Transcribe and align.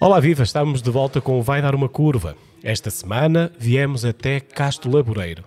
Olá 0.00 0.20
Viva, 0.20 0.42
estamos 0.42 0.82
de 0.82 0.90
volta 0.90 1.20
com 1.20 1.38
o 1.38 1.42
Vai 1.42 1.62
Dar 1.62 1.74
Uma 1.74 1.88
Curva. 1.88 2.36
Esta 2.62 2.90
semana 2.90 3.50
viemos 3.58 4.04
até 4.04 4.38
Castro 4.38 4.90
Laboreiro. 4.94 5.44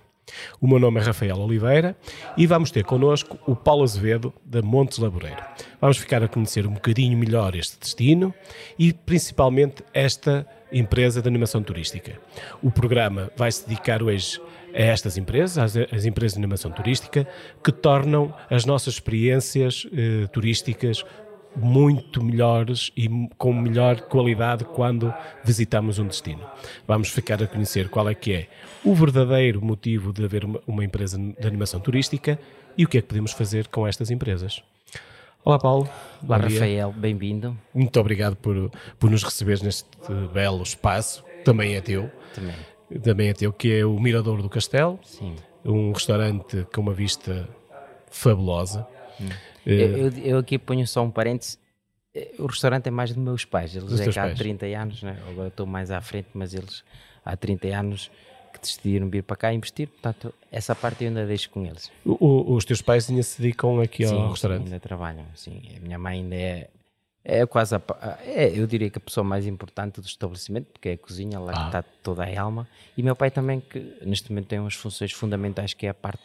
O 0.60 0.68
meu 0.68 0.80
nome 0.80 1.00
é 1.00 1.04
Rafael 1.04 1.38
Oliveira 1.38 1.96
e 2.36 2.46
vamos 2.46 2.72
ter 2.72 2.84
connosco 2.84 3.38
o 3.46 3.56
Paulo 3.56 3.84
Azevedo 3.84 4.34
da 4.44 4.62
Montes 4.62 4.98
Laboreiro. 4.98 5.42
Vamos 5.80 5.98
ficar 5.98 6.24
a 6.24 6.28
conhecer 6.28 6.66
um 6.68 6.74
bocadinho 6.74 7.18
melhor 7.18 7.56
este 7.56 7.80
destino 7.80 8.34
e 8.78 8.92
principalmente 8.92 9.84
esta 9.94 10.46
empresa 10.72 11.22
de 11.22 11.28
animação 11.28 11.62
turística. 11.64 12.20
O 12.62 12.72
programa 12.72 13.32
vai 13.36 13.52
se 13.52 13.68
dedicar 13.68 14.04
hoje 14.04 14.42
a 14.74 14.82
estas 14.82 15.18
empresas, 15.18 15.58
às, 15.58 15.78
às 15.92 16.06
empresas 16.06 16.34
de 16.34 16.40
animação 16.40 16.72
turística, 16.72 17.28
que 17.64 17.72
tornam 17.72 18.34
as 18.50 18.66
nossas 18.66 18.96
experiências 18.96 19.88
eh, 19.94 20.28
turísticas 20.28 21.04
muito 21.56 22.24
melhores 22.24 22.92
e 22.96 23.10
com 23.38 23.52
melhor 23.54 24.02
qualidade 24.02 24.64
quando 24.64 25.14
visitamos 25.44 25.98
um 25.98 26.08
destino. 26.08 26.42
Vamos 26.88 27.10
ficar 27.10 27.42
a 27.42 27.48
conhecer 27.48 27.90
qual 27.90 28.08
é 28.08 28.14
que 28.14 28.34
é 28.34 28.48
o 28.84 28.94
verdadeiro 28.94 29.64
motivo 29.64 30.14
de 30.14 30.24
haver 30.24 30.44
uma, 30.68 30.84
empresa 30.84 31.18
de 31.18 31.48
animação 31.48 31.80
turística 31.80 32.40
e 32.78 32.86
o 32.86 32.88
que 32.88 33.00
é 33.00 33.02
que 33.02 33.08
podemos 33.08 33.32
fazer 33.32 33.68
com 33.68 33.88
estas 33.88 34.12
empresas. 34.12 34.62
Olá 35.48 35.58
Paulo. 35.58 35.90
Olá 36.28 36.36
Rafael, 36.40 36.92
bem-vindo. 36.92 37.58
Muito 37.74 37.98
obrigado 38.02 38.36
por, 38.36 38.70
por 39.00 39.10
nos 39.10 39.24
receberes 39.24 39.62
neste 39.62 39.88
belo 40.34 40.62
espaço, 40.62 41.24
também 41.46 41.76
é 41.76 41.80
teu. 41.80 42.12
Também. 42.36 43.02
Também 43.02 43.30
é 43.30 43.34
teu, 43.34 43.54
que 43.54 43.80
é 43.80 43.86
o 43.86 43.98
Mirador 43.98 44.42
do 44.42 44.50
Castelo. 44.50 45.00
Sim. 45.04 45.38
Um 45.64 45.94
restaurante 45.94 46.68
com 46.76 46.82
uma 46.82 46.94
vista 46.94 47.48
fabulosa. 48.12 48.86
Hum. 49.22 49.30
Eu, 49.66 49.98
eu, 49.98 50.14
eu, 50.18 50.38
aqui 50.40 50.60
ponho 50.60 50.86
só 50.86 51.02
um 51.02 51.10
parênteses. 51.10 51.58
O 52.38 52.48
restaurante 52.48 52.88
é 52.88 52.92
mais 52.92 53.14
dos 53.14 53.24
meus 53.24 53.46
pais. 53.46 53.74
Eles 53.74 54.02
é 54.02 54.12
cá 54.12 54.26
há 54.26 54.36
30 54.36 54.66
anos, 54.66 55.02
né? 55.02 55.18
agora 55.30 55.48
estou 55.48 55.66
mais 55.66 55.92
à 55.92 56.02
frente, 56.02 56.28
mas 56.34 56.54
eles 56.54 56.84
há 57.24 57.38
30 57.38 57.68
anos 57.70 58.12
que 58.58 58.68
decidiram 58.68 59.10
vir 59.10 59.24
para 59.24 59.36
cá 59.36 59.54
investir. 59.54 59.88
Portanto, 59.88 60.34
essa 60.52 60.76
parte 60.76 61.04
eu 61.04 61.10
ainda 61.10 61.26
deixo 61.26 61.50
com 61.50 61.66
eles. 61.66 61.92
O, 62.06 62.54
os 62.56 62.66
teus 62.66 62.82
pais 62.82 63.10
ainda 63.10 63.24
se 63.24 63.42
dedicam 63.42 63.80
aqui 63.82 64.06
sim, 64.06 64.14
ao 64.14 64.32
restaurante? 64.32 64.66
ainda 64.66 64.80
trabalham. 64.80 65.26
Sim. 65.36 65.62
A 65.76 65.80
minha 65.80 65.98
mãe 65.98 66.20
ainda 66.20 66.36
é, 66.36 66.70
é 67.24 67.46
quase 67.46 67.76
a, 67.76 67.82
é, 68.26 68.58
eu 68.58 68.66
diria 68.66 68.90
que 68.90 68.98
a 68.98 69.02
pessoa 69.02 69.24
mais 69.24 69.46
importante 69.46 70.02
do 70.02 70.08
estabelecimento, 70.08 70.68
porque 70.72 70.90
é 70.90 70.94
a 70.94 70.98
cozinha, 70.98 71.40
lá 71.40 71.52
ah. 71.52 71.60
que 71.60 71.66
está 71.68 71.84
toda 72.04 72.24
a 72.24 72.42
alma. 72.42 72.68
E 72.98 73.04
meu 73.04 73.16
pai 73.16 73.32
também, 73.32 73.60
que 73.60 73.98
neste 74.02 74.32
momento 74.32 74.48
tem 74.48 74.60
umas 74.60 74.76
funções 74.76 75.12
fundamentais, 75.12 75.74
que 75.74 75.86
é 75.86 75.90
a 75.90 75.94
parte 75.94 76.24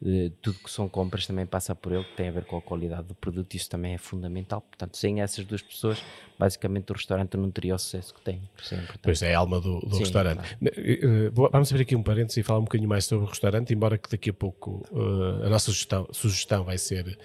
de 0.00 0.30
tudo 0.40 0.58
que 0.60 0.70
são 0.70 0.88
compras 0.88 1.26
também 1.26 1.44
passa 1.44 1.74
por 1.74 1.92
ele, 1.92 2.04
que 2.04 2.16
tem 2.16 2.28
a 2.28 2.30
ver 2.30 2.44
com 2.44 2.56
a 2.56 2.62
qualidade 2.62 3.08
do 3.08 3.14
produto, 3.14 3.52
isso 3.54 3.68
também 3.68 3.94
é 3.94 3.98
fundamental. 3.98 4.60
Portanto, 4.60 4.96
sem 4.96 5.20
essas 5.20 5.44
duas 5.44 5.60
pessoas, 5.60 6.02
basicamente 6.38 6.90
o 6.90 6.94
restaurante 6.94 7.36
não 7.36 7.50
teria 7.50 7.74
o 7.74 7.78
sucesso 7.78 8.14
que 8.14 8.20
tem. 8.20 8.40
É 8.70 8.80
pois 9.02 9.22
é, 9.22 9.34
a 9.34 9.38
alma 9.38 9.60
do, 9.60 9.80
do 9.80 9.94
Sim, 9.94 10.00
restaurante. 10.00 10.36
Claro. 10.36 10.74
Eh, 10.76 11.00
eh, 11.02 11.30
vamos 11.34 11.72
abrir 11.72 11.82
aqui 11.82 11.96
um 11.96 12.02
parênteses 12.02 12.36
e 12.36 12.42
falar 12.44 12.60
um 12.60 12.64
bocadinho 12.64 12.88
mais 12.88 13.04
sobre 13.06 13.26
o 13.26 13.28
restaurante, 13.28 13.74
embora 13.74 13.98
que 13.98 14.08
daqui 14.08 14.30
a 14.30 14.34
pouco 14.34 14.86
uh, 14.92 15.44
a 15.44 15.48
nossa 15.48 15.66
sugestão, 15.66 16.06
sugestão 16.12 16.64
vai 16.64 16.78
ser 16.78 17.18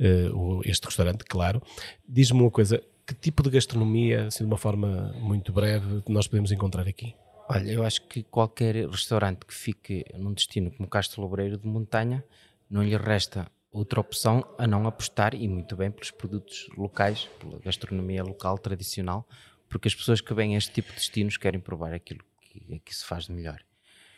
uh, 0.00 0.60
este 0.64 0.86
restaurante, 0.86 1.24
claro. 1.24 1.62
Diz-me 2.08 2.40
uma 2.40 2.50
coisa, 2.50 2.82
que 3.06 3.14
tipo 3.14 3.42
de 3.42 3.50
gastronomia, 3.50 4.28
assim 4.28 4.44
de 4.44 4.50
uma 4.50 4.56
forma 4.56 5.14
muito 5.20 5.52
breve, 5.52 6.02
nós 6.08 6.26
podemos 6.26 6.50
encontrar 6.50 6.88
aqui? 6.88 7.14
Olha, 7.46 7.70
eu 7.70 7.84
acho 7.84 8.00
que 8.06 8.22
qualquer 8.22 8.88
restaurante 8.88 9.44
que 9.44 9.52
fique 9.52 10.04
num 10.14 10.32
destino 10.32 10.70
como 10.70 10.88
Castro 10.88 11.20
Lobreiro 11.20 11.58
de 11.58 11.66
Montanha, 11.66 12.24
não 12.70 12.82
lhe 12.82 12.96
resta 12.96 13.46
outra 13.70 14.00
opção 14.00 14.42
a 14.56 14.66
não 14.66 14.86
apostar, 14.86 15.34
e 15.34 15.46
muito 15.46 15.76
bem, 15.76 15.90
pelos 15.90 16.10
produtos 16.10 16.68
locais, 16.76 17.28
pela 17.38 17.58
gastronomia 17.58 18.22
local 18.22 18.56
tradicional, 18.56 19.28
porque 19.68 19.88
as 19.88 19.94
pessoas 19.94 20.22
que 20.22 20.32
vêm 20.32 20.54
a 20.54 20.58
este 20.58 20.72
tipo 20.72 20.88
de 20.88 20.94
destinos 20.94 21.36
querem 21.36 21.60
provar 21.60 21.92
aquilo 21.92 22.24
que 22.40 22.76
aqui 22.76 22.94
se 22.94 23.04
faz 23.04 23.24
de 23.24 23.32
melhor. 23.32 23.60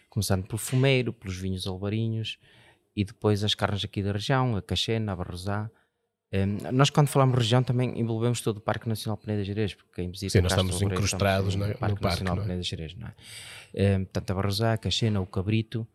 Começando 0.09 0.47
pelo 0.47 0.59
fumeiro, 0.59 1.13
pelos 1.13 1.37
vinhos 1.37 1.67
alvarinhos, 1.67 2.39
e 2.95 3.05
depois 3.05 3.43
as 3.43 3.55
carnes 3.55 3.85
aqui 3.85 4.05
da 4.05 4.13
região, 4.13 4.57
a 4.57 4.63
caxena, 4.63 5.13
a 5.13 5.17
barrosá, 5.17 5.69
um, 6.33 6.73
nós, 6.73 6.91
quando 6.91 7.09
falamos 7.09 7.39
região, 7.39 7.63
também 7.63 7.99
envolvemos 7.99 8.41
todo 8.41 8.57
o 8.57 8.61
Parque 8.61 8.89
Nacional 8.89 9.17
Peneda 9.17 9.45
Gerês, 9.45 9.75
porque 9.75 10.07
visita 10.09 10.33
Sim, 10.33 10.41
nós 10.41 10.53
estamos 10.53 10.83
incrustados 10.83 11.55
no, 11.55 11.65
Parque 11.67 11.75
no 11.75 11.79
Parque 11.79 12.03
Nacional 12.03 12.39
é? 12.39 12.41
Peneda 12.43 12.63
Gerês, 12.63 12.95
não 12.95 13.09
é? 13.09 13.97
Um, 13.97 14.05
portanto, 14.05 14.31
a 14.31 14.35
Barrosá, 14.35 14.73
a 14.73 14.79
Caxena, 14.79 15.21
o 15.21 15.27
Cabrito 15.27 15.87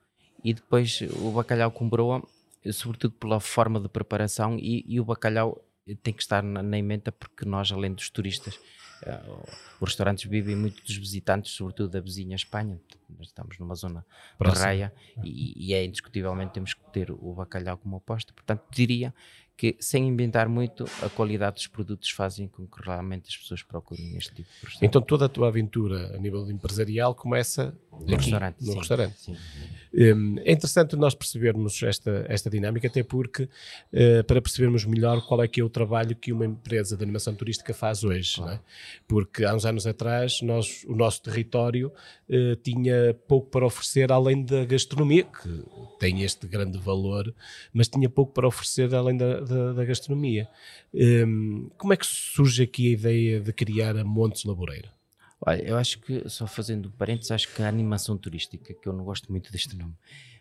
e 0.43 0.53
depois 0.53 1.01
o 1.19 1.31
bacalhau 1.31 1.71
com 1.71 1.87
broa, 1.87 2.23
sobretudo 2.71 3.13
pela 3.15 3.39
forma 3.39 3.79
de 3.79 3.89
preparação 3.89 4.57
e, 4.57 4.85
e 4.87 4.99
o 4.99 5.05
bacalhau 5.05 5.63
tem 6.03 6.13
que 6.13 6.21
estar 6.21 6.41
na, 6.43 6.63
na 6.63 6.77
emenda 6.77 7.11
porque 7.11 7.43
nós, 7.45 7.71
além 7.71 7.93
dos 7.93 8.09
turistas, 8.09 8.55
uh, 8.55 9.43
os 9.79 9.89
restaurantes 9.89 10.29
vivem 10.29 10.55
muito 10.55 10.83
dos 10.83 10.95
visitantes, 10.95 11.51
sobretudo 11.51 11.89
da 11.89 11.99
vizinha 11.99 12.35
Espanha. 12.35 12.79
Nós 13.09 13.27
estamos 13.27 13.57
numa 13.59 13.75
zona 13.75 14.05
Próximo. 14.37 14.59
de 14.59 14.65
raia 14.65 14.93
e, 15.23 15.67
e, 15.67 15.73
é 15.73 15.83
indiscutivelmente 15.83 16.53
temos 16.53 16.73
que 16.73 16.83
ter 16.91 17.11
o 17.11 17.33
bacalhau 17.33 17.77
como 17.77 17.97
aposta. 17.97 18.31
Portanto, 18.33 18.63
diria 18.71 19.13
que, 19.61 19.77
sem 19.79 20.07
inventar 20.07 20.49
muito, 20.49 20.85
a 21.03 21.09
qualidade 21.09 21.57
dos 21.57 21.67
produtos 21.67 22.09
fazem 22.09 22.47
com 22.47 22.65
que 22.65 22.81
realmente 22.83 23.29
as 23.29 23.37
pessoas 23.37 23.61
procurem 23.61 24.17
este 24.17 24.33
tipo 24.33 24.49
de 24.49 24.65
restaurante. 24.65 24.83
Então 24.83 24.99
toda 24.99 25.25
a 25.25 25.29
tua 25.29 25.49
aventura 25.49 26.15
a 26.15 26.17
nível 26.17 26.49
empresarial 26.49 27.13
começa 27.13 27.71
no 27.91 28.05
aqui, 28.15 28.15
restaurante. 28.15 28.57
No 28.61 28.71
sim, 28.71 28.77
restaurante. 28.79 29.15
Sim. 29.19 29.35
Hum, 29.93 30.35
é 30.39 30.53
interessante 30.53 30.95
nós 30.95 31.13
percebermos 31.13 31.83
esta, 31.83 32.25
esta 32.29 32.49
dinâmica, 32.49 32.87
até 32.87 33.03
porque 33.03 33.43
uh, 33.43 34.23
para 34.25 34.41
percebermos 34.41 34.85
melhor 34.85 35.25
qual 35.27 35.43
é 35.43 35.47
que 35.47 35.59
é 35.59 35.63
o 35.63 35.69
trabalho 35.69 36.15
que 36.15 36.31
uma 36.31 36.45
empresa 36.45 36.95
de 36.95 37.03
animação 37.03 37.35
turística 37.35 37.73
faz 37.73 38.03
hoje, 38.03 38.35
claro. 38.35 38.53
é? 38.53 38.59
porque 39.05 39.43
há 39.43 39.53
uns 39.53 39.65
anos 39.65 39.85
atrás 39.85 40.41
nós, 40.41 40.85
o 40.87 40.95
nosso 40.95 41.21
território 41.21 41.91
uh, 42.29 42.55
tinha 42.63 43.13
pouco 43.27 43.49
para 43.49 43.65
oferecer 43.65 44.11
além 44.11 44.45
da 44.45 44.63
gastronomia, 44.63 45.25
que 45.25 45.63
tem 45.99 46.23
este 46.23 46.47
grande 46.47 46.77
valor, 46.77 47.33
mas 47.73 47.89
tinha 47.89 48.09
pouco 48.09 48.31
para 48.31 48.47
oferecer 48.47 48.95
além 48.95 49.17
da, 49.17 49.41
da, 49.41 49.73
da 49.73 49.85
gastronomia. 49.85 50.47
Um, 50.93 51.69
como 51.77 51.91
é 51.93 51.97
que 51.97 52.05
surge 52.05 52.63
aqui 52.63 52.89
a 52.89 52.91
ideia 52.91 53.41
de 53.41 53.51
criar 53.51 53.97
a 53.97 54.05
Montes 54.05 54.45
Laboreira? 54.45 55.00
Olha, 55.43 55.61
eu 55.63 55.77
acho 55.77 55.99
que, 55.99 56.27
só 56.29 56.45
fazendo 56.45 56.91
parênteses, 56.91 57.31
acho 57.31 57.53
que 57.53 57.63
a 57.63 57.67
animação 57.67 58.17
turística, 58.17 58.73
que 58.73 58.87
eu 58.87 58.93
não 58.93 59.03
gosto 59.03 59.31
muito 59.31 59.51
deste 59.51 59.75
nome, 59.75 59.95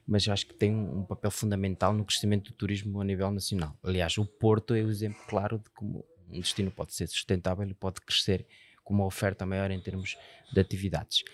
mas 0.06 0.28
acho 0.28 0.46
que 0.46 0.54
tem 0.54 0.74
um 0.74 1.04
papel 1.04 1.30
fundamental 1.30 1.92
no 1.94 2.04
crescimento 2.04 2.50
do 2.50 2.56
turismo 2.56 3.00
a 3.00 3.04
nível 3.04 3.30
nacional. 3.30 3.76
Aliás, 3.82 4.18
o 4.18 4.26
Porto 4.26 4.74
é 4.74 4.82
o 4.82 4.90
exemplo 4.90 5.20
claro 5.26 5.58
de 5.58 5.70
como 5.70 6.04
um 6.28 6.40
destino 6.40 6.70
pode 6.70 6.94
ser 6.94 7.06
sustentável 7.08 7.66
e 7.66 7.74
pode 7.74 8.00
crescer 8.00 8.46
com 8.84 8.94
uma 8.94 9.06
oferta 9.06 9.46
maior 9.46 9.70
em 9.70 9.80
termos 9.80 10.16
de 10.52 10.60
atividades. 10.60 11.24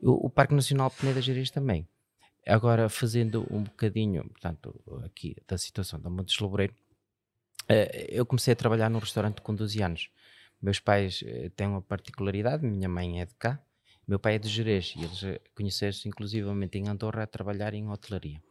O, 0.00 0.26
o 0.26 0.30
Parque 0.30 0.54
Nacional 0.54 0.90
Peneda 0.90 1.20
Gerês 1.20 1.50
também. 1.50 1.86
Agora, 2.46 2.88
fazendo 2.88 3.46
um 3.50 3.64
bocadinho, 3.64 4.28
portanto, 4.28 4.80
aqui 5.04 5.36
da 5.48 5.58
situação 5.58 6.00
da 6.00 6.08
Montes 6.08 6.38
Loureiro, 6.38 6.74
eh, 7.68 8.06
eu 8.10 8.24
comecei 8.24 8.52
a 8.52 8.56
trabalhar 8.56 8.88
num 8.88 9.00
restaurante 9.00 9.40
com 9.40 9.54
12 9.54 9.82
anos. 9.82 10.10
Meus 10.66 10.80
pais 10.80 11.22
eh, 11.24 11.48
têm 11.54 11.68
uma 11.68 11.80
particularidade, 11.80 12.66
minha 12.66 12.88
mãe 12.88 13.20
é 13.20 13.24
de 13.24 13.36
cá, 13.36 13.62
meu 14.04 14.18
pai 14.18 14.34
é 14.34 14.38
de 14.40 14.48
Jerez 14.48 14.94
e 14.96 15.04
eles 15.04 15.22
eh, 15.22 15.40
conheceram-se 15.54 16.08
inclusivamente 16.08 16.76
em 16.76 16.88
Andorra 16.88 17.22
a 17.22 17.26
trabalhar 17.28 17.72
em 17.72 17.88
hotelaria. 17.88 18.42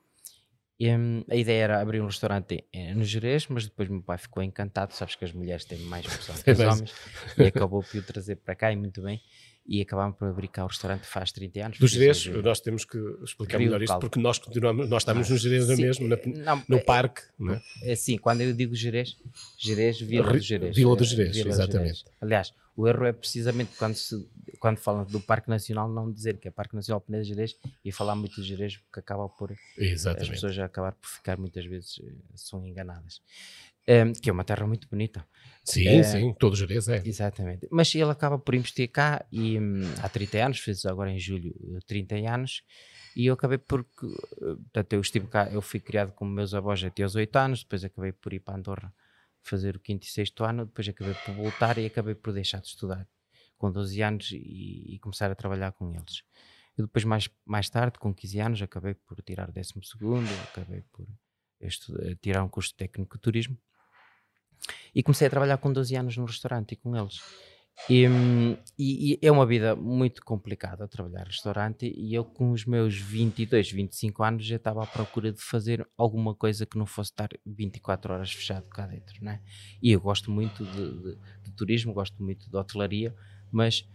E, 0.80 0.90
um, 0.96 1.26
a 1.30 1.36
ideia 1.36 1.64
era 1.64 1.82
abrir 1.82 2.00
um 2.02 2.06
restaurante 2.06 2.64
no 2.96 3.04
Jerez, 3.04 3.48
mas 3.48 3.66
depois 3.66 3.90
meu 3.90 4.02
pai 4.02 4.18
ficou 4.18 4.42
encantado. 4.42 4.94
Sabes 4.94 5.16
que 5.16 5.26
as 5.26 5.34
mulheres 5.34 5.66
têm 5.66 5.80
mais 5.80 6.06
opção 6.06 6.36
que 6.36 6.52
os 6.52 6.60
homens, 6.62 6.94
e 7.38 7.44
acabou 7.44 7.84
por 7.84 7.98
o 7.98 8.02
trazer 8.02 8.38
para 8.38 8.56
cá 8.56 8.72
e 8.72 8.78
muito 8.78 9.02
bem 9.02 9.22
e 9.68 9.82
acabámos 9.82 10.18
por 10.18 10.28
abrir 10.28 10.48
cá 10.48 10.64
o 10.64 10.68
restaurante 10.68 11.06
faz 11.06 11.32
30 11.32 11.66
anos. 11.66 11.80
Dos 11.80 11.92
Jerez, 11.92 12.26
nós 12.28 12.60
temos 12.60 12.86
que 12.86 12.98
explicar 13.24 13.58
melhor 13.58 13.82
isto, 13.82 14.00
porque 14.00 14.20
nós 14.20 14.38
continuamos, 14.38 14.88
nós 14.88 15.02
estamos 15.02 15.30
no 15.30 15.38
Jerez 15.38 15.68
mesmo, 15.78 16.08
na, 16.08 16.18
não, 16.26 16.64
no 16.68 16.78
é, 16.78 16.82
parque. 16.82 17.22
Não 17.38 17.56
é? 17.56 17.62
é 17.82 17.96
sim, 17.96 18.18
quando 18.18 18.42
eu 18.42 18.54
digo 18.54 18.76
Jerez, 18.76 19.18
Jerez, 19.58 20.00
Vila 20.00 20.32
do 20.32 20.40
Jerez. 20.40 20.76
Vila 20.76 20.96
do 20.96 21.04
Jerez, 21.04 21.36
Vila 21.36 21.50
exatamente. 21.50 22.00
Jerez. 22.00 22.06
Aliás, 22.22 22.54
o 22.76 22.88
erro 22.88 23.06
é 23.06 23.14
precisamente 23.14 23.72
quando, 23.78 23.96
se, 23.96 24.28
quando 24.60 24.78
falam 24.78 25.06
do 25.06 25.20
Parque 25.20 25.50
Nacional, 25.50 25.90
não 25.90 26.12
dizer 26.12 26.38
que 26.38 26.48
é 26.48 26.52
Parque 26.52 26.76
Nacional 26.76 27.02
Peneda 27.02 27.24
Jerez 27.24 27.58
e 27.84 27.92
falar 27.92 28.16
muito 28.16 28.42
de 28.42 28.48
Jerez, 28.48 28.78
porque 28.78 29.00
acaba 29.00 29.30
por 29.30 29.56
exatamente. 29.78 30.24
as 30.24 30.30
pessoas 30.30 30.54
já 30.54 30.66
acabar 30.66 30.92
por 30.94 31.08
ficar 31.08 31.38
muitas 31.38 31.66
vezes 31.66 32.02
eh, 32.04 32.12
são 32.36 32.66
enganadas. 32.68 33.22
Um, 33.88 34.14
que 34.14 34.30
é 34.30 34.34
uma 34.34 34.44
terra 34.44 34.66
muito 34.66 34.88
bonita. 34.90 35.26
Sim, 35.64 36.02
sim, 36.04 36.34
todo 36.40 36.56
Jerez 36.56 36.88
é. 36.88 37.02
Exatamente. 37.06 37.68
Mas 37.72 37.94
ele 37.94 38.10
acaba 38.10 38.38
por 38.40 38.56
investir 38.56 38.90
cá 38.90 39.24
e 39.32 39.60
hum, 39.60 39.82
há 40.02 40.10
30 40.10 40.44
anos, 40.46 40.60
fez 40.60 40.86
agora 40.86 41.12
em 41.12 41.20
julho 41.20 41.54
30 41.86 42.16
anos, 42.16 42.64
e 43.16 43.28
eu 43.28 43.34
acabei 43.36 43.58
por. 43.58 43.84
Portanto, 43.84 44.94
eu 44.94 45.02
estive 45.02 45.28
cá, 45.28 45.48
eu 45.52 45.62
fui 45.62 45.80
criado 45.80 46.12
com 46.14 46.26
meus 46.26 46.54
avós 46.54 46.84
até 46.84 47.04
aos 47.04 47.16
8 47.16 47.36
anos, 47.36 47.64
depois 47.64 47.84
acabei 47.84 48.12
por 48.12 48.34
ir 48.34 48.40
para 48.40 48.56
Andorra 48.56 48.94
fazer 49.42 49.76
o 49.76 49.80
quinto 49.80 50.06
e 50.06 50.10
sexto 50.10 50.44
ano, 50.44 50.66
depois 50.66 50.88
acabei 50.88 51.14
por 51.24 51.36
voltar 51.36 51.78
e 51.78 51.86
acabei 51.86 52.16
por 52.16 52.34
deixar 52.34 52.60
de 52.62 52.68
estudar 52.68 53.08
com 53.58 53.72
12 53.72 54.02
anos 54.02 54.32
e, 54.32 54.96
e 54.96 55.00
começar 55.00 55.30
a 55.30 55.36
trabalhar 55.36 55.72
com 55.74 55.94
eles. 55.94 56.24
E 56.78 56.82
depois, 56.82 57.06
mais, 57.06 57.30
mais 57.46 57.70
tarde, 57.70 58.00
com 58.00 58.14
15 58.14 58.40
anos, 58.40 58.62
acabei 58.62 58.96
por 58.96 59.22
tirar 59.22 59.50
o 59.50 59.54
12, 59.54 59.72
acabei 60.52 60.82
por 60.92 61.08
estu- 61.62 62.16
tirar 62.22 62.44
um 62.44 62.50
curso 62.50 62.72
de 62.72 62.76
técnico 62.78 63.16
de 63.18 63.22
turismo. 63.22 63.58
E 64.94 65.04
comecei 65.04 65.28
a 65.28 65.30
trabalhar 65.30 65.58
com 65.58 65.72
12 65.72 65.96
anos 65.96 66.16
no 66.18 66.26
restaurante 66.26 66.72
e 66.74 66.76
com 66.76 66.96
eles. 66.96 67.20
E, 67.90 68.08
hum, 68.08 68.56
e- 68.80 69.20
e 69.22 69.28
é 69.28 69.30
uma 69.30 69.46
vida 69.46 69.76
muito 69.76 70.24
complicada 70.24 70.88
trabalhar 70.88 71.26
restaurante 71.26 71.94
e 71.94 72.14
eu 72.14 72.24
com 72.24 72.52
os 72.52 72.64
meus 72.66 72.96
22, 72.96 73.70
25 73.70 74.24
anos 74.24 74.46
já 74.46 74.56
estava 74.56 74.82
à 74.82 74.88
procura 74.88 75.30
de 75.34 75.42
fazer 75.42 75.86
alguma 75.98 76.34
coisa 76.34 76.66
que 76.66 76.78
não 76.78 76.86
fosse 76.86 77.12
estar 77.12 77.28
24 77.46 78.14
horas 78.14 78.32
fechado 78.32 78.64
cá 78.70 78.88
dentro, 78.88 79.22
né? 79.22 79.42
E 79.82 79.92
eu 79.92 80.00
gosto 80.00 80.32
muito 80.32 80.64
de, 80.64 81.02
de- 81.02 81.18
de 81.44 81.52
turismo, 81.52 81.94
gosto 81.94 82.24
muito 82.24 82.50
de 82.50 82.56
hotelaria, 82.56 83.14
mas 83.52 83.86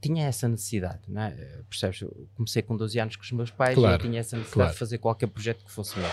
tinha 0.00 0.26
essa 0.26 0.48
necessidade, 0.48 1.02
né? 1.08 1.30
Percebes? 1.70 2.00
Eu 2.02 2.28
comecei 2.34 2.60
com 2.62 2.76
12 2.76 2.98
anos 2.98 3.14
com 3.14 3.22
os 3.22 3.30
meus 3.32 3.50
pais 3.52 3.78
e 3.78 3.80
Claro, 3.80 4.02
eu 4.02 4.08
tinha 4.08 4.18
essa 4.18 4.36
necessidade 4.36 4.52
claro. 4.64 4.72
de 4.72 4.78
fazer 4.80 4.98
qualquer 4.98 5.28
projeto 5.28 5.64
que 5.64 5.70
fosse 5.70 5.96
meu. 5.96 6.10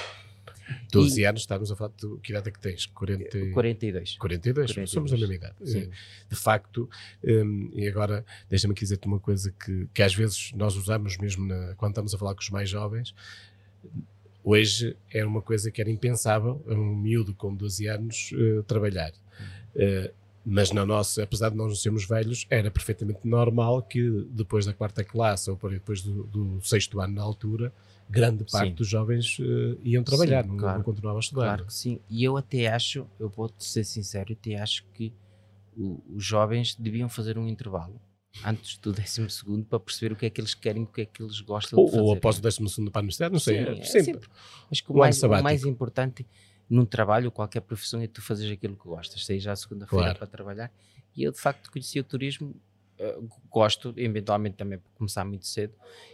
12 0.92 1.26
anos, 1.26 1.42
estamos 1.42 1.72
a 1.72 1.76
falar 1.76 1.92
de 1.98 2.18
que 2.22 2.32
idade 2.32 2.50
é 2.50 2.52
que 2.52 2.60
tens? 2.60 2.86
40... 2.88 3.38
e- 3.38 3.52
42. 3.52 4.18
42, 4.18 4.68
42. 4.72 4.90
somos 4.90 5.12
da 5.12 5.18
mesma 5.18 5.36
idade. 5.36 5.56
Sim. 5.64 5.80
Eh, 5.84 5.90
De 6.30 6.36
facto, 6.36 6.90
hum, 7.24 7.70
e 7.74 7.88
agora 7.88 8.26
deixa-me 8.50 8.74
aqui 8.74 8.82
dizer-te 8.82 9.08
uma 9.08 9.20
coisa 9.20 9.52
que, 9.52 9.88
que 9.94 10.02
às 10.04 10.14
vezes 10.14 10.52
nós 10.56 10.76
usamos 10.76 11.18
mesmo 11.18 11.46
na- 11.46 11.74
quando 11.76 11.92
estamos 11.94 12.14
a 12.14 12.18
falar 12.18 12.34
com 12.36 12.42
os 12.42 12.50
mais 12.50 12.70
jovens. 12.70 13.14
Hoje 14.44 14.96
era 15.14 15.28
uma 15.28 15.42
coisa 15.42 15.70
que 15.70 15.82
era 15.82 15.90
impensável, 15.90 16.62
um 16.68 16.96
miúdo 16.96 17.34
com 17.34 17.54
12 17.54 17.88
anos 17.88 18.32
eh, 18.34 18.62
trabalhar. 18.66 19.12
Eh, 19.76 20.12
mas 20.46 20.72
na 20.72 20.86
nossa, 20.86 21.22
apesar 21.24 21.50
de 21.50 21.58
nós 21.58 21.68
não 21.68 21.76
sermos 21.76 22.06
velhos, 22.08 22.48
era 22.50 22.72
perfeitamente 22.72 23.20
normal 23.26 23.84
que 23.84 24.26
depois 24.32 24.66
da 24.66 24.74
quarta 24.74 25.04
classe 25.04 25.50
ou 25.52 25.58
depois 25.70 26.02
do, 26.02 26.24
do 26.24 26.62
sexto 26.62 27.00
ano 27.02 27.16
na 27.16 27.22
altura, 27.22 27.72
grande 28.10 28.44
parte 28.52 28.70
Sim. 28.70 28.74
dos 28.76 28.88
jovens 28.88 29.38
eh, 29.40 29.78
iam 29.84 30.04
trabalhar, 30.04 30.44
Sim, 30.44 30.50
não, 30.50 30.58
claro. 30.58 30.78
não 30.80 30.84
continuavam 30.84 31.18
a 31.18 31.22
estudar. 31.22 31.46
Claro 31.46 31.66
que 31.66 31.74
sim. 31.74 32.00
E 32.10 32.24
eu 32.24 32.36
até 32.38 32.68
acho, 32.68 33.06
eu 33.20 33.30
vou-te 33.30 33.64
ser 33.64 33.84
sincero, 33.84 34.34
até 34.34 34.56
acho 34.60 34.84
que 34.94 35.14
o- 35.78 36.02
os 36.16 36.24
jovens 36.24 36.76
deviam 36.76 37.08
fazer 37.08 37.38
um 37.38 37.48
intervalo 37.48 38.02
antes 38.46 38.78
do 38.78 38.92
12 38.94 39.30
segundo 39.30 39.66
para 39.66 39.80
perceber 39.80 40.14
o 40.14 40.16
que 40.16 40.26
é 40.26 40.30
que 40.30 40.42
eles 40.42 40.54
querem, 40.54 40.84
o 40.84 40.88
que 40.88 41.02
é 41.02 41.06
que 41.06 41.22
eles 41.22 41.40
gostam 41.42 41.78
Ou, 41.80 41.86
de 41.86 41.92
fazer. 41.92 42.04
ou 42.04 42.14
após 42.14 42.38
o 42.38 42.42
12 42.42 42.58
segundo 42.70 42.92
para 42.92 43.00
a 43.00 43.04
universidade, 43.04 43.32
não 43.34 43.40
sei. 43.40 43.58
Sim, 43.64 43.70
é 43.70 43.80
é 43.80 43.84
sempre. 43.84 44.04
sempre. 44.14 44.30
Acho 44.72 44.84
que 44.84 44.92
o 44.92 44.96
Um 44.96 45.00
mais, 45.00 45.22
o 45.24 45.30
mais 45.30 45.64
importante 45.66 46.26
num 46.70 46.86
trabalho, 46.86 47.32
qualquer 47.32 47.62
profissão, 47.62 48.00
é 48.02 48.08
tu 48.08 48.22
fazeres 48.22 48.54
aquilo 48.54 48.76
que 48.76 48.84
gostas. 48.88 49.26
Sair 49.26 49.40
já 49.40 49.52
à 49.52 49.56
segunda-feira 49.56 50.04
Claro. 50.04 50.20
para 50.20 50.28
trabalhar. 50.28 50.72
E 51.16 51.24
eu, 51.24 51.32
de 51.32 51.40
facto, 51.40 51.72
conheci 51.72 52.00
o 52.00 52.04
turismo, 52.04 52.56
eh, 53.00 53.18
gosto, 53.50 53.94
eventualmente 53.98 54.58
também 54.58 54.78
por 54.80 54.90
começar 54.92 55.26
muito 55.26 55.48
cedo, 55.48 55.74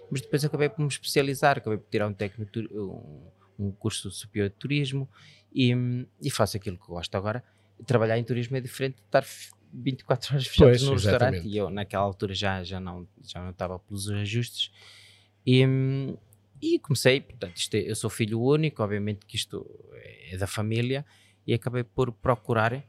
mas 0.10 0.22
depois 0.22 0.44
acabei 0.46 0.70
por 0.70 0.82
me 0.82 0.88
especializar, 0.88 1.58
acabei 1.58 1.78
por 1.78 1.90
tirar 1.90 2.08
um, 2.08 2.14
técnico, 2.14 2.52
um, 2.74 3.28
um 3.68 3.72
curso 3.72 4.10
superior 4.12 4.50
de 4.50 4.56
turismo 4.56 5.10
e, 5.54 5.74
e 6.22 6.30
faço 6.30 6.58
aquilo 6.58 6.78
que 6.78 6.88
gosto. 6.88 7.16
Agora, 7.16 7.44
trabalhar 7.86 8.18
em 8.18 8.24
turismo 8.24 8.56
é 8.58 8.62
diferente 8.62 8.96
de 8.96 9.02
estar 9.04 9.24
f- 9.24 9.52
24 9.74 10.34
horas 10.34 10.48
fechado 10.48 10.68
Pois, 10.70 10.82
restaurante 10.82 11.36
exatamente. 11.36 11.48
e 11.48 11.58
eu 11.58 11.70
naquela 11.70 12.04
altura 12.04 12.34
já, 12.34 12.64
já, 12.64 12.80
não, 12.80 13.08
já 13.24 13.42
não 13.42 13.50
estava 13.50 13.78
pelos 13.80 14.10
ajustes 14.10 14.72
e, 15.46 15.64
e 16.62 16.80
comecei, 16.80 17.22
portanto, 17.22 17.58
isto 17.58 17.76
é- 17.76 17.90
eu 17.90 17.96
sou 17.96 18.10
filho 18.10 18.42
único, 18.42 18.82
obviamente 18.82 19.26
que 19.26 19.36
isto 19.36 19.66
é 20.32 20.38
da 20.38 20.48
família, 20.48 21.06
e 21.46 21.54
acabei 21.54 21.84
por 21.84 22.12
procurar 22.12 22.84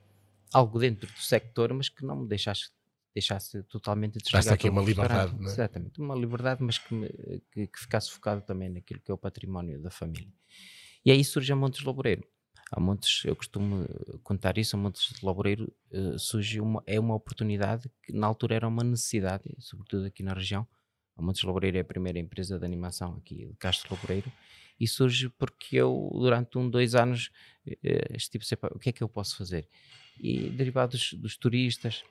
algo 0.53 0.79
dentro 0.79 1.13
do 1.13 1.19
sector, 1.19 1.73
mas 1.75 1.89
que 1.89 2.05
não 2.05 2.17
me 2.23 2.29
deixasse, 2.29 2.71
deixasse 3.17 3.63
totalmente 3.63 4.19
desligado 4.19 4.53
aqui 4.53 4.69
uma 4.69 4.83
liberdade, 4.83 5.35
não 5.41 5.49
é? 5.49 5.53
Exatamente, 5.53 5.99
uma 5.99 6.15
liberdade, 6.15 6.63
mas 6.63 6.77
que, 6.77 6.89
que, 7.51 7.67
que 7.67 7.81
ficasse 7.81 8.11
focado 8.11 8.43
também 8.43 8.69
naquilo 8.69 9.01
que 9.01 9.11
é 9.11 9.15
o 9.15 9.17
património 9.17 9.81
da 9.81 9.91
família. 9.91 10.31
E 11.03 11.11
aí 11.11 11.25
surge 11.25 11.51
a 11.51 11.57
Montes 11.57 11.83
Laboreiro. 11.83 12.23
A 12.71 12.79
Montes, 12.79 13.25
eu 13.25 13.35
costumo 13.35 13.87
contar 14.23 14.59
isso, 14.59 14.77
a 14.77 14.79
Montes 14.79 15.15
de 15.15 15.25
Laboreiro 15.25 15.73
eh, 15.91 16.19
surge 16.19 16.61
uma, 16.61 16.83
é 16.87 17.01
uma 17.01 17.15
oportunidade 17.15 17.91
que 18.03 18.13
na 18.13 18.27
altura 18.27 18.57
era 18.57 18.69
uma 18.69 18.85
necessidade, 18.85 19.45
sobretudo 19.61 20.05
aqui 20.07 20.23
na 20.23 20.35
região. 20.35 20.67
A 21.17 21.23
Montes 21.23 21.43
Laboreiro 21.43 21.79
é 21.79 21.81
a 21.81 21.85
primeira 21.85 22.19
empresa 22.19 22.59
de 22.59 22.65
animação 22.67 23.17
aqui 23.17 23.47
de 23.47 23.57
Castro 23.57 23.95
Laboreiro 23.95 24.31
e 24.79 24.87
surge 24.87 25.31
porque 25.31 25.77
eu, 25.77 26.11
durante 26.13 26.59
um, 26.59 26.69
dois 26.69 26.95
anos, 26.95 27.31
eh, 27.67 28.15
estive 28.15 28.45
sempre, 28.45 28.69
o 28.75 28.79
que 28.79 28.91
é 28.91 28.93
que 28.93 29.03
eu 29.03 29.09
posso 29.09 29.39
fazer? 29.39 29.67
E 30.21 30.51
derivados 30.51 31.15
dos 31.15 31.37
turistas, 31.39 32.05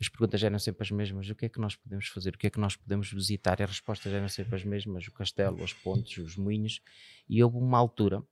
as 0.00 0.08
perguntas 0.08 0.42
eram 0.42 0.58
sempre 0.58 0.82
as 0.82 0.90
mesmas, 0.90 1.28
o 1.30 1.34
que 1.34 1.46
é 1.46 1.48
que 1.48 1.58
nós 1.58 1.74
podemos 1.74 2.08
fazer, 2.08 2.34
o 2.34 2.38
que 2.38 2.46
é 2.46 2.50
que 2.50 2.60
nós 2.60 2.76
podemos 2.76 3.10
visitar, 3.10 3.58
e 3.60 3.62
as 3.62 3.70
respostas 3.70 4.12
eram 4.12 4.28
sempre 4.28 4.56
as 4.56 4.64
mesmas, 4.64 5.06
o 5.06 5.12
castelo, 5.12 5.62
as 5.64 5.72
pontes, 5.72 6.18
os 6.18 6.36
moinhos, 6.36 6.80
e 7.28 7.42
houve 7.42 7.56
uma 7.56 7.78
altura, 7.78 8.22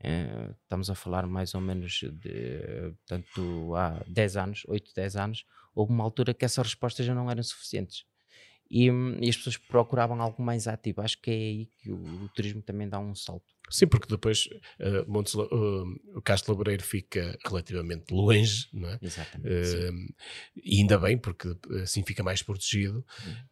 eh, 0.00 0.54
estamos 0.62 0.90
a 0.90 0.94
falar 0.94 1.26
mais 1.26 1.54
ou 1.54 1.60
menos 1.60 2.00
de, 2.02 2.92
portanto, 3.06 3.74
há 3.74 4.04
10 4.06 4.36
anos, 4.36 4.62
8, 4.68 4.92
10 4.94 5.16
anos, 5.16 5.46
houve 5.74 5.92
uma 5.92 6.04
altura 6.04 6.34
que 6.34 6.44
essas 6.44 6.66
respostas 6.66 7.06
já 7.06 7.14
não 7.14 7.30
eram 7.30 7.42
suficientes. 7.42 8.04
E, 8.76 8.90
hum, 8.90 9.16
e 9.20 9.28
as 9.28 9.36
pessoas 9.36 9.56
procuravam 9.56 10.20
algo 10.20 10.42
mais 10.42 10.66
ativo. 10.66 11.00
Acho 11.00 11.20
que 11.22 11.30
é 11.30 11.34
aí 11.34 11.66
que 11.78 11.92
o, 11.92 12.24
o 12.24 12.28
turismo 12.30 12.60
também 12.60 12.88
dá 12.88 12.98
um 12.98 13.14
salto. 13.14 13.54
Sim, 13.70 13.86
porque 13.86 14.08
depois 14.08 14.48
eh, 14.80 15.04
Montes, 15.06 15.36
eh, 15.36 15.38
o 16.16 16.20
Castro 16.20 16.50
Laboreiro 16.52 16.82
fica 16.82 17.38
relativamente 17.46 18.12
longe, 18.12 18.68
não 18.72 18.88
é? 18.88 18.98
Exatamente. 19.00 19.64
sim. 19.64 19.78
Eh, 19.78 20.14
e 20.56 20.80
ainda 20.80 20.98
bem, 20.98 21.16
porque 21.16 21.56
assim 21.80 22.02
fica 22.02 22.24
mais 22.24 22.42
protegido. 22.42 23.06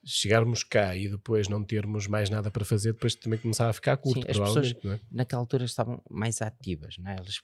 Chegarmos 0.05 0.65
cá 0.65 0.97
e 0.97 1.09
depois 1.09 1.47
não 1.47 1.63
termos 1.63 2.09
mais 2.09 2.29
nada 2.29 2.51
para 2.51 2.65
fazer, 2.65 2.93
depois 2.93 3.15
também 3.15 3.39
começava 3.39 3.71
a 3.71 3.73
ficar 3.73 3.97
curto, 3.99 4.27
Sim, 4.27 4.43
as 4.43 4.85
não 4.85 4.93
é? 4.93 5.01
naquela 5.09 5.41
altura 5.41 5.65
estavam 5.65 6.03
mais 6.11 6.43
ativas, 6.43 6.99
né? 6.99 7.15
elas, 7.17 7.41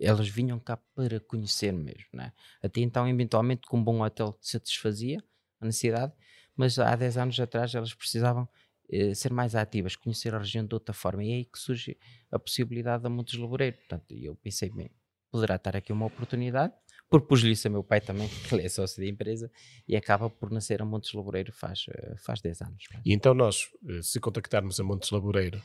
elas 0.00 0.28
vinham 0.28 0.58
cá 0.58 0.76
para 0.96 1.20
conhecer 1.20 1.72
mesmo. 1.72 2.08
Né? 2.12 2.32
Até 2.60 2.80
então, 2.80 3.08
eventualmente, 3.08 3.68
com 3.68 3.78
um 3.78 3.84
bom 3.84 4.00
hotel 4.00 4.36
satisfazia 4.40 5.22
a 5.60 5.66
necessidade, 5.66 6.12
mas 6.60 6.78
há 6.78 6.94
10 6.94 7.16
anos 7.16 7.40
atrás 7.40 7.74
elas 7.74 7.94
precisavam 7.94 8.46
eh, 8.92 9.14
ser 9.14 9.32
mais 9.32 9.54
ativas, 9.54 9.96
conhecer 9.96 10.34
a 10.34 10.38
região 10.38 10.64
de 10.66 10.74
outra 10.74 10.92
forma. 10.92 11.24
E 11.24 11.30
é 11.30 11.34
aí 11.36 11.44
que 11.44 11.58
surge 11.58 11.96
a 12.30 12.38
possibilidade 12.38 13.02
da 13.02 13.08
Montes 13.08 13.38
Laboreiro. 13.38 13.76
Portanto, 13.78 14.12
eu 14.14 14.34
pensei, 14.36 14.68
bem, 14.70 14.90
poderá 15.30 15.54
estar 15.56 15.74
aqui 15.76 15.92
uma 15.92 16.06
oportunidade. 16.06 16.72
Propus-lhe 17.08 17.50
isso 17.52 17.66
a 17.66 17.70
meu 17.70 17.82
pai 17.82 18.00
também, 18.00 18.28
que 18.48 18.54
ele 18.54 18.64
é 18.64 18.68
sócio 18.68 19.02
da 19.02 19.08
empresa, 19.08 19.50
e 19.88 19.96
acaba 19.96 20.28
por 20.30 20.50
nascer 20.50 20.80
a 20.82 20.84
Montes 20.84 21.12
Laboreiro 21.12 21.52
faz, 21.52 21.86
eh, 21.88 22.14
faz 22.18 22.40
10 22.40 22.60
anos. 22.62 22.84
E 23.04 23.12
então 23.12 23.32
nós, 23.34 23.68
eh, 23.88 24.00
se 24.02 24.20
contactarmos 24.20 24.78
a 24.78 24.84
Montes 24.84 25.10
Laboreiro 25.10 25.60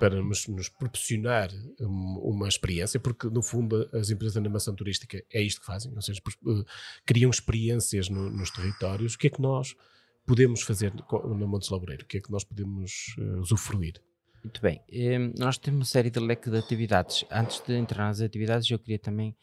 para 0.00 0.20
nos, 0.22 0.46
nos 0.48 0.68
proporcionar 0.68 1.50
um- 1.80 2.20
uma 2.32 2.48
experiência, 2.48 2.98
porque 2.98 3.28
no 3.28 3.42
fundo 3.42 3.88
as 3.92 4.08
empresas 4.10 4.32
de 4.34 4.38
animação 4.40 4.74
turística 4.74 5.22
é 5.32 5.40
isto 5.42 5.60
que 5.60 5.66
fazem, 5.66 5.92
ou 5.94 6.02
seja, 6.02 6.20
eh, 6.26 6.64
criam 7.06 7.30
experiências 7.30 8.08
no- 8.08 8.30
nos 8.30 8.50
territórios, 8.50 9.14
o 9.14 9.18
que 9.18 9.26
é 9.28 9.30
que 9.30 9.40
nós 9.42 9.76
podemos 10.28 10.60
fazer 10.62 10.92
na 10.94 11.46
Montes 11.46 11.70
Laboreiro? 11.70 12.04
O 12.04 12.06
que 12.06 12.18
é 12.18 12.20
que 12.20 12.30
nós 12.30 12.44
podemos 12.44 13.14
eh, 13.18 13.38
usufruir? 13.40 13.94
Muito 14.44 14.60
bem. 14.62 14.80
Hum, 14.92 15.32
nós 15.38 15.58
temos 15.58 15.78
uma 15.80 15.84
série 15.84 16.10
de 16.10 16.20
leque 16.20 16.50
de 16.50 16.58
atividades. 16.58 17.24
Antes 17.30 17.60
de 17.66 17.72
entrar 17.74 18.06
nas 18.06 18.20
atividades, 18.20 18.70
eu 18.70 18.78
queria 18.78 18.98
também, 18.98 19.34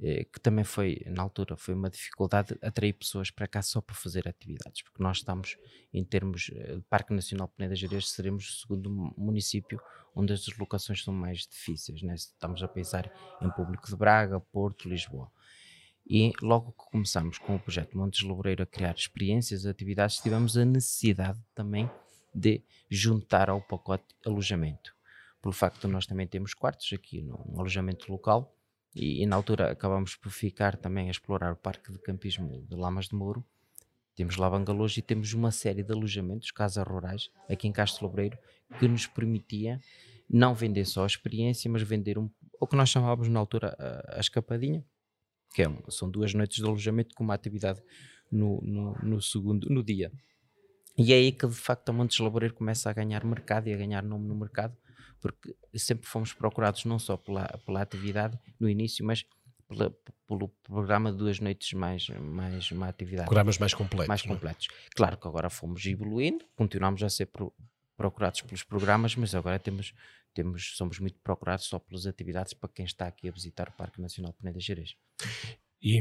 eh, 0.00 0.24
que 0.24 0.40
também 0.40 0.64
foi, 0.64 1.00
na 1.06 1.22
altura, 1.22 1.56
foi 1.56 1.74
uma 1.74 1.88
dificuldade 1.88 2.58
atrair 2.60 2.92
pessoas 2.92 3.30
para 3.30 3.46
cá 3.48 3.62
só 3.62 3.80
para 3.80 3.94
fazer 3.94 4.28
atividades, 4.28 4.82
porque 4.82 5.02
nós 5.02 5.18
estamos, 5.18 5.56
em 5.94 6.04
termos 6.04 6.50
eh, 6.52 6.76
de 6.76 6.82
Parque 6.82 7.14
Nacional 7.14 7.48
Peneda 7.48 7.74
Gerês, 7.74 8.10
seremos 8.10 8.48
o 8.48 8.60
segundo 8.60 8.90
mu- 8.90 9.14
município 9.16 9.80
onde 10.14 10.32
as 10.34 10.44
deslocações 10.44 11.02
são 11.02 11.14
mais 11.14 11.46
difíceis. 11.46 12.02
Né? 12.02 12.14
Estamos 12.14 12.62
a 12.62 12.68
pensar 12.68 13.10
em 13.40 13.48
público 13.50 13.88
de 13.88 13.96
Braga, 13.96 14.38
Porto, 14.38 14.86
Lisboa. 14.88 15.30
E 16.06 16.32
logo 16.42 16.72
que 16.72 16.90
começamos 16.90 17.38
com 17.38 17.56
o 17.56 17.60
projeto 17.60 17.96
Montes 17.96 18.22
Loureiro 18.22 18.62
a 18.62 18.66
criar 18.66 18.94
experiências, 18.94 19.66
atividades, 19.66 20.18
tivemos 20.18 20.56
a 20.56 20.64
necessidade 20.64 21.40
também 21.54 21.88
de 22.34 22.62
juntar 22.90 23.48
ao 23.48 23.60
pacote 23.60 24.14
alojamento. 24.26 24.94
Pelo 25.40 25.52
facto 25.52 25.86
de 25.86 25.92
nós 25.92 26.06
também 26.06 26.26
temos 26.26 26.54
quartos 26.54 26.92
aqui 26.92 27.22
no 27.22 27.54
alojamento 27.58 28.10
local 28.10 28.54
e, 28.94 29.22
e 29.22 29.26
na 29.26 29.36
altura 29.36 29.70
acabamos 29.70 30.14
por 30.14 30.30
ficar 30.30 30.76
também 30.76 31.08
a 31.08 31.10
explorar 31.10 31.52
o 31.52 31.56
parque 31.56 31.92
de 31.92 31.98
campismo 31.98 32.64
de 32.68 32.76
Lamas 32.76 33.08
de 33.08 33.14
Mouro. 33.14 33.44
Temos 34.14 34.36
lá 34.36 34.48
bangalôs 34.50 34.96
e 34.96 35.02
temos 35.02 35.32
uma 35.32 35.50
série 35.50 35.82
de 35.82 35.92
alojamentos, 35.92 36.50
casas 36.50 36.86
rurais, 36.86 37.30
aqui 37.48 37.66
em 37.66 37.72
Castro 37.72 38.06
Lobreiro, 38.06 38.38
que 38.78 38.86
nos 38.86 39.06
permitia 39.06 39.80
não 40.28 40.54
vender 40.54 40.84
só 40.84 41.04
a 41.04 41.06
experiência, 41.06 41.70
mas 41.70 41.82
vender 41.82 42.18
um, 42.18 42.30
o 42.60 42.66
que 42.66 42.76
nós 42.76 42.90
chamávamos 42.90 43.28
na 43.28 43.40
altura 43.40 43.74
a, 43.78 44.18
a 44.18 44.20
escapadinha, 44.20 44.84
que 45.52 45.62
é 45.62 45.68
um- 45.68 45.78
são 45.90 46.10
duas 46.10 46.32
noites 46.34 46.58
de 46.58 46.64
alojamento 46.64 47.14
com 47.14 47.22
uma 47.24 47.34
atividade 47.34 47.80
no, 48.30 48.60
no, 48.62 48.92
no 49.02 49.20
segundo, 49.22 49.68
no 49.68 49.82
dia. 49.82 50.10
E 50.96 51.12
é 51.12 51.16
aí 51.16 51.32
que 51.32 51.46
de 51.46 51.54
facto 51.54 51.88
a 51.88 51.92
Montes 51.92 52.18
Laboreiro 52.18 52.54
começa 52.54 52.88
a 52.90 52.92
ganhar 52.92 53.24
mercado 53.24 53.68
e 53.68 53.72
a 53.74 53.76
ganhar 53.76 54.02
nome 54.02 54.26
no 54.28 54.34
mercado, 54.34 54.76
porque 55.20 55.54
sempre 55.74 56.06
fomos 56.06 56.32
procurados 56.32 56.84
não 56.84 56.98
só 56.98 57.16
pela, 57.16 57.46
pela 57.64 57.80
atividade 57.82 58.38
no 58.60 58.68
início, 58.68 59.04
mas 59.04 59.24
pela- 59.68 59.90
pelo 60.28 60.48
programa 60.62 61.10
de 61.12 61.18
duas 61.18 61.38
noites 61.40 61.72
mais, 61.72 62.08
mais 62.08 62.70
uma 62.70 62.88
atividade 62.88 63.26
Programas 63.26 63.58
mais 63.58 63.72
completos. 63.74 64.08
mais 64.08 64.24
é? 64.24 64.28
completos. 64.28 64.68
Claro 64.94 65.16
que 65.16 65.26
agora 65.28 65.48
fomos 65.48 65.84
evoluindo, 65.86 66.44
continuamos 66.56 67.02
a 67.02 67.08
ser 67.08 67.26
pro- 67.26 67.52
procurados 67.96 68.40
pelos 68.42 68.62
programas, 68.62 69.14
mas 69.16 69.34
agora 69.34 69.58
temos, 69.58 69.94
temos, 70.34 70.76
somos 70.76 70.98
muito 70.98 71.18
procurados 71.20 71.66
só 71.66 71.78
pelas 71.78 72.06
atividades 72.06 72.52
para 72.54 72.68
quem 72.68 72.84
está 72.84 73.06
aqui 73.06 73.28
a 73.28 73.32
visitar 73.32 73.68
o 73.68 73.72
Parque 73.72 74.00
Nacional 74.00 74.32
Peneda 74.32 74.60
Gerês. 74.60 74.96
E 75.82 76.00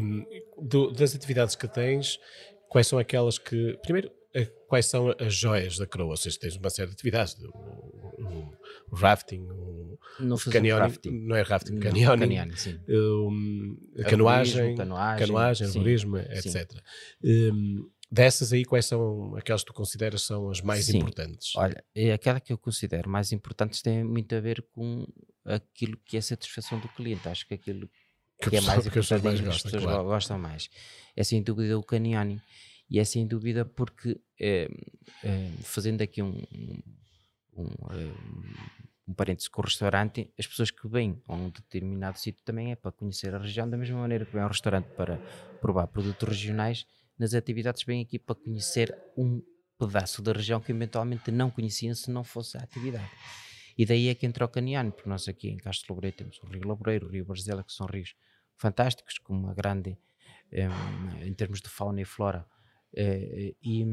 do, 0.62 0.92
das 0.92 1.16
atividades 1.16 1.56
que 1.56 1.68
tens, 1.68 2.20
quais 2.70 2.88
são 2.88 3.00
aquelas 3.00 3.38
que. 3.38 3.78
Primeiro, 3.82 4.12
eh, 4.34 4.46
quais 4.68 4.86
são 4.86 5.14
as 5.20 5.34
joias 5.34 5.78
da 5.78 5.86
coroa? 5.86 6.12
Ou 6.12 6.18
seja, 6.18 6.40
tens 6.40 6.56
uma 6.56 6.70
série 6.70 6.88
de 6.90 6.94
atividades, 6.94 7.36
o, 7.44 7.50
o, 8.92 8.96
rafting, 8.96 9.42
o, 9.50 10.00
Não 10.20 10.38
canyoning, 10.38 10.80
rafting. 10.80 11.12
não 11.12 11.36
é 11.36 11.42
rafting, 11.42 11.74
Não, 11.74 11.82
canyoning, 11.82 12.20
canyoning, 12.20 12.56
sim. 12.56 12.80
um, 12.88 13.78
canoagem, 14.08 14.60
Arborismo, 14.60 14.78
canoagem, 14.78 15.28
canoagem, 15.28 15.68
arborismo, 15.68 16.18
sim. 16.18 16.50
etc. 16.50 16.72
Um, 17.24 17.90
dessas 18.12 18.52
aí, 18.52 18.66
quais 18.66 18.86
são 18.86 19.36
aquelas 19.36 19.62
que 19.62 19.68
tu 19.68 19.74
consideras 19.74 20.22
são 20.24 20.50
as 20.50 20.62
mais 20.62 20.86
Sim. 20.86 20.98
importantes? 20.98 21.56
Olha, 21.56 21.84
é 21.96 22.12
aquela 22.14 22.40
que 22.40 22.52
eu 22.52 22.58
considero 22.58 23.10
mais 23.10 23.32
importante 23.32 23.82
tem 23.82 24.04
muito 24.04 24.36
a 24.36 24.40
ver 24.42 24.62
com 24.74 25.08
aquilo 25.46 25.98
que 26.06 26.18
é 26.18 26.20
a 26.20 26.24
satisfação 26.24 26.80
do 26.80 26.88
cliente. 26.90 27.28
Acho 27.30 27.48
que 27.48 27.54
aquilo 27.54 27.90
Que 28.42 28.50
que, 28.50 28.58
é 28.58 28.62
mais 28.62 28.80
pessoa- 28.86 28.92
que 28.92 29.00
as 29.00 29.06
pessoas 29.06 29.22
importante 29.22 29.24
mais 29.24 29.40
é 29.40 29.44
que 29.44 29.48
as 29.50 29.54
gostam, 29.56 29.72
pessoas 29.72 29.84
claro. 29.84 30.04
go- 30.04 30.10
gostam 30.10 30.38
mais. 30.40 30.70
É 31.16 31.24
sem 31.24 31.42
dúvida 31.42 31.78
o 31.80 31.84
canyoning. 31.84 32.40
E 32.90 33.00
é 33.00 33.04
sem 33.06 33.26
dúvida 33.26 33.64
porque, 33.64 34.20
eh, 34.40 34.68
eh, 35.24 35.52
fazendo 35.64 36.02
aqui 36.02 36.22
um, 36.22 36.44
um, 37.56 37.66
eh, 37.92 38.14
um 39.08 39.14
parênteses 39.14 39.48
com 39.48 39.62
o 39.62 39.66
restaurante, 39.66 40.30
as 40.38 40.46
pessoas 40.46 40.72
que 40.72 40.88
vêm 40.90 41.22
a 41.28 41.34
um 41.34 41.50
determinado 41.50 42.20
sítio 42.20 42.44
também 42.44 42.72
é 42.72 42.76
para 42.76 42.92
conhecer 42.92 43.34
a 43.34 43.38
região, 43.40 43.70
da 43.70 43.78
mesma 43.78 43.98
maneira 44.00 44.26
que 44.26 44.34
vêm 44.34 44.42
ao 44.42 44.50
restaurante 44.50 44.88
para 44.96 45.18
provar 45.62 45.88
produtos 45.88 46.28
regionais, 46.28 46.86
nas 47.22 47.36
atividades 47.36 47.84
vêm 47.84 48.02
aqui 48.02 48.18
para 48.18 48.34
conhecer 48.34 48.98
um 49.16 49.44
pedaço 49.78 50.24
da 50.24 50.34
região 50.34 50.60
que 50.60 50.72
eventualmente 50.72 51.30
não 51.30 51.52
conheciam 51.52 51.94
se 51.94 52.10
não 52.10 52.24
fosse 52.24 52.58
a 52.58 52.62
atividade. 52.62 53.10
E 53.78 53.86
daí 53.86 54.08
é 54.08 54.16
que 54.16 54.26
entra 54.26 54.44
o 54.44 54.50
Caniano, 54.50 54.92
porque 54.92 55.08
nós 55.08 55.28
aqui 55.28 55.48
em 55.48 55.58
Castro 55.58 55.94
Loureiro 55.94 56.18
temos 56.18 56.40
o 56.42 56.48
Rio 56.48 56.64
Loureiro, 56.64 57.06
o 57.06 57.10
Rio 57.12 57.24
Barzela, 57.24 57.64
que 57.64 57.72
são 57.72 57.86
rios 57.86 58.16
fantásticos, 58.58 59.20
com 59.20 59.34
uma 59.34 59.54
grande, 59.54 59.96
em, 60.52 61.28
em 61.28 61.34
termos 61.36 61.62
de 61.62 61.70
fauna 61.70 62.02
e 62.02 62.06
flora, 62.06 62.44
eh, 62.96 63.54
e, 63.62 63.86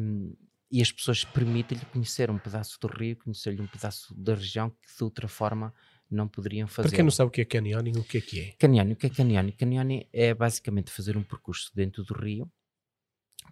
e 0.71 0.81
as 0.81 0.91
pessoas 0.91 1.23
permitem-lhe 1.25 1.85
conhecer 1.85 2.31
um 2.31 2.39
pedaço 2.39 2.81
do 2.81 2.89
rio, 2.89 3.15
conhecer-lhe 3.17 3.61
um 3.61 3.67
pedaço 3.67 4.15
da 4.15 4.35
região 4.35 4.71
que 4.71 4.97
de 4.97 5.05
outra 5.05 5.29
forma 5.29 5.75
não 6.11 6.27
poderiam 6.27 6.67
fazer. 6.67 6.89
Para 6.89 6.97
quem 6.97 7.05
não 7.05 7.11
sabe 7.11 7.29
o 7.29 7.31
que 7.31 7.43
é 7.43 7.45
canyoning, 7.45 7.99
o 7.99 8.05
que 8.05 8.19
é 8.19 8.21
que 8.23 8.41
é? 8.41 8.53
Canyoning, 8.59 8.93
o 8.93 8.97
que 8.97 9.07
é 9.07 9.11
canyoning? 9.11 9.53
Canyoning 9.53 10.09
é 10.13 10.33
basicamente 10.33 10.91
fazer 10.91 11.15
um 11.17 11.23
percurso 11.23 11.71
dentro 11.75 12.03
do 12.05 12.15
rio 12.15 12.51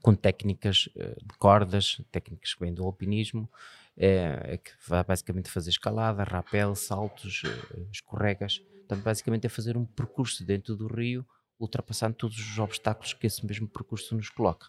com 0.03 0.15
técnicas 0.15 0.89
eh, 0.97 1.17
de 1.21 1.39
cordas, 1.39 2.01
técnicas 2.11 2.55
que 2.55 2.61
vêm 2.61 2.73
do 2.73 2.85
alpinismo, 2.85 3.51
eh, 3.97 4.41
é 4.45 4.57
que 4.57 4.71
vai 4.87 5.03
basicamente 5.03 5.51
fazer 5.51 5.71
escalada, 5.71 6.23
rapel, 6.23 6.75
saltos, 6.75 7.43
eh, 7.45 7.87
escorregas. 7.93 8.59
Portanto, 8.59 9.03
basicamente 9.03 9.47
é 9.47 9.49
fazer 9.49 9.77
um 9.77 9.85
percurso 9.85 10.45
dentro 10.45 10.77
do 10.77 10.87
rio, 10.87 11.27
ultrapassando 11.59 12.15
todos 12.15 12.39
os 12.39 12.59
obstáculos 12.59 13.15
que 13.15 13.27
esse 13.27 13.45
mesmo 13.45 13.69
percurso 13.69 14.15
nos 14.15 14.29
coloca. 14.29 14.69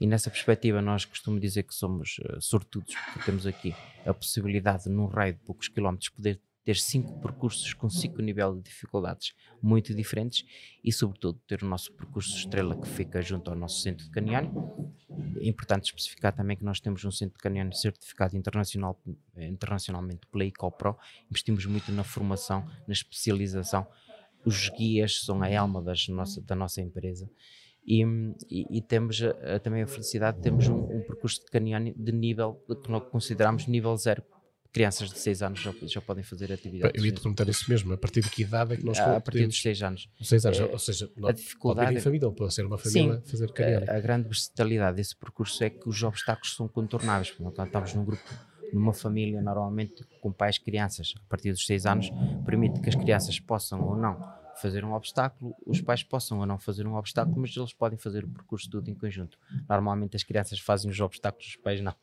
E 0.00 0.06
nessa 0.06 0.28
perspectiva, 0.30 0.82
nós 0.82 1.04
costumamos 1.04 1.40
dizer 1.40 1.62
que 1.62 1.74
somos 1.74 2.18
sortudos, 2.40 2.94
porque 3.12 3.26
temos 3.26 3.46
aqui 3.46 3.72
a 4.04 4.12
possibilidade, 4.12 4.88
num 4.88 5.06
raio 5.06 5.34
de 5.34 5.40
poucos 5.40 5.68
quilómetros, 5.68 6.08
poder 6.08 6.40
ter 6.64 6.76
cinco 6.76 7.20
percursos 7.20 7.72
com 7.74 7.88
cinco 7.90 8.22
níveis 8.22 8.54
de 8.56 8.62
dificuldades 8.62 9.34
muito 9.62 9.94
diferentes 9.94 10.44
e, 10.82 10.92
sobretudo, 10.92 11.38
ter 11.46 11.62
o 11.62 11.66
nosso 11.66 11.92
percurso 11.92 12.36
estrela 12.36 12.76
que 12.80 12.88
fica 12.88 13.20
junto 13.22 13.50
ao 13.50 13.56
nosso 13.56 13.80
centro 13.80 14.04
de 14.04 14.10
canyoning. 14.10 14.50
É 15.40 15.46
importante 15.48 15.84
especificar 15.86 16.32
também 16.34 16.56
que 16.56 16.64
nós 16.64 16.80
temos 16.80 17.04
um 17.04 17.10
centro 17.10 17.36
de 17.36 17.42
canyoning 17.42 17.72
certificado 17.72 18.36
internacional, 18.36 19.00
eh, 19.36 19.46
internacionalmente 19.46 20.26
pela 20.30 20.44
ICOPRO. 20.44 20.96
Investimos 21.30 21.66
muito 21.66 21.92
na 21.92 22.02
formação, 22.04 22.66
na 22.86 22.92
especialização. 22.92 23.86
Os 24.44 24.68
guias 24.70 25.20
são 25.24 25.42
a 25.42 25.58
alma 25.58 25.82
das 25.82 26.08
nossa, 26.08 26.40
da 26.40 26.54
nossa 26.54 26.80
empresa. 26.80 27.30
E, 27.86 28.02
e- 28.50 28.78
e 28.78 28.82
temos 28.82 29.20
eh, 29.20 29.58
também 29.58 29.82
a 29.82 29.86
felicidade 29.86 30.38
de 30.38 30.42
termos 30.42 30.68
um, 30.68 30.76
um 30.78 31.02
percurso 31.02 31.40
de 31.44 31.50
canyoning 31.50 31.94
de 31.96 32.12
nível 32.12 32.54
que 32.82 32.90
nós 32.90 33.04
consideramos 33.10 33.66
nível 33.66 33.96
zero. 33.96 34.22
Crianças 34.74 35.08
de 35.10 35.18
6 35.20 35.40
anos 35.40 35.60
já, 35.60 35.72
já 35.82 36.00
podem 36.00 36.24
fazer 36.24 36.52
atividades. 36.52 37.00
Eu 37.00 37.06
ia 37.06 37.12
te 37.12 37.20
perguntar 37.20 37.48
isso 37.48 37.70
mesmo, 37.70 37.92
a 37.92 37.96
partir 37.96 38.22
de 38.22 38.28
que 38.28 38.42
idade 38.42 38.74
é 38.74 38.76
que 38.76 38.84
nós 38.84 38.98
a 38.98 39.04
partir 39.04 39.24
podemos? 39.30 39.54
dos 39.54 39.62
6 39.62 39.82
anos. 39.84 40.10
Seis 40.20 40.44
anos, 40.44 40.58
eh, 40.58 40.64
ou 40.64 40.78
seja, 40.80 41.08
não- 41.16 41.28
a 41.28 41.32
pode 41.32 41.36
vir 41.40 41.44
dificuldade 41.44 41.94
em 41.94 41.96
é- 41.96 42.00
família, 42.00 42.30
pode 42.32 42.52
ser 42.54 42.66
uma 42.66 42.76
família 42.76 43.22
fazer 43.24 43.52
canyoning. 43.52 43.88
a, 43.88 43.94
a 43.96 44.00
grande 44.00 44.24
versatilidade 44.28 44.96
desse 44.96 45.14
percurso 45.16 45.62
é 45.62 45.70
que 45.70 45.88
os 45.88 46.02
obstáculos 46.02 46.56
são 46.56 46.66
contornáveis. 46.66 47.30
Quando 47.30 47.62
estamos 47.62 47.94
num 47.94 48.04
grupo, 48.04 48.22
numa 48.72 48.92
família, 48.92 49.40
normalmente 49.40 50.04
com 50.20 50.32
pais, 50.32 50.58
crianças, 50.58 51.14
a 51.24 51.28
partir 51.28 51.52
dos 51.52 51.64
6 51.66 51.86
anos, 51.86 52.10
permite 52.44 52.80
que 52.80 52.88
as 52.88 52.96
crianças 52.96 53.38
possam 53.38 53.80
ou 53.80 53.96
não 53.96 54.20
fazer 54.60 54.84
um 54.84 54.92
obstáculo, 54.92 55.54
os 55.64 55.80
pais 55.80 56.02
possam 56.02 56.40
ou 56.40 56.46
não 56.46 56.58
fazer 56.58 56.84
um 56.84 56.96
obstáculo, 56.96 57.40
mas 57.40 57.56
eles 57.56 57.72
podem 57.72 57.96
fazer 57.96 58.24
o 58.24 58.28
percurso 58.28 58.68
tudo 58.68 58.90
em 58.90 58.94
conjunto. 58.94 59.38
Normalmente 59.68 60.16
as 60.16 60.24
crianças 60.24 60.58
fazem 60.58 60.90
os 60.90 60.98
obstáculos, 60.98 61.46
os 61.46 61.56
pais 61.56 61.80
não. 61.80 61.94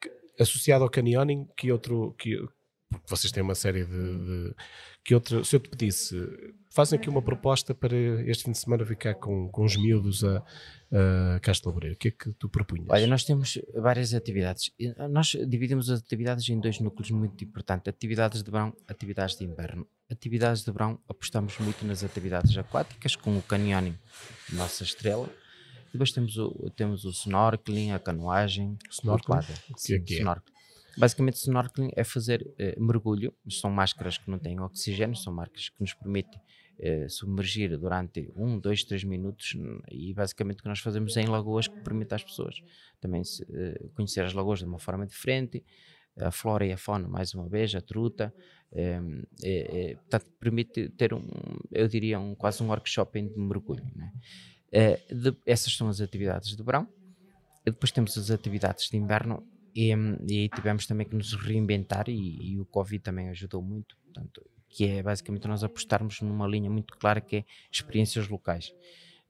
Que- 0.00 0.17
associado 0.38 0.84
ao 0.84 0.90
canyoning, 0.90 1.46
que 1.56 1.70
outro. 1.72 2.14
Que, 2.18 2.36
porque 2.90 3.06
vocês 3.08 3.30
têm 3.30 3.42
uma 3.42 3.54
série 3.54 3.84
de, 3.84 3.90
de- 4.18 4.54
Que 5.04 5.14
outro. 5.14 5.44
Se 5.44 5.56
eu 5.56 5.60
te 5.60 5.68
pedisse, 5.68 6.16
fazem 6.70 6.98
aqui 6.98 7.08
uma 7.10 7.20
proposta 7.22 7.74
para 7.74 7.94
este 8.26 8.44
fim 8.44 8.52
de 8.52 8.58
semana 8.58 8.84
ficar 8.86 9.14
com, 9.14 9.48
com 9.50 9.64
os 9.64 9.76
miúdos 9.76 10.24
a, 10.24 10.42
a 11.36 11.40
Castro 11.40 11.68
Laboreiro. 11.68 11.94
O 11.96 11.98
que 11.98 12.08
é 12.08 12.10
que 12.10 12.32
tu 12.32 12.48
propunhas? 12.48 12.86
Olha, 12.88 13.06
nós 13.06 13.24
temos 13.24 13.58
várias 13.74 14.14
atividades. 14.14 14.70
Ah, 14.96 15.06
Nós 15.08 15.36
dividimos 15.46 15.90
as 15.90 16.00
atividades 16.00 16.48
em 16.48 16.58
dois 16.58 16.80
núcleos 16.80 17.10
muito 17.10 17.44
importantes: 17.44 17.88
atividades 17.88 18.42
de 18.42 18.50
verão, 18.50 18.74
atividades 18.86 19.36
de 19.36 19.44
inverno. 19.44 19.86
Atividades 20.10 20.64
de 20.64 20.72
verão, 20.72 20.98
apostamos 21.06 21.58
muito 21.58 21.84
nas 21.84 22.02
atividades 22.02 22.56
aquáticas, 22.56 23.14
com 23.14 23.36
o 23.36 23.42
canyoning, 23.42 23.94
nossa 24.52 24.82
estrela. 24.82 25.28
Depois 25.92 26.12
temos 26.12 26.36
o, 26.36 26.70
temos 26.76 27.04
o 27.04 27.10
snorkeling, 27.10 27.92
a 27.92 27.98
canoagem, 27.98 28.76
Snorkeling? 28.90 29.40
o 29.70 29.74
que 29.74 29.94
é 29.94 30.00
que 30.00 30.14
é? 30.14 30.18
snorkeling. 30.18 30.56
Basicamente, 30.96 31.36
snorkeling 31.36 31.90
é 31.96 32.04
fazer 32.04 32.46
eh, 32.58 32.74
mergulho. 32.78 33.32
São 33.48 33.70
máscaras 33.70 34.18
que 34.18 34.30
não 34.30 34.38
têm 34.38 34.58
oxigênio, 34.60 35.16
são 35.16 35.32
máscaras 35.32 35.68
que 35.68 35.80
nos 35.80 35.94
permitem 35.94 36.40
eh, 36.80 37.08
submergir 37.08 37.78
durante 37.78 38.32
um, 38.36 38.58
dois, 38.58 38.82
três 38.84 39.04
minutos. 39.04 39.56
E 39.90 40.12
basicamente 40.12 40.58
o 40.58 40.62
que 40.62 40.68
nós 40.68 40.80
fazemos 40.80 41.16
é 41.16 41.22
em 41.22 41.26
lagoas 41.26 41.68
que 41.68 41.80
permite 41.80 42.14
às 42.14 42.24
pessoas 42.24 42.56
também 43.00 43.22
se, 43.24 43.44
eh, 43.52 43.88
conhecer 43.94 44.24
as 44.24 44.32
lagoas 44.34 44.58
de 44.58 44.64
uma 44.66 44.78
forma 44.78 45.06
diferente. 45.06 45.64
A 46.20 46.32
flora 46.32 46.66
e 46.66 46.72
a 46.72 46.76
fauna, 46.76 47.06
mais 47.08 47.32
uma 47.32 47.48
vez, 47.48 47.74
a 47.76 47.80
truta. 47.80 48.34
eh, 48.72 49.00
eh, 49.44 49.90
eh, 49.92 49.94
portanto, 49.96 50.26
permite 50.40 50.88
ter 50.90 51.14
um, 51.14 51.22
eu 51.70 51.86
diria, 51.88 52.18
um, 52.18 52.34
quase 52.34 52.60
um 52.62 52.66
workshop 52.68 53.22
de 53.22 53.38
mergulho. 53.38 53.84
né? 53.94 54.12
Eh, 54.72 55.00
de- 55.10 55.36
essas 55.46 55.74
são 55.76 55.88
as 55.88 56.00
atividades 56.00 56.56
de 56.56 56.62
verão. 56.62 56.86
E 57.66 57.70
depois 57.70 57.90
temos 57.92 58.16
as 58.16 58.30
atividades 58.30 58.88
de 58.90 58.96
inverno. 58.96 59.46
E, 59.74 59.94
hum, 59.94 60.16
e 60.28 60.40
aí 60.40 60.48
tivemos 60.48 60.86
também 60.86 61.06
que 61.06 61.14
nos 61.14 61.34
reinventar 61.34 62.08
e, 62.08 62.52
e 62.54 62.58
o 62.60 62.64
Covid 62.66 63.02
também 63.02 63.28
ajudou 63.28 63.62
muito, 63.62 63.96
portanto, 64.04 64.44
que 64.68 64.86
é 64.86 65.02
basicamente 65.02 65.46
nós 65.46 65.62
apostarmos 65.64 66.20
numa 66.20 66.46
linha 66.46 66.70
muito 66.70 66.96
clara 66.98 67.20
que 67.20 67.36
é 67.36 67.44
experiências 67.70 68.28
locais, 68.28 68.72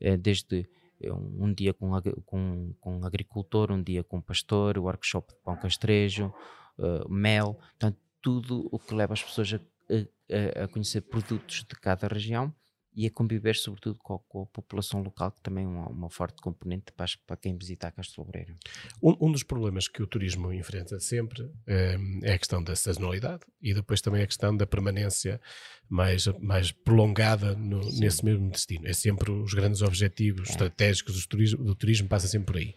Eh, 0.00 0.16
desde 0.16 0.68
eh, 1.00 1.12
um, 1.12 1.52
dia 1.52 1.74
com, 1.74 1.90
com, 2.24 2.72
com 2.80 3.04
agricultor, 3.04 3.72
um 3.72 3.82
dia 3.82 4.04
com 4.04 4.20
pastor, 4.20 4.78
workshop 4.78 5.32
de 5.34 5.40
pão 5.44 5.56
castrejo, 5.56 6.32
eh, 6.78 7.04
mel, 7.08 7.54
portanto, 7.54 7.98
tudo 8.22 8.68
o 8.72 8.78
que 8.78 8.94
leva 8.94 9.12
as 9.14 9.22
pessoas 9.22 9.54
a, 9.54 9.56
a- 9.90 10.64
a 10.64 10.68
conhecer 10.68 11.00
produtos 11.02 11.64
de 11.68 11.74
cada 11.80 12.06
região 12.08 12.54
e 13.00 13.06
a 13.06 13.10
conviver 13.10 13.54
sobretudo 13.54 13.96
com, 14.02 14.14
a- 14.14 14.18
com 14.18 14.42
a 14.42 14.46
população 14.46 15.00
local, 15.02 15.30
que 15.30 15.40
também 15.40 15.64
é 15.64 15.68
uma, 15.68 15.88
uma 15.88 16.10
forte 16.10 16.42
componente 16.42 16.90
para, 16.92 17.06
para 17.26 17.36
quem 17.36 17.56
visita 17.56 17.86
a 17.86 17.92
Castro 17.92 18.22
Obreiro. 18.22 18.56
Um, 19.00 19.28
um 19.28 19.30
dos 19.32 19.44
problemas 19.44 19.86
que 19.86 20.02
o 20.02 20.06
turismo 20.06 20.52
enfrenta 20.52 20.98
sempre 20.98 21.48
eh, 21.66 21.96
é 22.24 22.32
a 22.32 22.38
questão 22.38 22.60
da 22.62 22.74
sazonalidade 22.74 23.42
e 23.62 23.72
depois 23.72 24.00
também 24.00 24.22
a 24.22 24.26
questão 24.26 24.56
da 24.56 24.66
permanência 24.66 25.40
mais, 25.88 26.26
mais 26.40 26.72
prolongada 26.72 27.54
no- 27.54 27.88
nesse 28.00 28.24
mesmo 28.24 28.50
destino. 28.50 28.88
É 28.88 28.92
sempre 28.92 29.30
os 29.30 29.54
grandes 29.54 29.80
objetivos 29.80 30.48
É. 30.48 30.50
estratégicos 30.52 31.22
do 31.22 31.28
turismo, 31.28 31.64
do 31.64 31.74
turismo 31.76 32.08
passa 32.08 32.26
sempre 32.26 32.46
por 32.52 32.56
aí. 32.56 32.74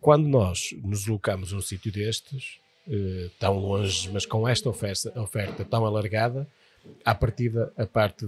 Quando 0.00 0.26
nós 0.28 0.70
nos 0.82 1.00
deslocamos 1.00 1.52
a 1.52 1.56
um 1.56 1.60
sítio 1.60 1.92
destes, 1.92 2.58
eh, 2.88 3.30
tão 3.38 3.58
longe, 3.58 4.10
mas 4.12 4.26
com 4.26 4.46
esta 4.48 4.68
oferta, 4.68 5.18
oferta 5.20 5.64
tão 5.64 5.86
alargada, 5.86 6.48
à 7.04 7.14
partida, 7.14 7.72
a 7.76 7.86
parte 7.86 8.26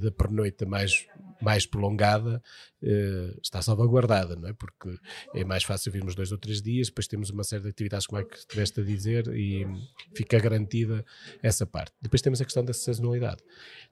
da 0.00 0.10
pernoita 0.10 0.66
mais, 0.66 1.06
mais 1.40 1.66
prolongada 1.66 2.42
eh, 2.82 3.34
está 3.42 3.62
salvaguardada, 3.62 4.36
não 4.36 4.48
é? 4.48 4.52
Porque 4.52 4.98
é 5.34 5.44
mais 5.44 5.64
fácil 5.64 5.92
virmos 5.92 6.14
dois 6.14 6.32
ou 6.32 6.38
três 6.38 6.60
dias, 6.60 6.88
depois 6.88 7.06
temos 7.06 7.30
uma 7.30 7.44
série 7.44 7.62
de 7.62 7.68
atividades, 7.68 8.06
como 8.06 8.20
é 8.20 8.24
que 8.24 8.36
estiveste 8.36 8.80
a 8.80 8.84
dizer, 8.84 9.28
e 9.28 9.66
fica 10.14 10.38
garantida 10.38 11.04
essa 11.42 11.66
parte. 11.66 11.92
Depois 12.00 12.22
temos 12.22 12.40
a 12.40 12.44
questão 12.44 12.64
da 12.64 12.72
sazonalidade. 12.72 13.42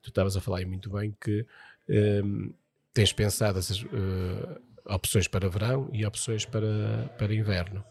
Tu 0.02 0.08
estavas 0.08 0.36
a 0.36 0.40
falar 0.40 0.58
aí 0.58 0.64
muito 0.64 0.90
bem 0.90 1.14
que 1.20 1.46
ehm, 1.88 2.52
tens 2.92 3.12
pensado 3.12 3.58
essas 3.58 3.84
eh, 3.84 4.60
opções 4.86 5.28
para 5.28 5.48
verão 5.48 5.88
e 5.92 6.04
opções 6.04 6.44
para, 6.44 7.08
para 7.18 7.34
inverno. 7.34 7.84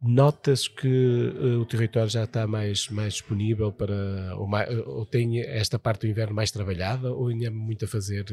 Notas 0.00 0.68
que 0.68 0.86
uh, 0.86 1.60
o 1.60 1.64
território 1.64 2.10
já 2.10 2.24
está 2.24 2.46
mais, 2.46 2.88
mais 2.90 3.14
disponível 3.14 3.72
para. 3.72 4.36
Ou, 4.36 4.46
mais, 4.46 4.68
ou, 4.86 5.06
tem 5.06 5.40
esta 5.40 5.78
parte 5.78 6.02
do 6.02 6.06
inverno 6.08 6.34
mais 6.34 6.50
trabalhada, 6.50 7.12
ou 7.12 7.28
ainda 7.28 7.48
há 7.48 7.50
muito 7.50 7.86
a 7.86 7.88
fazer? 7.88 8.24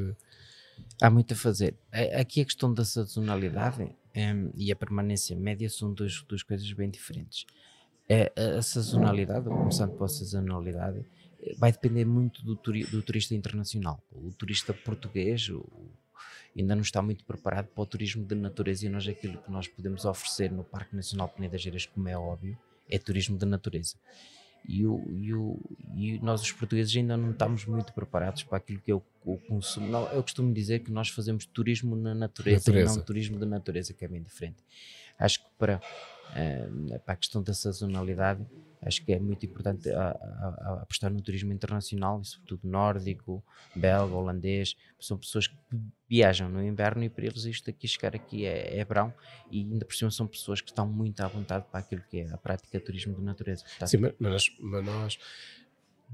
Há 1.01 1.09
muito 1.09 1.33
a 1.33 1.37
fazer. 1.37 1.75
Aqui 2.19 2.41
a 2.41 2.45
questão 2.45 2.73
da 2.73 2.83
sazonalidade 2.83 3.83
um, 3.83 4.51
e 4.55 4.71
a 4.71 4.75
permanência 4.75 5.35
média 5.37 5.69
são 5.69 5.93
duas, 5.93 6.21
duas 6.27 6.43
coisas 6.43 6.71
bem 6.73 6.89
diferentes. 6.89 7.45
É, 8.09 8.31
a, 8.35 8.57
a 8.57 8.61
sazonalidade, 8.61 9.45
começando 9.45 9.93
pela 9.93 10.09
sazonalidade, 10.09 11.05
vai 11.57 11.71
depender 11.71 12.05
muito 12.05 12.43
do, 12.43 12.55
turi 12.55 12.83
do 12.83 13.01
turista 13.01 13.33
internacional. 13.33 14.03
O 14.11 14.31
turista 14.31 14.73
português, 14.73 15.49
o, 15.49 15.65
ainda 16.61 16.75
não 16.75 16.81
está 16.81 17.01
muito 17.01 17.23
preparado 17.25 17.67
para 17.67 17.81
o 17.81 17.85
turismo 17.85 18.25
de 18.25 18.35
natureza 18.35 18.85
e 18.85 18.89
nós 18.89 19.07
aquilo 19.07 19.37
que 19.39 19.51
nós 19.51 19.67
podemos 19.67 20.05
oferecer 20.05 20.51
no 20.51 20.63
Parque 20.63 20.95
Nacional 20.95 21.29
Peneda 21.29 21.57
Geras, 21.57 21.85
como 21.85 22.07
é 22.07 22.17
óbvio, 22.17 22.57
é 22.89 22.97
turismo 22.97 23.37
de 23.37 23.45
natureza. 23.45 23.95
E, 24.65 24.85
o, 24.85 25.03
e, 25.11 25.33
o, 25.33 25.59
e 25.93 26.19
nós 26.19 26.41
os 26.41 26.51
portugueses 26.51 26.95
ainda 26.95 27.17
não 27.17 27.31
estamos 27.31 27.65
muito 27.65 27.91
preparados 27.91 28.43
para 28.43 28.57
aquilo 28.59 28.79
que 28.79 28.91
é 28.91 28.95
o, 28.95 29.03
o 29.25 29.37
consumo. 29.37 29.87
Não, 29.87 30.07
eu 30.11 30.23
costumo 30.23 30.53
dizer 30.53 30.79
que 30.79 30.91
nós 30.91 31.09
fazemos 31.09 31.45
turismo 31.45 31.95
na 31.95 32.15
natureza, 32.15 32.71
natureza. 32.71 32.93
e 32.93 32.97
não 32.97 33.03
turismo 33.03 33.37
de 33.37 33.45
natureza, 33.45 33.93
que 33.93 34.05
é 34.05 34.07
bem 34.07 34.21
diferente. 34.21 34.63
Acho 35.19 35.43
que 35.43 35.49
para, 35.57 35.81
para 37.05 37.13
a 37.13 37.17
questão 37.17 37.41
da 37.41 37.53
sazonalidade, 37.53 38.45
acho 38.81 39.03
que 39.03 39.13
é 39.13 39.19
muito 39.19 39.45
importante 39.45 39.89
apostar 40.81 41.11
no 41.11 41.21
turismo 41.21 41.53
internacional, 41.53 42.21
e 42.21 42.25
sobretudo 42.25 42.67
nórdico, 42.67 43.43
belga, 43.75 44.13
holandês. 44.13 44.75
São 44.99 45.17
pessoas 45.17 45.47
que 45.47 45.55
viajam 46.09 46.49
no 46.49 46.63
inverno 46.63 47.03
e 47.03 47.09
para 47.09 47.25
eles 47.25 47.45
isto 47.45 47.69
aqui, 47.69 47.87
chegar 47.87 48.15
aqui 48.15 48.45
é, 48.45 48.77
é 48.77 48.85
verão 48.85 49.13
e 49.49 49.61
ainda 49.61 49.85
por 49.85 49.95
cima 49.95 50.11
são 50.11 50.27
pessoas 50.27 50.61
que 50.61 50.69
estão 50.69 50.87
muito 50.87 51.21
à 51.21 51.27
vontade 51.27 51.65
para 51.71 51.79
aquilo 51.79 52.03
que 52.09 52.19
é 52.19 52.31
a 52.31 52.37
prática 52.37 52.77
de 52.77 52.83
turismo 52.83 53.15
de 53.15 53.21
natureza. 53.21 53.63
Portanto, 53.63 53.89
Sim, 53.89 53.97
mas, 54.19 54.45
mas 54.59 54.85
nós 54.85 55.19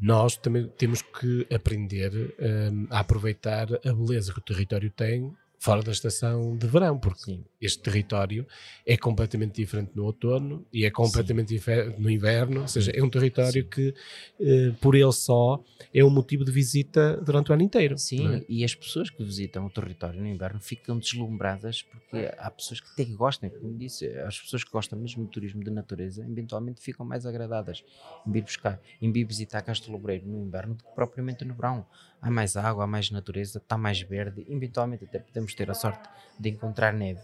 nós 0.02 0.38
também 0.38 0.68
temos 0.78 1.02
que 1.02 1.46
aprender 1.54 2.34
um, 2.40 2.88
a 2.90 3.00
aproveitar 3.00 3.68
a 3.74 3.94
beleza 3.94 4.32
que 4.32 4.40
o 4.40 4.42
território 4.42 4.90
tem 4.90 5.36
fora 5.60 5.84
da 5.84 5.92
estação 5.92 6.56
de 6.56 6.66
verão, 6.66 6.98
porque 6.98 7.20
Sim. 7.20 7.46
este 7.60 7.84
território 7.84 8.48
é 8.86 8.96
completamente 8.96 9.56
diferente 9.56 9.92
no 9.94 10.06
outono 10.06 10.66
e 10.72 10.86
é 10.86 10.90
completamente 10.90 11.50
Sim. 11.50 11.56
diferente 11.56 12.00
no 12.00 12.10
inverno, 12.10 12.62
ou 12.62 12.68
seja, 12.68 12.92
é 12.96 13.04
um 13.04 13.10
território 13.10 13.64
Sim. 13.64 13.70
que, 13.70 13.94
eh, 14.40 14.72
por 14.80 14.96
ele 14.96 15.12
só, 15.12 15.62
é 15.94 16.04
um 16.04 16.10
motivo 16.10 16.46
de 16.46 16.52
visita 16.52 17.18
durante 17.18 17.52
o 17.52 17.54
ano 17.54 17.62
inteiro. 17.62 17.98
Sim, 17.98 18.36
é? 18.36 18.46
e 18.48 18.64
as 18.64 18.74
pessoas 18.74 19.10
que 19.10 19.22
visitam 19.22 19.66
o 19.66 19.70
território 19.70 20.22
no 20.22 20.28
inverno 20.28 20.62
ficam 20.62 20.98
deslumbradas 20.98 21.82
porque 21.82 22.32
há 22.38 22.50
pessoas 22.50 22.80
que 22.80 22.88
até 22.94 23.04
que 23.04 23.14
gostam, 23.14 23.50
como 23.50 23.78
disse, 23.78 24.08
as 24.20 24.40
pessoas 24.40 24.64
que 24.64 24.72
gostam 24.72 24.98
mesmo 24.98 25.26
do 25.26 25.30
turismo 25.30 25.62
de 25.62 25.70
natureza, 25.70 26.26
eventualmente 26.26 26.82
ficam 26.82 27.06
mais 27.06 27.26
agradadas 27.26 27.84
em 28.26 28.32
vir 28.32 28.44
buscar, 28.44 28.82
em 29.02 29.12
vir 29.12 29.26
visitar 29.26 29.62
Castelo 29.62 29.98
Lobreiro 29.98 30.26
no 30.26 30.42
inverno 30.42 30.76
do 30.76 30.86
que 30.86 30.96
propriamente 30.96 31.44
no 31.44 31.54
verão 31.54 31.86
há 32.22 32.30
mais 32.30 32.56
água, 32.56 32.84
há 32.84 32.88
mais 32.88 33.12
natureza, 33.12 33.60
está 33.60 33.78
mais 33.78 34.02
verde, 34.02 34.46
eventualmente 34.50 35.06
até 35.06 35.20
podemos 35.20 35.54
ter 35.54 35.70
a 35.70 35.74
sorte 35.74 36.10
de 36.40 36.50
encontrar 36.50 36.94
neve. 36.94 37.22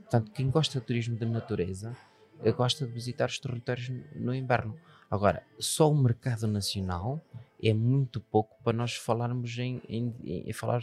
Portanto, 0.00 0.30
quem 0.32 0.50
gosta 0.50 0.80
de 0.80 0.86
turismo 0.86 1.16
de 1.16 1.26
natureza 1.26 1.96
eh, 2.42 2.52
gosta 2.52 2.86
de 2.86 2.92
visitar 2.92 3.28
os 3.28 3.38
territórios 3.38 3.90
no 4.14 4.34
inverno. 4.34 4.76
Agora, 5.10 5.42
só 5.58 5.90
o 5.90 5.96
mercado 5.96 6.46
nacional 6.46 7.20
é 7.62 7.72
muito 7.72 8.20
pouco 8.20 8.62
para 8.62 8.76
nós 8.76 8.94
falarmos 8.94 9.58
em, 9.58 9.80
em, 9.88 10.14
em, 10.22 10.52
falar, 10.52 10.80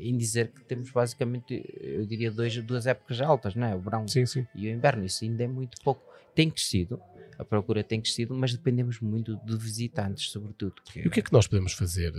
em 0.00 0.16
dizer 0.16 0.50
que 0.50 0.64
temos 0.64 0.90
basicamente, 0.90 1.62
eu 1.80 2.04
diria, 2.06 2.30
dois, 2.30 2.56
duas 2.62 2.86
épocas 2.86 3.20
altas, 3.20 3.54
não 3.54 3.66
é? 3.66 3.74
o 3.74 3.78
verão 3.78 4.08
sim, 4.08 4.26
sim. 4.26 4.46
e 4.54 4.66
o 4.66 4.70
inverno. 4.70 5.04
Isso 5.04 5.24
ainda 5.24 5.44
é 5.44 5.46
muito 5.46 5.80
pouco. 5.82 6.02
Tem 6.34 6.50
crescido, 6.50 7.00
a 7.38 7.44
procura 7.44 7.84
tem 7.84 8.00
crescido, 8.00 8.34
mas 8.34 8.52
dependemos 8.52 9.00
muito 9.00 9.36
de 9.44 9.56
visitantes, 9.56 10.30
sobretudo. 10.30 10.74
E 10.94 11.06
o 11.06 11.10
que 11.10 11.20
é 11.20 11.22
que 11.22 11.32
nós 11.32 11.46
podemos 11.46 11.72
fazer 11.72 12.12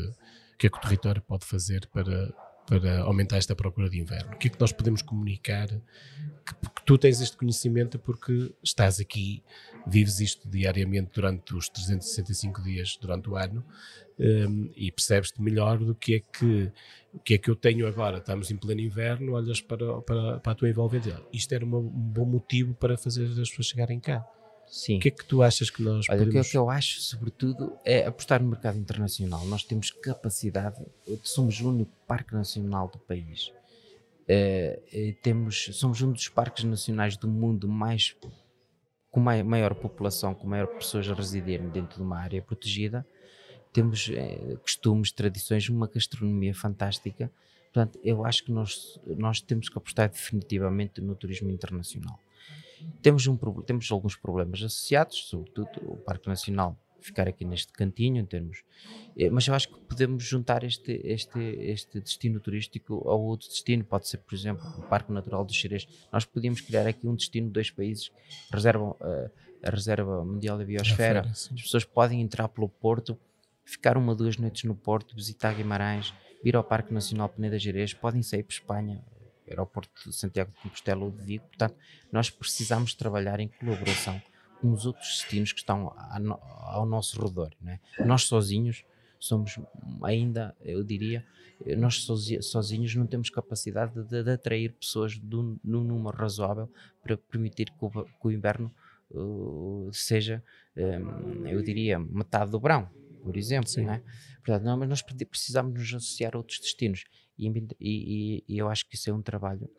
o 0.58 0.60
que 0.60 0.66
é 0.66 0.70
que 0.72 0.78
o 0.80 0.82
território 0.82 1.22
pode 1.22 1.46
fazer 1.46 1.88
para, 1.94 2.34
para 2.66 3.02
aumentar 3.02 3.38
esta 3.38 3.56
procura 3.56 3.88
de 3.88 4.00
inverno? 4.00 4.34
O 4.34 4.38
que 4.38 4.48
é 4.48 4.50
que 4.50 4.60
nós 4.60 4.72
podemos 4.72 5.04
comunicar? 5.04 5.68
Que, 5.68 6.54
que 6.76 6.84
tu 6.84 6.98
tens 6.98 7.22
este 7.22 7.38
conhecimento 7.38 8.00
porque 8.00 8.52
estás 8.64 9.00
aqui, 9.00 9.44
vives 9.86 10.20
isto 10.20 10.50
diariamente 10.50 11.12
durante 11.14 11.54
os 11.54 11.70
365 11.70 12.64
dias 12.64 12.98
durante 13.00 13.30
o 13.30 13.36
ano 13.36 13.64
um, 14.18 14.72
e 14.76 14.92
percebes-te 14.92 15.40
melhor 15.40 15.78
do 15.78 15.94
que 15.94 16.16
é 16.16 16.20
que 16.20 16.72
o 17.14 17.20
que 17.20 17.36
é 17.36 17.38
que 17.38 17.52
eu 17.52 17.56
tenho 17.56 17.86
agora. 17.86 18.18
Estamos 18.18 18.50
em 18.50 18.58
pleno 18.58 18.82
inverno, 18.82 19.34
olhas 19.34 19.62
para, 19.62 20.02
para, 20.02 20.40
para 20.40 20.52
a 20.52 20.56
tua 20.56 20.70
envolvente. 20.70 21.14
Isto 21.32 21.54
era 21.54 21.64
uma, 21.64 21.78
um 21.78 21.88
bom 21.88 22.26
motivo 22.26 22.74
para 22.74 22.98
fazer 22.98 23.26
as 23.26 23.50
pessoas 23.50 23.68
chegarem 23.68 24.00
cá. 24.00 24.26
Sim. 24.70 24.98
O 24.98 25.00
que 25.00 25.08
é 25.08 25.12
que 25.12 25.26
tu 25.26 25.42
achas 25.42 25.70
que 25.70 25.82
nós 25.82 26.06
Olha, 26.10 26.20
podemos... 26.20 26.48
o 26.48 26.52
que 26.52 26.58
eu 26.58 26.70
acho, 26.70 27.02
sobretudo, 27.02 27.78
é 27.86 28.06
apostar 28.06 28.42
no 28.42 28.50
mercado 28.50 28.78
internacional. 28.78 29.46
Nós 29.46 29.64
temos 29.64 29.92
capacidade, 29.92 30.86
somos 31.24 31.60
o 31.62 31.70
único 31.70 31.92
parque 32.06 32.34
nacional 32.34 32.90
do 32.90 33.00
país. 33.00 33.52
Uh, 34.30 35.14
temos, 35.22 35.70
somos 35.74 36.02
um 36.02 36.12
dos 36.12 36.28
parques 36.28 36.66
nacionais 36.66 37.16
do 37.16 37.30
mundo 37.30 37.68
mais 37.68 38.14
com 39.10 39.22
maior 39.22 39.74
população, 39.74 40.36
com 40.36 40.46
maior 40.48 40.68
pessoas 40.68 41.10
a 41.10 41.14
residirem 41.14 41.70
dentro 41.70 41.98
de 41.98 42.04
uma 42.04 42.20
área 42.20 42.42
protegida. 42.42 43.08
Temos 43.74 44.10
eh, 44.14 44.58
costumes, 44.62 45.12
tradições, 45.12 45.70
uma 45.70 45.88
gastronomia 45.88 46.54
fantástica. 46.54 47.32
Portanto, 47.74 48.00
eu 48.04 48.26
acho 48.26 48.44
que 48.44 48.52
nós, 48.52 49.00
nós 49.06 49.42
temos 49.42 49.70
que 49.70 49.78
apostar 49.78 50.10
definitivamente 50.10 51.02
no 51.02 51.16
turismo 51.16 51.50
internacional. 51.50 52.20
Temos, 53.02 53.28
um, 53.28 53.38
temos 53.62 53.92
alguns 53.92 54.16
problemas 54.16 54.62
associados, 54.62 55.28
sobretudo 55.28 55.70
o 55.84 55.98
Parque 55.98 56.28
Nacional 56.28 56.78
ficar 57.00 57.28
aqui 57.28 57.46
neste 57.46 57.72
cantinho 57.72 58.20
em 58.22 58.26
termos, 58.26 58.64
eh, 59.18 59.30
mas 59.30 59.48
eu 59.48 59.54
acho 59.54 59.70
que 59.70 59.80
podemos 59.82 60.24
juntar 60.24 60.64
este, 60.64 61.00
este, 61.04 61.40
este 61.40 62.00
destino 62.02 62.40
turístico 62.40 63.08
ao 63.08 63.22
outro 63.22 63.48
destino, 63.48 63.84
pode 63.84 64.08
ser 64.08 64.18
por 64.18 64.36
exemplo 64.36 64.66
o 64.78 64.82
Parque 64.84 65.12
Natural 65.12 65.46
dos 65.46 65.56
Xerez, 65.56 65.88
nós 66.12 66.26
podíamos 66.26 66.62
criar 66.62 66.88
aqui 66.88 67.08
um 67.08 67.16
destino 67.16 67.48
de 67.48 67.54
dois 67.54 67.72
países 67.72 68.10
que 68.10 68.54
reservam 68.54 68.92
uh, 69.02 69.30
a 69.64 69.70
Reserva 69.70 70.24
Mundial 70.24 70.58
da 70.58 70.66
Biosfera, 70.66 71.22
as 71.22 71.48
pessoas 71.48 71.86
podem 71.86 72.22
entrar 72.22 72.48
pelo 72.50 72.70
Porto, 72.70 73.18
ficar 73.64 73.98
uma 73.98 74.12
ou 74.12 74.16
duas 74.16 74.38
noites 74.38 74.64
no 74.64 74.76
Porto, 74.76 75.16
visitar 75.16 75.54
Guimarães, 75.56 76.14
vir 76.44 76.56
ao 76.56 76.64
Parque 76.64 76.94
Nacional 76.94 77.30
Peneda 77.30 77.58
Gerês, 77.58 77.94
podem 77.94 78.22
sair 78.22 78.44
para 78.44 78.54
Espanha, 78.54 79.04
aeroporto 79.48 80.10
de 80.10 80.16
Santiago 80.16 80.52
de 80.52 80.62
Compostela 80.62 81.04
ou 81.04 81.12
de 81.12 81.24
Vigo. 81.24 81.46
Portanto, 81.48 81.76
nós 82.12 82.30
precisamos 82.30 82.94
trabalhar 82.94 83.40
em 83.40 83.48
colaboração 83.48 84.22
com 84.62 84.72
os 84.72 84.86
outros 84.86 85.08
destinos 85.08 85.52
que 85.52 85.60
estão 85.60 85.94
ao 86.62 86.86
nosso 86.86 87.22
redor. 87.22 87.54
É? 87.66 87.80
Nós 88.04 88.24
sozinhos 88.24 88.84
somos 89.20 89.60
ainda, 90.04 90.56
eu 90.62 90.84
diria, 90.84 91.26
nós 91.78 92.06
sozinhos 92.42 92.94
não 92.96 93.08
temos 93.08 93.30
capacidade 93.30 94.04
de, 94.04 94.24
de 94.24 94.32
atrair 94.32 94.74
pessoas 94.74 95.20
num 95.20 95.58
número 95.64 96.16
razoável 96.16 96.72
para 97.02 97.18
permitir 97.18 97.66
que 97.66 97.86
o, 97.86 97.90
que 97.90 98.28
o 98.28 98.32
inverno 98.32 98.72
uh, 99.12 99.90
seja, 99.92 100.44
um, 100.76 101.48
eu 101.48 101.62
diria, 101.64 102.00
metade 102.00 102.52
do 102.52 102.60
verão, 102.60 102.90
por 103.24 103.36
exemplo. 103.36 103.70
Não 103.78 103.94
é? 103.94 104.04
Portanto, 104.38 104.64
não, 104.64 104.78
mas 104.78 104.90
nós 104.90 105.02
precisamos 105.02 105.74
nos 105.74 105.94
associar 105.94 106.36
a 106.36 106.38
outros 106.38 106.60
destinos. 106.60 107.06
E, 107.38 107.48
e, 107.80 108.44
e, 108.48 108.58
eu 108.58 108.70
acho 108.70 108.88
que 108.88 108.96
isso 108.96 109.10
é 109.10 109.14
um 109.14 109.22
trabalho 109.22 109.70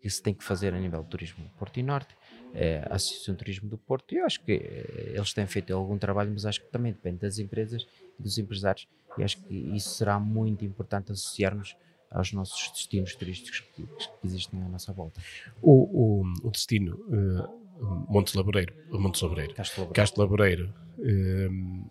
que 0.00 0.08
se 0.08 0.22
tem 0.22 0.32
que 0.32 0.44
fazer 0.44 0.72
a 0.74 0.78
nível 0.78 1.02
do 1.02 1.08
turismo 1.08 1.50
Porto 1.58 1.78
e 1.78 1.82
Norte, 1.82 2.14
é, 2.54 2.86
a 2.88 2.94
Associação 2.94 3.34
de 3.34 3.38
Turismo 3.38 3.68
do 3.68 3.76
Porto. 3.76 4.14
Eu 4.14 4.24
acho 4.24 4.40
que 4.44 4.52
é, 4.52 5.12
eles 5.14 5.32
têm 5.32 5.46
feito 5.46 5.74
algum 5.74 5.98
trabalho, 5.98 6.30
mas 6.32 6.46
acho 6.46 6.60
que 6.60 6.70
também 6.70 6.92
depende 6.92 7.18
das 7.18 7.38
empresas 7.38 7.86
e 8.18 8.22
dos 8.22 8.38
empresários. 8.38 8.88
E 9.16 9.24
acho 9.24 9.38
que 9.38 9.54
isso 9.54 9.90
será 9.90 10.18
muito 10.18 10.64
importante 10.64 11.10
associarmos 11.10 11.76
aos 12.10 12.32
nossos 12.32 12.70
destinos 12.70 13.14
turísticos 13.14 13.60
que, 13.60 13.82
que 13.82 14.08
existem 14.26 14.62
à 14.62 14.68
nossa 14.68 14.92
volta. 14.92 15.20
O, 15.60 16.22
o, 16.22 16.32
o 16.44 16.50
destino 16.50 16.94
uh, 16.96 18.04
Montes 18.08 18.34
Laboreiro, 18.34 18.74
Montes 18.90 19.20
Laboreiro, 19.20 19.54
Castro 19.54 19.82
Laboreiro, 19.82 19.94
Castro 19.94 20.22
Laboreiro 20.22 20.74
uh, 20.98 21.90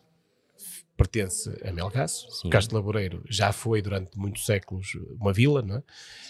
pertence 0.98 1.50
a 1.64 1.72
Melgaço. 1.72 2.30
Sim. 2.32 2.50
Castro 2.50 2.76
Laboreiro 2.76 3.24
já 3.30 3.54
foi 3.54 3.82
durante 3.82 4.18
muitos 4.18 4.46
séculos 4.46 4.98
uma 5.20 5.32
vila, 5.32 5.62
não 5.62 5.78
é? 5.78 5.84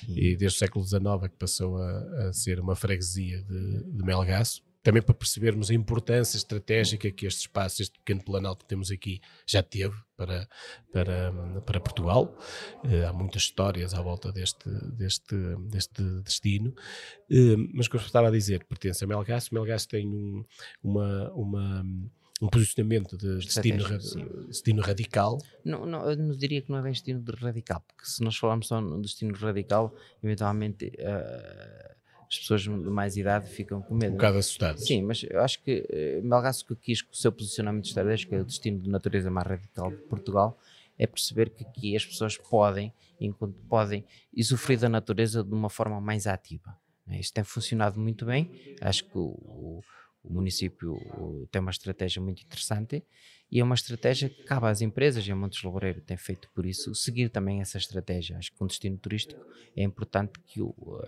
e 0.10 0.36
desde 0.36 0.58
o 0.58 0.60
século 0.60 0.86
XIX 0.86 1.06
é 1.24 1.30
que 1.30 1.38
passou 1.38 1.78
a, 1.78 2.28
a 2.28 2.34
ser 2.34 2.60
uma 2.60 2.76
freguesia 2.76 3.42
de, 3.44 3.84
de 3.84 4.04
Melgaço. 4.04 4.62
Também 4.84 5.02
para 5.02 5.14
percebermos 5.14 5.70
a 5.70 5.74
importância 5.74 6.38
estratégica 6.38 7.12
que 7.12 7.26
este 7.26 7.42
espaço, 7.42 7.82
este 7.82 8.00
pequeno 8.00 8.24
planalto 8.24 8.64
que 8.64 8.70
temos 8.70 8.90
aqui, 8.90 9.20
já 9.46 9.62
teve 9.62 9.94
para, 10.16 10.48
para, 10.94 11.62
para 11.66 11.80
Portugal. 11.82 12.38
Uh, 12.86 13.06
há 13.06 13.12
muitas 13.12 13.42
histórias 13.42 13.94
à 13.94 14.02
volta 14.02 14.32
deste, 14.32 14.70
deste, 14.94 15.36
deste 15.68 16.02
destino. 16.22 16.70
Uh, 17.30 17.70
mas 17.74 17.90
como 17.90 18.02
eu 18.02 18.06
estava 18.06 18.30
a 18.30 18.32
dizer, 18.32 18.64
pertence 18.64 19.04
a 19.04 19.08
Melgaço. 19.08 19.54
Melgaço 19.54 19.90
tem 19.90 20.08
um, 20.08 20.46
uma, 20.82 21.32
uma 21.34 21.86
um 22.42 22.48
posicionamento 22.48 23.18
de 23.18 23.38
destino, 23.40 23.84
destino 24.48 24.82
radical. 24.82 25.38
Não, 25.66 25.86
não, 25.86 26.10
eu 26.10 26.16
não 26.16 26.36
diria 26.36 26.62
que 26.62 26.70
não 26.70 26.78
é 26.78 26.82
bem 26.84 26.92
destino 26.92 27.24
radical, 27.40 27.82
porque 27.88 28.06
se 28.06 28.24
nós 28.24 28.38
falarmos 28.38 28.68
só 28.68 28.80
no 28.80 29.02
destino 29.02 29.34
radical, 29.36 29.94
eventualmente 30.24 30.86
uh, 31.00 31.96
as 32.30 32.38
pessoas 32.40 32.62
de 32.62 32.70
mais 32.70 33.18
idade 33.18 33.50
ficam 33.50 33.82
com 33.82 33.96
medo. 33.96 34.12
Um 34.14 34.18
bocado 34.18 34.38
assustadas. 34.38 34.86
Sim, 34.86 35.02
mas 35.04 35.24
eu 35.24 35.42
acho 35.42 35.64
que 35.64 35.86
eh, 35.90 36.20
Melgaço 36.22 36.66
que 36.66 36.76
quis 36.76 37.02
com 37.02 37.14
o 37.14 37.16
seu 37.16 37.32
posicionamento 37.32 37.86
estratégico, 37.86 38.36
é 38.36 38.42
o 38.42 38.46
destino 38.46 38.80
de 38.80 38.90
natureza 38.90 39.32
mais 39.32 39.48
radical 39.48 39.92
de 39.92 39.98
Portugal, 40.10 40.60
é 41.00 41.08
perceber 41.08 41.50
que 41.52 41.64
aqui 41.64 41.96
as 41.96 42.06
pessoas 42.06 42.38
podem, 42.38 42.94
enquanto 43.20 43.56
podem 43.70 44.04
usufruir 44.36 44.78
da 44.80 44.90
natureza 44.90 45.44
de 45.44 45.54
uma 45.54 45.70
forma 45.70 46.02
mais 46.02 46.28
ativa. 46.28 46.78
né? 47.06 47.18
Isto 47.20 47.34
tem 47.36 47.44
funcionado 47.46 47.98
muito 48.00 48.26
bem. 48.26 48.52
Acho 48.82 49.06
que 49.06 49.18
o, 49.18 49.22
o- 49.22 49.82
o 50.30 50.34
município 50.34 51.48
tem 51.52 51.62
uma 51.62 51.72
estratégia 51.72 52.22
muito 52.22 52.44
interessante 52.44 53.04
e 53.50 53.62
é 53.62 53.64
uma 53.64 53.76
estratégia 53.76 54.28
que 54.30 54.44
cabe 54.44 54.68
às 54.68 54.82
empresas 54.82 55.26
e 55.26 55.32
a 55.32 55.36
Montes 55.36 55.64
Loureiro 55.64 56.02
tem 56.02 56.18
feito 56.18 56.50
por 56.54 56.66
isso 56.66 56.94
seguir 56.94 57.30
também 57.30 57.62
essa 57.62 57.78
estratégia. 57.78 58.38
Acho 58.38 58.52
que 58.52 58.62
um 58.62 58.68
destino 58.68 58.98
turístico 58.98 59.42
é 59.76 59.84
importante 59.84 60.34
que 60.46 60.60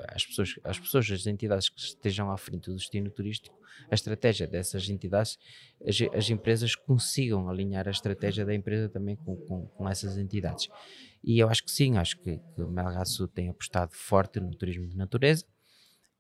as, 0.08 0.26
pessoas, 0.26 0.56
as 0.64 0.80
pessoas, 0.80 1.12
as 1.12 1.28
entidades 1.28 1.68
que 1.68 1.80
estejam 1.80 2.32
à 2.32 2.38
frente 2.38 2.70
do 2.70 2.76
destino 2.76 3.12
turístico, 3.12 3.60
a 3.92 3.94
estratégia 3.94 4.48
dessas 4.48 4.90
entidades, 4.90 5.38
as, 5.86 5.98
as 6.14 6.30
empresas 6.30 6.76
consigam 6.76 7.50
alinhar 7.50 7.88
a 7.90 7.92
estratégia 7.92 8.46
da 8.46 8.56
empresa 8.56 8.88
também 8.88 9.18
com, 9.18 9.36
com, 9.36 9.66
com 9.68 9.90
essas 9.90 10.18
entidades. 10.18 10.70
E 11.22 11.40
eu 11.40 11.50
acho 11.50 11.66
que 11.66 11.72
sim, 11.72 11.98
acho 11.98 12.18
que, 12.22 12.40
que 12.56 12.62
o 12.62 12.70
Melgaço 12.70 13.28
tem 13.28 13.50
apostado 13.50 13.94
forte 13.94 14.40
no 14.40 14.56
turismo 14.56 14.88
de 14.88 14.96
natureza 14.96 15.46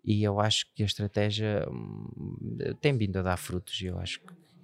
e 0.03 0.23
eu 0.23 0.39
acho 0.39 0.65
que 0.73 0.83
a 0.83 0.85
estratégia 0.85 1.67
hum, 1.69 2.57
tem 2.81 2.95
vindo 2.97 3.17
a 3.17 3.21
dar 3.21 3.37
frutos 3.37 3.79
e 3.81 3.87
eu 3.87 3.97
acho 3.99 4.19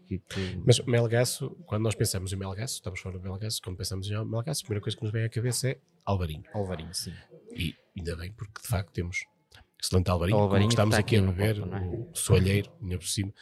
que, 0.08 0.20
que- 0.20 0.62
Mas 0.66 0.80
Melgaço, 0.86 1.50
quando 1.66 1.84
nós 1.84 1.96
pensamos 1.96 2.32
em 2.32 2.36
Melgaço, 2.36 2.76
estamos 2.76 3.00
fora 3.00 3.18
de 3.18 3.24
Melgaço, 3.24 3.60
quando 3.64 3.78
pensamos 3.78 4.08
em 4.10 4.26
Melgaço, 4.26 4.62
a 4.62 4.66
primeira 4.66 4.84
coisa 4.84 4.98
que 4.98 5.04
nos 5.04 5.12
vem 5.12 5.24
à 5.24 5.30
cabeça 5.30 5.70
é 5.70 5.78
Alvarinho. 6.06 6.44
Alvarinho, 6.54 6.94
sim. 6.94 7.14
E 7.56 7.74
ainda 7.98 8.16
bem, 8.16 8.32
porque 8.34 8.62
de 8.62 8.68
facto 8.68 8.92
temos 8.92 9.26
excelente 9.82 10.10
Alvarinho, 10.10 10.38
Alvarinho 10.40 10.70
como 10.70 10.90
estamos 10.90 10.96
que 10.96 11.02
aqui 11.02 11.16
a 11.18 11.20
aqui 11.20 11.28
beber, 11.32 11.56
copo, 11.60 11.70
não 11.70 11.78
é? 11.78 11.82
o 11.82 12.10
soalheiro, 12.16 12.72
ainda 12.82 12.98
por 12.98 13.08
cima. 13.08 13.34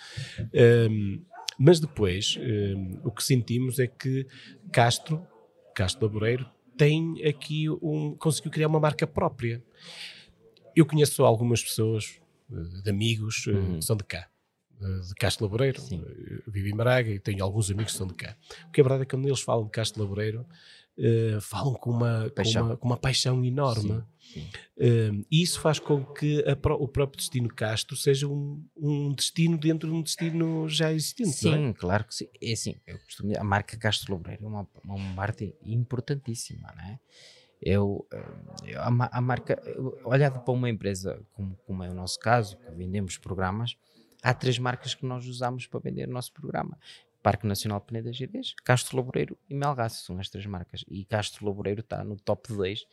Hum, 0.90 1.24
mas 1.60 1.80
depois, 1.80 2.38
hum, 2.40 3.00
o 3.04 3.12
que 3.12 3.24
sentimos 3.24 3.80
é 3.80 3.88
que 3.88 4.26
Castro, 4.72 5.26
Castro 5.76 6.06
Laboreiro, 6.08 6.50
tem 6.78 7.24
aqui 7.26 7.70
um. 7.70 8.16
conseguiu 8.18 8.52
criar 8.52 8.68
uma 8.68 8.80
marca 8.80 9.06
própria. 9.06 9.62
Eu 10.76 10.86
conheço 10.86 11.24
algumas 11.24 11.64
pessoas, 11.64 12.20
eh, 12.52 12.82
de 12.84 12.90
amigos, 12.90 13.46
eh, 13.48 13.52
Uhum. 13.52 13.80
que 13.80 13.86
são 13.86 13.96
de 13.96 14.04
cá. 14.04 14.28
eh, 14.82 15.00
De 15.08 15.16
Castro 15.16 15.46
Laboreiro, 15.46 15.80
Sim. 15.82 16.04
Eh, 16.06 16.42
vivo 16.48 16.68
em 16.68 16.76
Braga 16.76 17.10
e 17.10 17.20
tenho 17.20 17.44
alguns 17.44 17.70
amigos 17.72 17.92
que 17.94 17.98
são 17.98 18.08
de 18.08 18.16
cá. 18.16 18.36
O 18.68 18.72
que 18.72 18.82
é 18.82 18.84
verdade 18.84 19.04
é 19.04 19.06
que 19.06 19.16
quando 19.16 19.26
eles 19.28 19.40
falam 19.42 19.64
de 19.66 19.72
Castro 19.72 20.02
Laboreiro, 20.02 20.46
eh, 20.98 21.38
falam 21.42 21.74
com 21.76 21.90
uma, 21.92 22.24
com 22.30 22.36
Paixão. 22.36 22.66
uma, 22.66 22.78
com 22.78 22.88
uma 22.88 22.98
paixão 22.98 23.46
enorme. 23.46 24.04
Sim, 24.20 24.42
sim. 24.42 24.50
Um, 24.78 25.24
e 25.32 25.42
isso 25.42 25.60
faz 25.62 25.80
com 25.80 26.04
que 26.04 26.44
a 26.48 26.54
o 26.74 26.88
próprio 26.88 27.18
destino 27.18 27.48
Castro 27.48 27.96
seja 27.96 28.28
um, 28.28 28.66
um 28.76 29.14
destino 29.14 29.58
dentro 29.58 29.90
de 29.90 29.96
um 29.96 30.02
destino 30.02 30.68
já 30.68 30.92
existente, 30.92 31.30
é? 31.48 31.56
Sim, 31.58 31.74
claro 31.74 32.04
que 32.06 32.14
sim. 32.16 32.28
É 32.42 32.52
assim, 32.52 32.76
eu 32.86 32.98
costumo 33.00 33.30
dizer, 33.30 33.40
a 33.40 33.44
marca 33.44 33.78
Castro 33.78 34.12
Lobreiro 34.14 34.44
é 34.44 34.48
uma, 34.48 34.68
uma 34.84 34.98
marca 34.98 35.46
importantíssima, 35.64 36.74
não 36.76 36.84
é? 36.84 37.00
Eu, 37.66 38.06
eh, 38.12 38.76
a, 38.76 39.18
a 39.18 39.22
marca, 39.22 39.62
eu, 39.66 40.00
olhado 40.04 40.44
para 40.44 40.54
uma 40.54 40.70
empresa 40.70 41.22
como, 41.34 41.56
como 41.66 41.84
é 41.84 41.90
o 41.90 41.94
nosso 41.94 42.20
caso, 42.20 42.58
que 42.58 42.72
vendemos 42.72 43.18
programas, 43.18 43.76
há 44.22 44.34
três 44.34 44.60
marcas 44.60 44.94
que 44.94 45.06
nós 45.06 45.26
usamos 45.26 45.66
para 45.68 45.80
vender 45.80 46.08
o 46.08 46.12
nosso 46.12 46.34
programa. 46.34 46.78
Parque 47.22 47.48
Nacional 47.48 47.80
Peneda 47.80 48.12
Gerês, 48.12 48.54
Castro 48.66 48.98
Laboreiro 48.98 49.38
e 49.50 49.56
Melgaço, 49.56 50.06
são 50.06 50.20
as 50.20 50.28
três 50.28 50.46
marcas. 50.46 50.84
E 50.90 51.06
Castro 51.06 51.46
Laboreiro 51.46 51.80
está 51.80 52.04
no 52.04 52.18
top 52.18 52.54
2, 52.54 52.86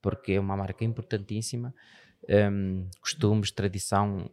porque 0.00 0.32
é 0.32 0.40
uma 0.40 0.56
marca 0.56 0.84
importantíssima. 0.84 1.74
Hum, 2.28 2.88
costumes, 3.00 3.50
tradição, 3.50 4.30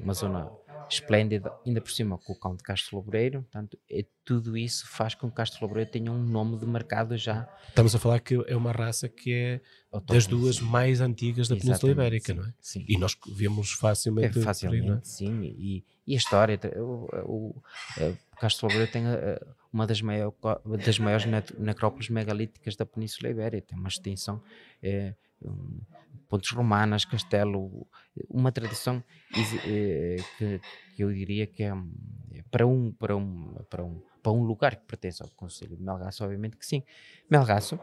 uma 0.00 0.12
zona 0.14 0.50
esplêndida, 0.88 1.52
ainda 1.64 1.80
por 1.80 1.90
cima 1.90 2.18
com 2.18 2.32
o 2.32 2.36
cão 2.36 2.56
de 2.56 2.62
Castro 2.62 2.96
Laboreiro. 2.96 3.42
Portanto, 3.42 3.78
é, 3.88 4.04
tudo 4.24 4.56
isso 4.56 4.86
faz 4.88 5.14
com 5.14 5.30
que 5.30 5.36
Castro 5.36 5.64
Laboreiro 5.64 5.90
tenha 5.90 6.10
um 6.10 6.22
nome 6.22 6.58
de 6.58 6.66
mercado 6.66 7.16
já. 7.16 7.48
Estamos 7.68 7.94
a 7.94 7.98
falar 7.98 8.18
que 8.20 8.34
é 8.46 8.56
uma 8.56 8.72
raça 8.72 9.08
que 9.08 9.32
é 9.32 9.60
das 10.06 10.26
duas 10.26 10.60
mais 10.60 11.00
antigas 11.00 11.48
da 11.48 11.54
Península 11.54 11.92
Exatamente, 11.92 11.92
Ibérica, 11.92 12.32
sim, 12.32 12.38
não 12.38 12.44
é? 12.44 12.54
Sim. 12.60 12.84
E 12.88 12.98
nós 12.98 13.16
vemos 13.36 13.72
facilmente. 13.72 14.26
É, 14.26 14.30
por 14.30 14.38
aí, 14.38 14.44
facilmente, 14.44 14.86
não 14.86 14.96
é? 14.96 15.00
sim. 15.04 15.42
E, 15.42 15.84
e 16.06 16.14
a 16.14 16.16
história, 16.16 16.58
tra- 16.58 16.82
o, 16.82 17.06
o, 17.24 17.62
eh, 17.98 18.14
Castro 18.40 18.66
Laboreiro 18.66 18.90
tem 18.92 19.06
eh, 19.06 19.40
uma 19.72 19.86
das, 19.86 20.02
maior, 20.02 20.32
das 20.84 20.98
maiores 20.98 21.24
necrópolis 21.56 22.08
megalíticas 22.08 22.74
da 22.74 22.84
Península 22.84 23.30
Ibérica, 23.30 23.68
tem 23.68 23.78
uma 23.78 23.88
extensão, 23.88 24.42
eh, 24.82 25.14
um, 25.42 25.80
pontes 26.30 26.50
romanas, 26.52 27.04
castelo, 27.04 27.86
uma 28.28 28.50
tradição 28.52 29.02
eh, 29.66 30.16
que, 30.38 30.60
que 30.94 31.02
eu 31.04 31.12
diria 31.12 31.46
que 31.46 31.62
é 31.64 31.72
é 32.32 32.42
para 32.50 32.66
um, 32.66 32.92
para 32.92 33.16
um, 33.16 33.54
para 33.68 33.84
um, 33.84 34.00
para 34.22 34.32
um 34.32 34.42
lugar 34.44 34.76
que 34.76 34.86
pertence 34.86 35.22
ao 35.22 35.28
Conselho 35.30 35.76
de 35.76 35.82
Melgaço, 35.82 36.24
obviamente 36.24 36.56
que 36.56 36.64
sim. 36.64 36.82
Melgaço 37.28 37.78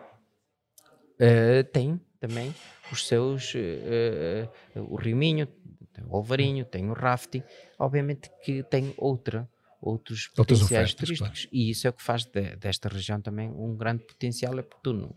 eh, 1.19 1.63
tem 1.63 1.99
também 2.19 2.53
os 2.91 3.07
seus, 3.07 3.53
eh, 3.55 4.47
eh, 4.75 4.79
o 4.79 4.95
Rio 4.95 5.15
Minho, 5.17 5.47
tem 5.93 6.03
o 6.05 6.15
Alvarinho, 6.15 6.65
tem 6.65 6.89
o 6.89 6.93
rafting, 6.93 7.43
obviamente 7.79 8.29
que 8.43 8.63
tem 8.63 8.93
outra, 8.97 9.49
outros 9.81 10.29
Outras 10.37 10.59
potenciais 10.59 10.91
ofertas, 10.93 11.17
turísticos. 11.17 11.47
E 11.51 11.69
isso 11.69 11.87
é 11.87 11.89
o 11.89 11.93
que 11.93 12.03
faz 12.03 12.25
de- 12.25 12.55
desta 12.55 12.87
região 12.89 13.19
também 13.21 13.49
um 13.49 13.75
grande 13.75 14.03
potencial, 14.05 14.57
é 14.57 14.61
porque 14.61 14.81
tu 14.83 14.93
num 14.93 15.11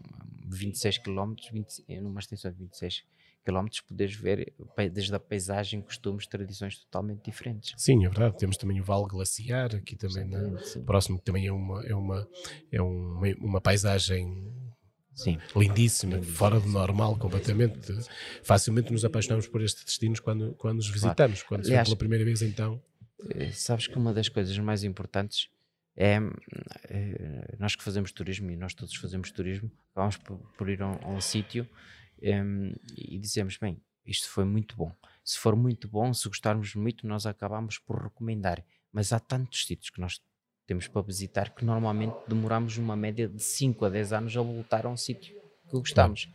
26 0.48 0.98
km, 0.98 1.50
20, 1.52 1.84
numa 2.00 2.20
extensão 2.20 2.50
de 2.50 2.58
26 2.58 3.04
km 3.44 3.66
poderes 3.88 4.14
ver 4.14 4.52
desde 4.92 5.14
a 5.14 5.20
paisagem, 5.20 5.80
costumes, 5.80 6.26
tradições 6.26 6.78
totalmente 6.78 7.24
diferentes. 7.24 7.74
Sim, 7.76 8.04
é 8.04 8.08
verdade. 8.08 8.36
Temos 8.38 8.56
também 8.56 8.80
o 8.80 8.84
Vale 8.84 9.06
Glaciar, 9.06 9.74
aqui 9.76 9.96
também 9.96 10.26
na, 10.26 10.58
próximo, 10.84 11.18
que 11.18 11.24
também 11.24 11.46
é 11.46 11.52
uma, 11.52 11.82
é 11.84 11.94
uma, 11.94 12.28
é 12.70 12.82
uma, 12.82 13.26
uma 13.38 13.60
paisagem 13.60 14.52
Sim. 15.14 15.38
lindíssima, 15.56 16.16
Lindíssima, 16.16 16.22
fora 16.22 16.60
do 16.60 16.68
normal, 16.68 17.16
completamente. 17.18 17.92
Facilmente 18.42 18.92
nos 18.92 19.04
apaixonamos 19.04 19.46
por 19.46 19.60
estes 19.62 19.84
destinos 19.84 20.20
quando, 20.20 20.54
quando 20.54 20.78
os 20.78 20.88
visitamos. 20.88 21.42
Quando 21.42 21.62
se 21.62 21.68
vê 21.68 21.74
Aliás- 21.74 21.88
pela 21.88 21.96
primeira 21.98 22.24
vez, 22.24 22.42
então. 22.42 22.80
Eh, 23.34 23.50
Sabes 23.52 23.86
que 23.86 23.96
uma 23.98 24.14
das 24.14 24.28
coisas 24.30 24.56
mais 24.58 24.82
importantes 24.84 25.48
é 25.96 26.18
eh, 26.88 27.56
nós 27.58 27.74
que 27.76 27.82
fazemos 27.82 28.12
turismo 28.12 28.50
e 28.50 28.56
nós 28.56 28.72
todos 28.74 28.94
fazemos 28.96 29.30
turismo, 29.30 29.70
acabamos 29.92 30.16
por, 30.16 30.38
por 30.56 30.68
ir 30.70 30.80
a 30.82 30.88
um, 30.88 30.98
a 31.02 31.08
um 31.08 31.20
sítio 31.20 31.68
em, 32.22 32.74
e 32.96 33.18
dizemos: 33.18 33.56
bem, 33.56 33.80
isto 34.04 34.28
foi 34.28 34.44
muito 34.44 34.76
bom. 34.76 34.92
Se 35.24 35.38
for 35.38 35.54
muito 35.54 35.88
bom, 35.88 36.12
se 36.12 36.28
gostarmos 36.28 36.74
muito, 36.74 37.06
nós 37.06 37.26
acabamos 37.26 37.78
por 37.78 38.02
recomendar. 38.02 38.64
Mas 38.92 39.12
há 39.12 39.20
tantos 39.20 39.66
sítios 39.66 39.90
que 39.90 40.00
nós 40.00 40.20
temos 40.66 40.88
para 40.88 41.02
visitar 41.02 41.54
que 41.54 41.64
normalmente 41.64 42.16
demoramos 42.28 42.76
uma 42.76 42.96
média 42.96 43.28
de 43.28 43.42
5 43.42 43.84
a 43.84 43.88
10 43.88 44.12
anos 44.12 44.36
a 44.36 44.40
voltar 44.40 44.86
a 44.86 44.88
um 44.88 44.96
sítio 44.96 45.34
que 45.68 45.78
gostamos. 45.78 46.28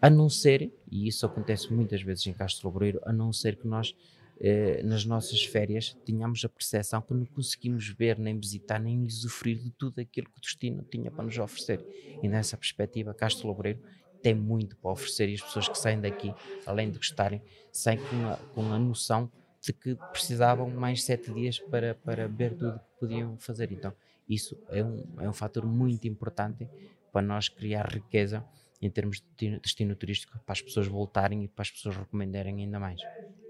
A 0.00 0.10
não 0.10 0.28
ser, 0.28 0.72
e 0.90 1.06
isso 1.06 1.24
acontece 1.24 1.72
muitas 1.72 2.02
vezes 2.02 2.26
em 2.26 2.32
Castro 2.32 2.68
Laboreiro, 2.68 3.00
a 3.04 3.12
não 3.12 3.32
ser 3.32 3.56
que 3.56 3.66
nós 3.66 3.94
eh, 4.40 4.82
nas 4.82 5.04
nossas 5.04 5.44
férias 5.44 5.96
tenhamos 6.04 6.44
a 6.44 6.48
percepção 6.48 7.00
que 7.00 7.14
não 7.14 7.24
conseguimos 7.24 7.88
ver, 7.88 8.18
nem 8.18 8.36
visitar, 8.36 8.80
nem 8.80 9.04
usufruir 9.04 9.58
de 9.58 9.70
tudo 9.70 10.00
aquilo 10.00 10.28
que 10.28 10.38
o 10.38 10.40
destino 10.40 10.84
tinha 10.90 11.12
para 11.12 11.24
nos 11.24 11.38
oferecer. 11.38 11.84
E 12.20 12.28
nessa 12.28 12.56
perspectiva, 12.56 13.14
Castro 13.14 13.46
Laboreiro 13.46 13.80
tem 14.22 14.34
muito 14.34 14.76
para 14.76 14.92
oferecer 14.92 15.28
e 15.28 15.34
as 15.34 15.42
pessoas 15.42 15.68
que 15.68 15.76
saem 15.76 16.00
daqui, 16.00 16.32
além 16.64 16.90
de 16.90 16.98
gostarem, 16.98 17.42
saem 17.72 17.98
com 17.98 18.28
a, 18.28 18.36
com 18.54 18.72
a 18.72 18.78
noção 18.78 19.30
de 19.60 19.72
que 19.72 19.94
precisavam 20.12 20.68
mais 20.70 21.04
sete 21.04 21.32
dias 21.32 21.58
para, 21.58 21.94
para 21.94 22.26
ver 22.28 22.54
tudo 22.54 22.78
que 22.78 23.00
podiam 23.00 23.36
fazer. 23.38 23.70
Então, 23.70 23.92
isso 24.28 24.58
é 24.68 24.82
um, 24.82 25.04
é 25.20 25.28
um 25.28 25.32
fator 25.32 25.66
muito 25.66 26.06
importante 26.08 26.68
para 27.12 27.22
nós 27.22 27.48
criar 27.48 27.86
riqueza 27.86 28.44
em 28.80 28.90
termos 28.90 29.22
de 29.36 29.58
destino, 29.60 29.94
turístico, 29.94 30.38
para 30.44 30.52
as 30.52 30.62
pessoas 30.62 30.88
voltarem 30.88 31.44
e 31.44 31.48
para 31.48 31.62
as 31.62 31.70
pessoas 31.70 31.96
recomendarem 31.96 32.62
ainda 32.62 32.80
mais. 32.80 33.00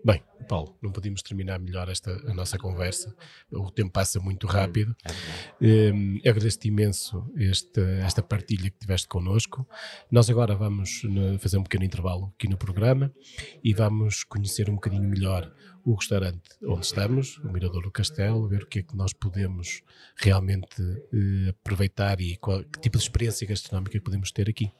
Bem, 0.05 0.21
Paulo, 0.49 0.77
não 0.83 0.91
podíamos 0.91 1.23
terminar 1.23 1.61
melhor 1.61 1.89
esta 1.89 2.11
a 2.29 2.35
nossa 2.35 2.59
conversa. 2.59 3.15
O 3.53 3.71
tempo 3.71 3.93
passa 3.93 4.19
muito 4.19 4.49
rápido. 4.49 4.97
É. 5.61 5.93
Um, 5.93 6.19
Agradeço-te 6.27 6.67
imenso 6.67 7.25
esta, 7.37 7.81
esta 8.05 8.21
partilha 8.21 8.69
que 8.69 8.79
tiveste 8.79 9.07
connosco. 9.07 9.65
Nós 10.11 10.29
agora 10.29 10.57
vamos 10.57 11.05
né, 11.05 11.39
fazer 11.39 11.57
um 11.57 11.63
pequeno 11.63 11.85
intervalo 11.85 12.33
aqui 12.35 12.49
no 12.49 12.57
programa 12.57 13.13
e 13.63 13.73
vamos 13.73 14.25
conhecer 14.25 14.69
um 14.69 14.75
bocadinho 14.75 15.09
melhor 15.09 15.53
o 15.85 15.95
restaurante 15.95 16.51
onde 16.65 16.85
estamos, 16.85 17.39
o 17.39 17.53
Mirador 17.53 17.83
do 17.83 17.91
Castelo, 17.91 18.49
ver 18.49 18.65
o 18.65 18.67
que 18.67 18.81
é 18.81 18.83
que 18.83 18.97
nós 18.97 19.13
podemos 19.13 19.83
realmente 20.17 20.81
eh, 20.81 21.51
aproveitar 21.51 22.21
e 22.21 22.37
qual, 22.37 22.65
que 22.65 22.81
tipo 22.81 22.99
de 22.99 23.05
experiência 23.05 23.47
gastronómica 23.47 24.01
podemos 24.01 24.33
ter 24.33 24.49
aqui. 24.49 24.71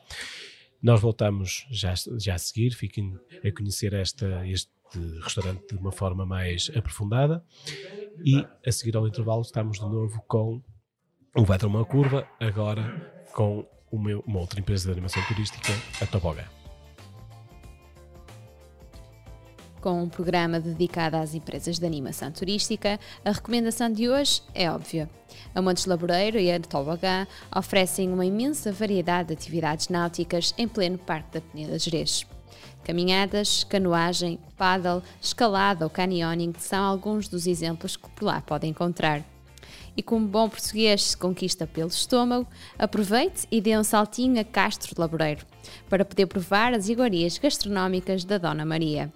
Nós 0.83 1.01
voltamos 1.01 1.67
já, 1.71 1.95
já 2.19 2.35
a 2.35 2.39
seguir, 2.39 2.73
fiquem 2.73 3.17
a 3.45 3.53
conhecer 3.53 3.93
esta, 3.95 4.47
este 4.47 4.71
restaurante 5.23 5.67
de 5.69 5.77
uma 5.77 5.93
forma 5.93 6.25
mais 6.27 6.71
aprofundada 6.77 7.45
e 8.25 8.45
a 8.67 8.73
seguir 8.73 8.97
ao 8.97 9.07
intervalo 9.07 9.43
estamos 9.43 9.79
de 9.79 9.85
novo 9.85 10.23
com 10.27 10.63
o 11.35 11.45
Vai 11.45 11.59
Uma 11.65 11.85
Curva, 11.85 12.27
agora 12.39 13.25
com 13.33 13.67
uma, 13.91 14.11
uma 14.27 14.41
outra 14.41 14.61
empresa 14.61 14.87
de 14.87 14.93
animação 14.93 15.23
turística, 15.27 15.73
a 16.01 16.07
Tobogã. 16.07 16.45
Com 19.81 20.01
um 20.05 20.09
programa 20.09 20.61
dedicado 20.61 21.17
às 21.17 21.35
empresas 21.35 21.79
de 21.79 21.85
animação 21.85 22.31
turística, 22.31 23.01
a 23.25 23.33
recomendação 23.33 23.93
de 23.93 24.09
hoje 24.09 24.41
é 24.55 24.71
óbvia. 24.71 25.11
A 25.53 25.61
Montes 25.61 25.87
Laboreiro 25.87 26.39
e 26.39 26.53
a 26.53 26.61
Tobogã 26.61 27.27
oferecem 27.55 28.13
uma 28.13 28.25
imensa 28.25 28.71
variedade 28.71 29.29
de 29.29 29.35
atividades 29.35 29.89
náuticas 29.89 30.55
em 30.57 30.69
pleno 30.69 30.99
Parque 30.99 31.33
da 31.33 31.41
Peneda 31.41 31.79
Gerês. 31.81 32.25
Caminhadas, 32.85 33.65
canoagem, 33.65 34.39
paddle, 34.57 35.03
escalada 35.21 35.85
ou 35.85 35.91
canyoning 35.91 36.53
são 36.59 36.83
alguns 36.85 37.29
dos 37.29 37.47
exemplos 37.47 37.97
que 37.97 38.09
por 38.11 38.25
lá 38.25 38.41
podem 38.41 38.71
encontrar. 38.71 39.23
E 39.97 40.03
como 40.03 40.27
bom 40.27 40.49
português 40.49 41.03
se 41.03 41.17
conquista 41.17 41.67
pelo 41.67 41.89
estômago, 41.89 42.47
aproveite 42.79 43.47
e 43.51 43.61
dê 43.61 43.77
um 43.77 43.85
saltinho 43.85 44.41
a 44.41 44.45
Castro 44.45 44.95
de 44.95 45.01
Laboreiro 45.01 45.45
para 45.89 46.05
poder 46.05 46.27
provar 46.27 46.73
as 46.73 46.89
iguarias 46.89 47.39
gastronómicas 47.39 48.25
da 48.25 48.39
Dona 48.39 48.65
Maria. 48.65 49.13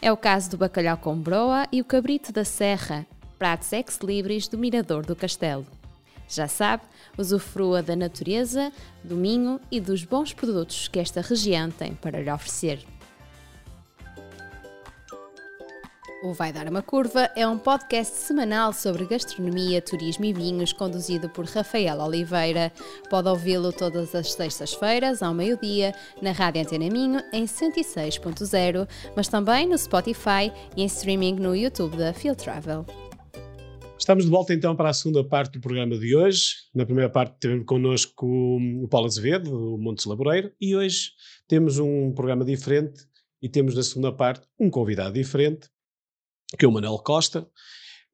É 0.00 0.12
o 0.12 0.16
caso 0.16 0.50
do 0.50 0.58
bacalhau 0.58 0.96
com 0.96 1.16
broa 1.16 1.66
e 1.72 1.80
o 1.80 1.84
cabrito 1.84 2.32
da 2.32 2.44
serra, 2.44 3.06
pratos 3.38 3.72
ex-libris 3.72 4.46
do 4.46 4.58
Mirador 4.58 5.04
do 5.04 5.16
Castelo. 5.16 5.66
Já 6.30 6.46
sabe, 6.46 6.84
usufrua 7.18 7.82
da 7.82 7.96
natureza, 7.96 8.72
do 9.02 9.16
minho 9.16 9.60
e 9.70 9.80
dos 9.80 10.04
bons 10.04 10.32
produtos 10.32 10.86
que 10.86 11.00
esta 11.00 11.20
região 11.20 11.70
tem 11.70 11.94
para 11.94 12.22
lhe 12.22 12.30
oferecer. 12.30 12.86
O 16.22 16.34
Vai 16.34 16.52
Dar 16.52 16.68
uma 16.68 16.82
Curva 16.82 17.30
é 17.34 17.48
um 17.48 17.56
podcast 17.56 18.14
semanal 18.14 18.74
sobre 18.74 19.06
gastronomia, 19.06 19.80
turismo 19.80 20.26
e 20.26 20.34
vinhos, 20.34 20.70
conduzido 20.70 21.30
por 21.30 21.46
Rafael 21.46 21.98
Oliveira. 21.98 22.70
Pode 23.08 23.26
ouvi-lo 23.26 23.72
todas 23.72 24.14
as 24.14 24.34
sextas-feiras, 24.34 25.22
ao 25.22 25.32
meio-dia, 25.32 25.94
na 26.20 26.32
Rádio 26.32 26.60
Antena 26.60 26.90
Minho, 26.90 27.22
em 27.32 27.46
106.0, 27.46 28.86
mas 29.16 29.28
também 29.28 29.66
no 29.66 29.78
Spotify 29.78 30.52
e 30.76 30.82
em 30.82 30.86
streaming 30.86 31.36
no 31.36 31.56
YouTube 31.56 31.96
da 31.96 32.12
Field 32.12 32.36
Travel. 32.36 32.84
Estamos 34.00 34.24
de 34.24 34.30
volta 34.30 34.54
então 34.54 34.74
para 34.74 34.88
a 34.88 34.94
segunda 34.94 35.22
parte 35.22 35.52
do 35.52 35.60
programa 35.60 35.96
de 35.98 36.16
hoje. 36.16 36.54
Na 36.74 36.86
primeira 36.86 37.10
parte 37.10 37.36
tivemos 37.38 37.66
connosco 37.66 38.26
o 38.26 38.88
Paulo 38.88 39.06
Azevedo, 39.06 39.50
do 39.50 39.78
Montes 39.78 40.06
Laboreiro, 40.06 40.50
e 40.58 40.74
hoje 40.74 41.10
temos 41.46 41.78
um 41.78 42.10
programa 42.10 42.42
diferente 42.42 43.06
e 43.42 43.48
temos 43.48 43.74
na 43.74 43.82
segunda 43.82 44.10
parte 44.10 44.48
um 44.58 44.70
convidado 44.70 45.12
diferente 45.12 45.68
que 46.58 46.64
é 46.64 46.68
o 46.68 46.72
Manuel 46.72 46.98
Costa. 46.98 47.46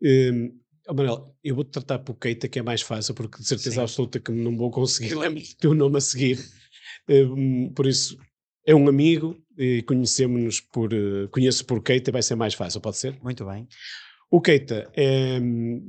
Um, 0.03 0.59
oh, 0.89 0.95
Manuel, 0.95 1.37
eu 1.43 1.55
vou-te 1.55 1.71
tratar 1.71 2.01
por 2.01 2.15
Keita, 2.17 2.49
que 2.49 2.59
é 2.59 2.63
mais 2.63 2.83
fácil, 2.83 3.15
porque 3.15 3.39
de 3.39 3.47
certeza 3.47 3.77
Sim. 3.77 3.81
absoluta 3.83 4.19
que 4.19 4.33
não 4.33 4.57
vou 4.57 4.73
conseguir 4.73 5.15
lembrar 5.17 5.41
o 5.41 5.57
teu 5.57 5.73
nome 5.73 5.99
a 5.99 6.01
seguir. 6.01 6.45
Um, 7.09 7.73
por 7.73 7.87
isso, 7.87 8.19
é 8.67 8.75
um 8.75 8.89
amigo 8.89 9.41
e 9.57 9.83
conhecemos-nos 9.83 10.61
por. 10.61 10.93
Uh, 10.93 11.29
conheço 11.31 11.65
por 11.65 11.81
Keita, 11.81 12.11
vai 12.11 12.23
ser 12.23 12.35
mais 12.35 12.55
fácil, 12.55 12.81
pode 12.81 12.97
ser? 12.97 13.17
Muito 13.23 13.47
bem. 13.47 13.69
O 14.31 14.41
Keita 14.41 14.91
é, 14.95 15.39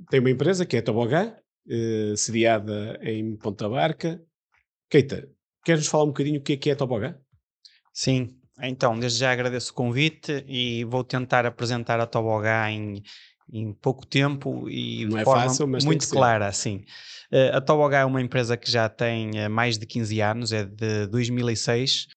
tem 0.10 0.20
uma 0.20 0.30
empresa 0.30 0.66
que 0.66 0.76
é 0.76 0.80
a 0.80 0.84
Tobogã, 0.84 1.34
uh, 1.68 2.16
sediada 2.18 3.00
em 3.02 3.36
Ponta 3.36 3.68
Barca. 3.68 4.22
Keita, 4.90 5.28
queres 5.66 5.88
falar 5.88 6.04
um 6.04 6.08
bocadinho 6.08 6.40
o 6.40 6.44
que 6.44 6.54
é 6.54 6.58
que 6.58 6.70
é 6.70 6.74
a 6.74 6.76
Tobogã? 6.76 7.16
Sim, 7.94 8.38
então, 8.62 8.98
desde 8.98 9.20
já 9.20 9.32
agradeço 9.32 9.72
o 9.72 9.76
convite 9.76 10.44
e 10.48 10.84
vou 10.84 11.04
tentar 11.04 11.46
apresentar 11.46 12.00
a 12.00 12.06
Tobogã 12.06 12.70
em, 12.70 13.02
em 13.52 13.74
pouco 13.74 14.06
tempo 14.06 14.70
e 14.70 15.06
Não 15.06 15.16
de 15.16 15.22
é 15.22 15.24
forma 15.24 15.44
fácil, 15.44 15.68
muito 15.68 16.08
clara, 16.08 16.52
sim. 16.52 16.84
Uh, 17.32 17.58
a 17.58 17.62
Tobogã 17.62 17.98
é 17.98 18.06
uma 18.06 18.22
empresa 18.22 18.56
que 18.56 18.72
já 18.72 18.88
tem 18.88 19.32
uh, 19.32 19.50
mais 19.50 19.80
de 19.80 19.86
15 19.88 20.22
anos, 20.22 20.52
é 20.52 20.64
de 20.64 21.08
2006, 21.08 22.08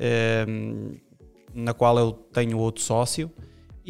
uh, 0.00 1.00
na 1.54 1.74
qual 1.74 1.98
eu 1.98 2.12
tenho 2.12 2.58
outro 2.58 2.82
sócio 2.82 3.30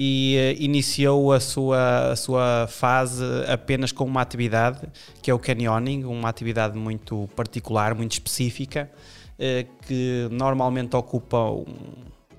e 0.01 0.37
uh, 0.37 0.63
iniciou 0.63 1.33
a 1.33 1.41
sua, 1.41 2.13
a 2.13 2.17
sua 2.17 2.69
fase 2.69 3.25
apenas 3.49 3.91
com 3.91 4.05
uma 4.05 4.21
atividade 4.21 4.87
que 5.21 5.29
é 5.29 5.35
o 5.35 5.41
canyoning, 5.41 6.05
uma 6.05 6.29
atividade 6.29 6.79
muito 6.79 7.29
particular, 7.35 7.97
muito 7.97 8.13
específica, 8.13 8.89
eh, 9.37 9.67
que 9.87 10.29
normalmente 10.31 10.95
ocupa 10.95 11.51
um, 11.51 11.65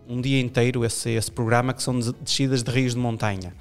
um 0.07 0.21
dia 0.21 0.39
inteiro 0.39 0.85
esse, 0.85 1.09
esse 1.11 1.29
programa, 1.29 1.73
que 1.73 1.83
são 1.83 1.99
descidas 1.99 2.63
de 2.63 2.71
rios 2.71 2.93
de 2.93 2.99
montanha. 2.99 3.53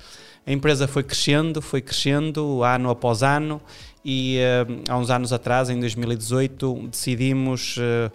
A 0.47 0.53
empresa 0.53 0.87
foi 0.87 1.03
crescendo, 1.03 1.61
foi 1.61 1.83
crescendo 1.83 2.63
ano 2.63 2.91
após 2.91 3.25
ano 3.25 3.61
e 4.05 4.39
uh, 4.39 4.83
há 4.89 4.97
uns 4.97 5.11
anos 5.11 5.33
atrás, 5.33 5.71
em 5.71 5.79
2018, 5.79 6.89
decidimos 6.89 7.77
uh, 7.77 8.11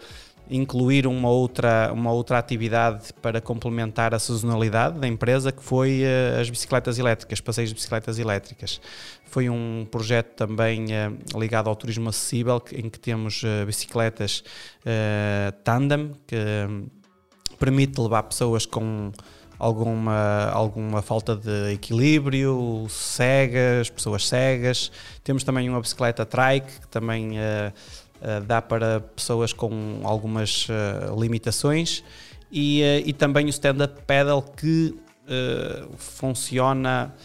incluir 0.49 1.07
uma 1.07 1.29
outra, 1.29 1.91
uma 1.93 2.11
outra 2.11 2.37
atividade 2.37 3.13
para 3.21 3.39
complementar 3.39 4.13
a 4.13 4.19
sazonalidade 4.19 4.99
da 4.99 5.07
empresa, 5.07 5.51
que 5.51 5.63
foi 5.63 6.01
uh, 6.03 6.41
as 6.41 6.49
bicicletas 6.49 6.99
elétricas, 6.99 7.39
passeios 7.39 7.69
de 7.69 7.75
bicicletas 7.75 8.19
elétricas. 8.19 8.81
Foi 9.25 9.49
um 9.49 9.87
projeto 9.89 10.35
também 10.35 10.85
uh, 10.85 11.39
ligado 11.39 11.69
ao 11.69 11.75
turismo 11.75 12.09
acessível, 12.09 12.61
em 12.71 12.89
que 12.89 12.99
temos 12.99 13.43
uh, 13.43 13.65
bicicletas 13.65 14.43
tandem, 15.63 16.11
que 16.27 16.35
um, 16.35 16.87
permite 17.57 17.99
levar 17.99 18.23
pessoas 18.23 18.65
com 18.65 19.11
alguma, 19.57 20.49
alguma 20.51 21.01
falta 21.01 21.35
de 21.35 21.71
equilíbrio, 21.73 22.85
cegas, 22.89 23.89
pessoas 23.89 24.27
cegas. 24.27 24.91
Temos 25.23 25.43
também 25.43 25.69
uma 25.69 25.79
bicicleta 25.79 26.25
trike, 26.25 26.81
que 26.81 26.87
também 26.89 27.37
dá 28.45 28.61
para 28.61 29.01
pessoas 29.01 29.51
com 29.51 30.01
algumas 30.03 30.67
uh, 30.69 31.19
limitações 31.19 32.03
e, 32.51 32.81
uh, 32.81 33.07
e, 33.07 33.13
também 33.13 33.45
o 33.45 33.49
stand-up 33.49 34.01
pedal 34.07 34.41
que 34.41 34.95
funciona 35.97 37.15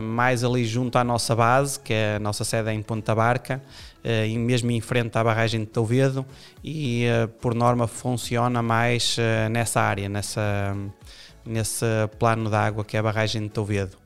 mais 0.00 0.44
ali 0.44 0.64
junto 0.64 0.96
à 0.96 1.02
nossa 1.02 1.34
base, 1.34 1.80
que 1.80 1.92
é 1.92 2.16
a 2.16 2.18
nossa 2.20 2.44
sede 2.44 2.70
em 2.70 2.80
Ponta 2.80 3.16
Barca, 3.16 3.60
e 4.04 4.38
mesmo 4.38 4.70
em 4.70 4.80
frente 4.80 5.18
à 5.18 5.24
barragem 5.24 5.62
de 5.62 5.66
Tovedo 5.66 6.24
e 6.62 7.06
por 7.40 7.52
norma 7.52 7.88
funciona 7.88 8.62
mais 8.62 9.16
nessa 9.50 9.80
área, 9.80 10.08
nessa, 10.08 10.76
nesse 11.44 11.84
plano 12.16 12.48
de 12.48 12.54
água 12.54 12.84
que 12.84 12.96
é 12.96 13.00
a 13.00 13.02
barragem 13.02 13.42
de 13.42 13.48
Tovedo. 13.48 13.96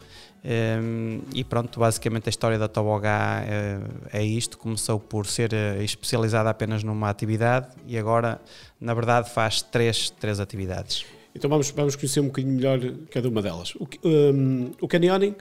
Um, 0.43 1.21
e 1.35 1.45
pronto, 1.45 1.79
basicamente 1.79 2.29
a 2.29 2.31
história 2.31 2.59
da 2.59 2.67
Tobogá 2.67 3.43
é, 3.47 4.21
é 4.21 4.25
isto. 4.25 4.57
Começou 4.57 4.99
por 4.99 5.27
ser 5.27 5.53
eh, 5.53 5.83
especializada 5.85 6.49
apenas 6.49 6.83
numa 6.83 7.11
atividade 7.11 7.69
e 7.87 7.99
agora, 7.99 8.41
na 8.81 8.95
verdade, 8.95 9.31
faz 9.31 9.61
três, 9.61 10.11
três 10.11 10.41
atividades. 10.41 11.05
Então 11.35 11.49
vamos, 11.49 11.71
vamos 11.71 11.95
conhecer 11.95 12.21
um 12.21 12.27
bocadinho 12.27 12.55
melhor 12.55 12.81
cada 13.11 13.29
uma 13.29 13.43
delas. 13.43 13.75
O, 13.77 13.87
um, 14.05 14.73
o 14.81 14.89
canyoning, 14.89 15.37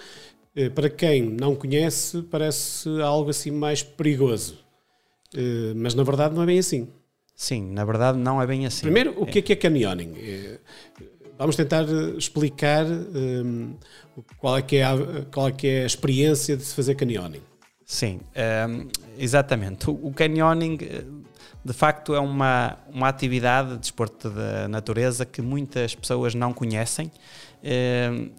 eh, 0.56 0.70
para 0.70 0.90
quem 0.90 1.24
não 1.24 1.56
conhece, 1.56 2.22
parece 2.24 2.90
algo 3.02 3.30
assim 3.30 3.52
mais 3.52 3.82
perigoso. 3.82 4.58
Mas 5.76 5.94
na 5.94 6.02
verdade 6.02 6.34
não 6.34 6.42
é 6.42 6.46
bem 6.48 6.58
assim. 6.58 6.88
Sim, 7.36 7.72
na 7.72 7.86
verdade 7.86 8.18
não 8.18 8.42
é 8.42 8.48
bem 8.48 8.66
assim. 8.66 8.82
Primeiro, 8.82 9.14
o 9.16 9.26
que 9.26 9.40
é 9.40 9.42
que 9.42 9.54
é 9.54 9.56
canyoning? 9.56 10.14
Vamos 11.40 11.56
tentar 11.56 11.86
explicar 12.18 12.86
um, 12.86 13.74
qual, 14.38 14.58
é 14.58 14.62
que 14.62 14.76
é 14.76 14.84
a, 14.84 14.98
qual 15.34 15.48
é 15.48 15.52
que 15.54 15.68
é 15.68 15.84
a 15.84 15.86
experiência 15.86 16.58
de 16.58 16.64
se 16.64 16.76
fazer 16.76 16.96
canyoning. 16.96 17.40
Sim, 17.86 18.20
um, 18.68 18.90
exatamente. 19.18 19.90
O, 19.90 20.12
canyoning, 20.12 20.78
de 21.64 21.74
facto, 21.74 22.14
é 22.14 22.20
uma, 22.20 22.78
uma 22.94 23.08
atividade 23.08 23.72
de 23.72 23.78
desporto 23.78 24.30
de 24.30 24.68
natureza 24.68 25.26
que 25.26 25.42
muitas 25.42 25.96
pessoas 25.96 26.36
não 26.36 26.52
conhecem. 26.52 27.10
Um, 27.64 28.32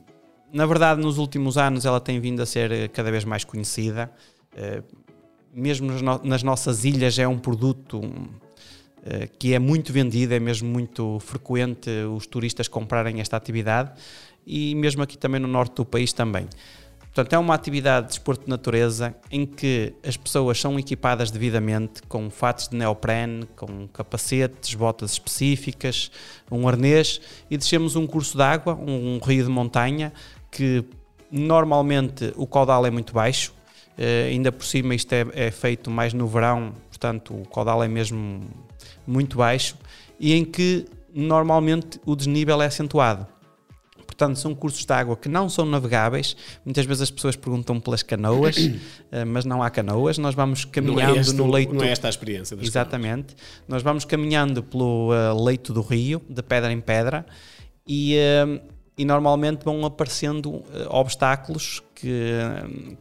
na 0.52 0.66
verdade, 0.66 1.00
nos 1.00 1.16
últimos 1.16 1.56
anos 1.56 1.86
ela 1.86 2.00
tem 2.00 2.20
vindo 2.20 2.42
a 2.42 2.46
ser 2.46 2.90
cada 2.90 3.10
vez 3.10 3.24
mais 3.24 3.44
conhecida. 3.44 4.10
Uh, 4.52 4.84
mesmo 5.54 5.90
nas, 5.90 6.22
nas 6.22 6.42
nossas 6.42 6.84
ilhas 6.84 7.18
é 7.18 7.26
um 7.26 7.38
produto 7.38 8.00
eh, 8.04 8.49
que 9.38 9.54
é 9.54 9.58
muito 9.58 9.92
vendida, 9.92 10.36
é 10.36 10.40
mesmo 10.40 10.68
muito 10.68 11.18
frequente 11.20 11.90
os 12.14 12.26
turistas 12.26 12.68
comprarem 12.68 13.20
esta 13.20 13.36
atividade 13.36 13.92
e 14.46 14.74
mesmo 14.74 15.02
aqui 15.02 15.16
também 15.16 15.40
no 15.40 15.48
norte 15.48 15.76
do 15.76 15.84
país 15.84 16.12
também. 16.12 16.46
Portanto, 17.12 17.32
é 17.32 17.38
uma 17.38 17.54
atividade 17.54 18.06
de 18.06 18.12
desporto 18.12 18.44
de 18.44 18.50
natureza 18.50 19.14
em 19.32 19.44
que 19.44 19.92
as 20.06 20.16
pessoas 20.16 20.60
são 20.60 20.78
equipadas 20.78 21.30
devidamente 21.30 22.02
com 22.02 22.30
fatos 22.30 22.68
de 22.68 22.76
neoprene, 22.76 23.46
com 23.56 23.88
capacetes, 23.88 24.74
botas 24.74 25.12
específicas, 25.12 26.10
um 26.50 26.68
arnês 26.68 27.20
e 27.50 27.56
descemos 27.56 27.96
um 27.96 28.06
curso 28.06 28.36
de 28.36 28.42
água, 28.44 28.76
um, 28.76 29.18
rio 29.18 29.44
de 29.44 29.50
montanha 29.50 30.12
que 30.52 30.84
normalmente 31.30 32.32
o 32.36 32.46
caudal 32.46 32.86
é 32.86 32.90
muito 32.90 33.12
baixo, 33.12 33.52
uh, 33.98 34.28
ainda 34.28 34.52
por 34.52 34.64
cima 34.64 34.94
isto 34.94 35.12
é, 35.12 35.26
é 35.34 35.50
feito 35.50 35.90
mais 35.90 36.14
no 36.14 36.28
verão, 36.28 36.72
portanto 36.88 37.34
o 37.34 37.44
caudal 37.48 37.82
é 37.82 37.88
mesmo 37.88 38.48
muito 39.10 39.36
baixo 39.36 39.76
e 40.18 40.32
em 40.32 40.44
que 40.44 40.86
normalmente 41.12 42.00
o 42.06 42.14
desnível 42.14 42.62
é 42.62 42.66
acentuado. 42.66 43.26
Portanto, 44.06 44.38
são 44.38 44.54
cursos 44.54 44.84
de 44.84 44.92
água 44.92 45.16
que 45.16 45.28
não 45.28 45.48
são 45.48 45.64
navegáveis. 45.64 46.36
Muitas 46.62 46.84
vezes 46.84 47.04
as 47.04 47.10
pessoas 47.10 47.36
perguntam 47.36 47.80
pelas 47.80 48.02
canoas, 48.02 48.56
eh, 49.10 49.24
mas 49.24 49.46
não 49.46 49.62
há 49.62 49.70
canoas. 49.70 50.18
Nós 50.18 50.34
vamos 50.34 50.66
caminhando 50.66 51.16
é 51.16 51.20
este, 51.20 51.34
no 51.34 51.50
leito. 51.50 51.74
Não 51.74 51.82
é 51.82 51.90
esta 51.90 52.06
a 52.06 52.10
experiência. 52.10 52.54
Exatamente. 52.60 53.34
Canoas. 53.34 53.62
Nós 53.66 53.82
vamos 53.82 54.04
caminhando 54.04 54.62
pelo 54.62 55.10
uh, 55.10 55.42
leito 55.42 55.72
do 55.72 55.80
rio, 55.80 56.20
de 56.28 56.42
pedra 56.42 56.70
em 56.70 56.80
pedra, 56.80 57.24
e, 57.86 58.16
uh, 58.16 58.60
e 58.98 59.06
normalmente 59.06 59.64
vão 59.64 59.86
aparecendo 59.86 60.50
uh, 60.50 60.64
obstáculos 60.90 61.82
que 61.94 62.30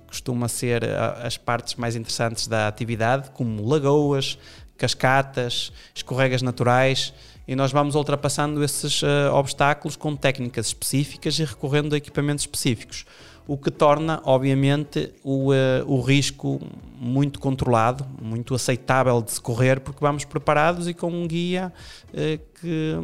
costuma 0.07 0.47
ser 0.47 0.83
as 1.23 1.37
partes 1.37 1.75
mais 1.75 1.95
interessantes 1.95 2.47
da 2.47 2.67
atividade, 2.67 3.31
como 3.31 3.65
lagoas, 3.67 4.37
cascatas, 4.79 5.71
escorregas 5.93 6.41
naturais, 6.41 7.13
e 7.49 7.55
nós 7.55 7.71
vamos 7.71 7.95
ultrapassando 7.95 8.63
esses 8.63 9.01
uh, 9.01 9.33
obstáculos 9.33 9.95
com 9.95 10.15
técnicas 10.15 10.67
específicas 10.67 11.39
e 11.39 11.43
recorrendo 11.43 11.95
a 11.95 11.97
equipamentos 11.97 12.43
específicos, 12.43 13.07
o 13.47 13.57
que 13.57 13.71
torna, 13.71 14.21
obviamente, 14.23 15.11
o, 15.23 15.51
uh, 15.51 15.55
o 15.87 15.99
risco 15.99 16.61
muito 16.95 17.39
controlado, 17.39 18.05
muito 18.21 18.53
aceitável 18.53 19.19
de 19.19 19.31
se 19.31 19.41
correr, 19.41 19.79
porque 19.79 19.99
vamos 19.99 20.25
preparados 20.25 20.87
e 20.87 20.93
com 20.93 21.11
um 21.11 21.27
guia 21.27 21.73
uh, 22.09 22.49
que 22.61 22.95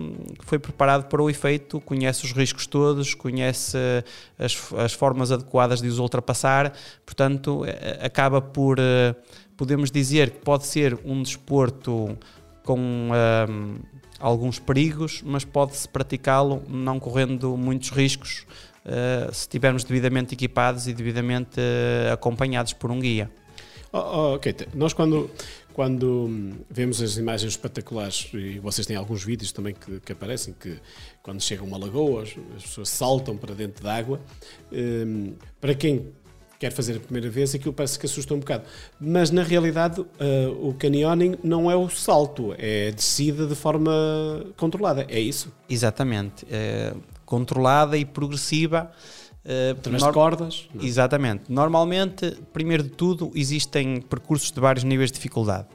foi 0.41 0.59
preparado 0.59 1.05
para 1.05 1.23
o 1.23 1.27
efeito, 1.27 1.81
conhece 1.81 2.25
os 2.25 2.31
riscos 2.31 2.67
todos, 2.67 3.15
conhece 3.15 3.75
as, 4.37 4.55
as 4.77 4.93
formas 4.93 5.31
adequadas 5.31 5.81
de 5.81 5.87
os 5.87 5.97
ultrapassar, 5.97 6.71
portanto, 7.03 7.63
acaba 7.99 8.41
por, 8.41 8.77
podemos 9.57 9.91
dizer 9.91 10.29
que 10.31 10.39
pode 10.39 10.65
ser 10.65 10.97
um 11.03 11.21
desporto 11.21 12.17
com 12.63 13.09
alguns 14.19 14.59
perigos, 14.59 15.21
mas 15.23 15.43
pode-se 15.43 15.87
praticá-lo 15.87 16.63
não 16.67 16.99
correndo 16.99 17.55
muitos 17.57 17.89
riscos 17.89 18.45
uh, 18.85 19.33
se 19.33 19.41
estivermos 19.41 19.83
devidamente 19.83 20.33
equipados 20.33 20.87
e 20.87 20.93
devidamente 20.93 21.59
uh, 21.59 22.13
acompanhados 22.13 22.73
por 22.73 22.91
um 22.91 22.99
guia. 22.99 23.29
Oh, 23.91 24.35
oh, 24.35 24.39
nós 24.73 24.91
quando, 24.91 25.29
quando 25.73 26.29
vemos 26.69 27.01
as 27.01 27.15
imagens 27.15 27.53
espetaculares, 27.53 28.29
e 28.33 28.59
vocês 28.59 28.85
têm 28.85 28.97
alguns 28.97 29.23
vídeos 29.23 29.53
também 29.53 29.73
que, 29.73 30.01
que 30.01 30.11
aparecem, 30.11 30.53
que 30.59 30.77
quando 31.23 31.41
chega 31.41 31.63
uma 31.63 31.77
lagoa, 31.77 32.23
as 32.23 32.63
pessoas 32.63 32.89
saltam 32.89 33.37
para 33.37 33.55
dentro 33.55 33.83
da 33.83 33.95
água, 33.95 34.19
um, 34.71 35.33
para 35.61 35.73
quem 35.73 36.11
quer 36.59 36.71
fazer 36.71 36.97
a 36.97 36.99
primeira 36.99 37.29
vez, 37.29 37.53
aquilo 37.53 37.73
parece 37.73 37.99
que 37.99 38.05
assusta 38.05 38.33
um 38.33 38.39
bocado. 38.39 38.63
Mas 38.99 39.31
na 39.31 39.43
realidade, 39.43 40.01
uh, 40.01 40.05
o 40.61 40.73
canyoning 40.73 41.37
não 41.43 41.69
é 41.69 41.75
o 41.75 41.89
salto, 41.89 42.55
é 42.57 42.91
descida 42.91 43.45
de 43.45 43.55
forma 43.55 43.91
controlada, 44.57 45.05
é 45.09 45.19
isso? 45.19 45.51
Exatamente. 45.69 46.45
É 46.49 46.93
controlada 47.25 47.97
e 47.97 48.05
progressiva. 48.05 48.91
Uh, 49.43 49.71
Através 49.71 50.03
de 50.03 50.11
cordas? 50.11 50.69
Não. 50.73 50.83
Exatamente. 50.83 51.43
Normalmente, 51.49 52.37
primeiro 52.53 52.83
de 52.83 52.89
tudo, 52.89 53.31
existem 53.35 54.01
percursos 54.01 54.51
de 54.51 54.59
vários 54.59 54.83
níveis 54.83 55.11
de 55.11 55.15
dificuldade. 55.15 55.67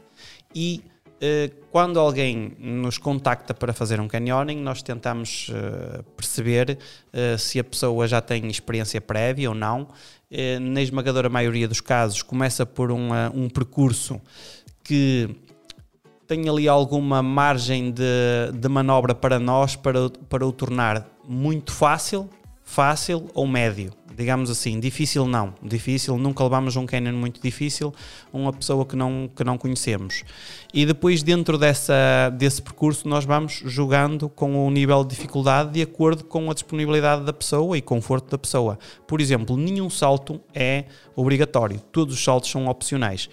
E 0.55 0.83
uh, 1.07 1.55
quando 1.71 2.01
alguém 2.01 2.57
nos 2.59 2.99
contacta 2.99 3.55
para 3.55 3.73
fazer 3.73 4.01
um 4.01 4.09
canyoning, 4.09 4.61
nós 4.61 4.83
tentamos 4.83 5.51
uh, 5.51 6.03
perceber 6.17 6.79
se 7.39 7.59
a 7.59 7.65
pessoa 7.65 8.07
já 8.07 8.21
tem 8.21 8.47
experiência 8.47 9.01
prévia 9.01 9.49
ou 9.49 9.55
não 9.55 9.89
eh, 9.89 10.20
na 10.61 10.81
esmagadora 10.81 11.29
maioria 11.29 11.67
dos 11.67 11.81
casos, 11.81 12.23
começa 12.23 12.65
por 12.65 12.93
uma, 12.93 13.31
um 13.35 13.49
percurso 13.49 14.21
que 14.85 15.29
tem 16.27 16.49
ali 16.49 16.69
alguma 16.69 17.23
margem 17.23 17.91
de, 17.91 18.03
de 18.55 18.69
manobra 18.69 19.15
para 19.15 19.41
nós 19.41 19.75
para, 19.75 20.09
para 20.29 20.47
o 20.47 20.53
tornar 20.53 21.05
muito 21.27 21.73
fácil, 21.73 22.31
fácil 22.71 23.29
ou 23.35 23.47
médio 23.47 23.93
digamos 24.21 24.51
assim, 24.51 24.79
difícil 24.79 25.27
não, 25.27 25.55
difícil, 25.63 26.19
nunca 26.19 26.45
levamos 26.45 26.77
um 26.77 26.85
canyon 26.85 27.15
muito 27.15 27.41
difícil, 27.41 27.95
uma 28.31 28.53
pessoa 28.53 28.85
que 28.85 28.95
não, 28.95 29.31
que 29.35 29.43
não 29.43 29.57
conhecemos. 29.57 30.25
E 30.75 30.85
depois 30.85 31.23
dentro 31.23 31.57
dessa, 31.57 32.31
desse 32.37 32.61
percurso 32.61 33.09
nós 33.09 33.25
vamos 33.25 33.63
jogando 33.65 34.29
com 34.29 34.67
o 34.67 34.71
nível 34.71 35.03
de 35.05 35.11
dificuldade 35.11 35.73
de 35.73 35.83
acordo 35.83 36.25
com 36.25 36.51
a 36.51 36.55
disponibilidade 36.55 37.25
da 37.25 37.33
pessoa 37.33 37.79
e 37.79 37.81
conforto 37.81 38.31
da 38.31 38.37
pessoa. 38.37 38.79
Por 39.07 39.23
exemplo, 39.23 39.57
nenhum 39.57 39.89
salto 39.89 40.39
é 40.55 40.85
obrigatório, 41.17 41.81
todos 41.91 42.15
os 42.15 42.23
saltos 42.23 42.51
são 42.51 42.67
opcionais. 42.67 43.31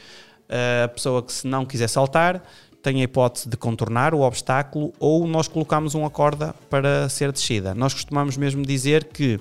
A 0.49 0.87
pessoa 0.87 1.21
que 1.21 1.33
se 1.33 1.45
não 1.45 1.65
quiser 1.65 1.89
saltar, 1.89 2.41
tem 2.81 3.01
a 3.01 3.03
hipótese 3.03 3.49
de 3.49 3.57
contornar 3.57 4.13
o 4.13 4.21
obstáculo 4.21 4.93
ou 4.99 5.27
nós 5.27 5.47
colocamos 5.47 5.93
uma 5.93 6.09
corda 6.09 6.53
para 6.69 7.09
ser 7.09 7.31
descida. 7.31 7.73
Nós 7.73 7.93
costumamos 7.93 8.37
mesmo 8.37 8.65
dizer 8.65 9.05
que 9.05 9.39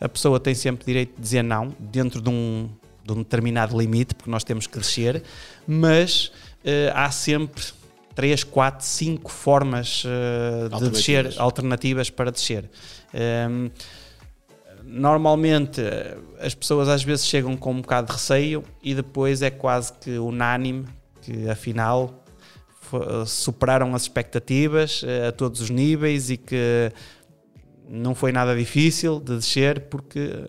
a 0.00 0.08
pessoa 0.08 0.40
tem 0.40 0.54
sempre 0.54 0.84
direito 0.84 1.14
de 1.16 1.22
dizer 1.22 1.42
não, 1.42 1.74
dentro 1.78 2.20
de 2.20 2.28
um, 2.28 2.68
de 3.04 3.12
um 3.12 3.18
determinado 3.18 3.78
limite, 3.78 4.14
porque 4.14 4.30
nós 4.30 4.44
temos 4.44 4.66
que 4.66 4.78
descer, 4.78 5.22
mas 5.66 6.26
uh, 6.64 6.92
há 6.94 7.10
sempre 7.10 7.62
3, 8.14 8.44
4, 8.44 8.84
5 8.84 9.30
formas 9.30 10.04
uh, 10.04 10.76
de 10.78 10.90
descer, 10.90 11.34
alternativas 11.38 12.10
para 12.10 12.32
descer. 12.32 12.68
Um, 13.14 13.18
ehm, 13.66 13.70
normalmente 14.82 15.82
as 16.40 16.54
pessoas 16.54 16.88
às 16.88 17.02
vezes 17.02 17.26
chegam 17.26 17.56
com 17.56 17.72
um 17.72 17.80
bocado 17.80 18.08
de 18.08 18.14
receio 18.14 18.64
e 18.82 18.94
depois 18.94 19.42
é 19.42 19.50
quase 19.50 19.92
que 19.92 20.18
unânime 20.18 20.86
que 21.22 21.48
afinal 21.48 22.24
superaram 23.26 23.94
as 23.94 24.02
expectativas 24.02 25.02
uh, 25.02 25.28
a 25.28 25.32
todos 25.32 25.60
os 25.60 25.70
níveis 25.70 26.30
e 26.30 26.36
que 26.36 26.92
não 27.88 28.14
foi 28.14 28.32
nada 28.32 28.54
difícil 28.56 29.18
de 29.20 29.36
descer 29.36 29.80
porque 29.82 30.46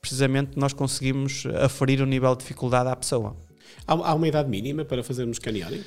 precisamente 0.00 0.52
nós 0.56 0.72
conseguimos 0.72 1.44
aferir 1.62 2.00
o 2.00 2.06
nível 2.06 2.34
de 2.34 2.40
dificuldade 2.40 2.88
à 2.88 2.96
pessoa. 2.96 3.36
Há, 3.86 3.92
há 3.92 4.14
uma 4.14 4.28
idade 4.28 4.48
mínima 4.48 4.84
para 4.84 5.02
fazermos 5.02 5.38
canyoning? 5.38 5.84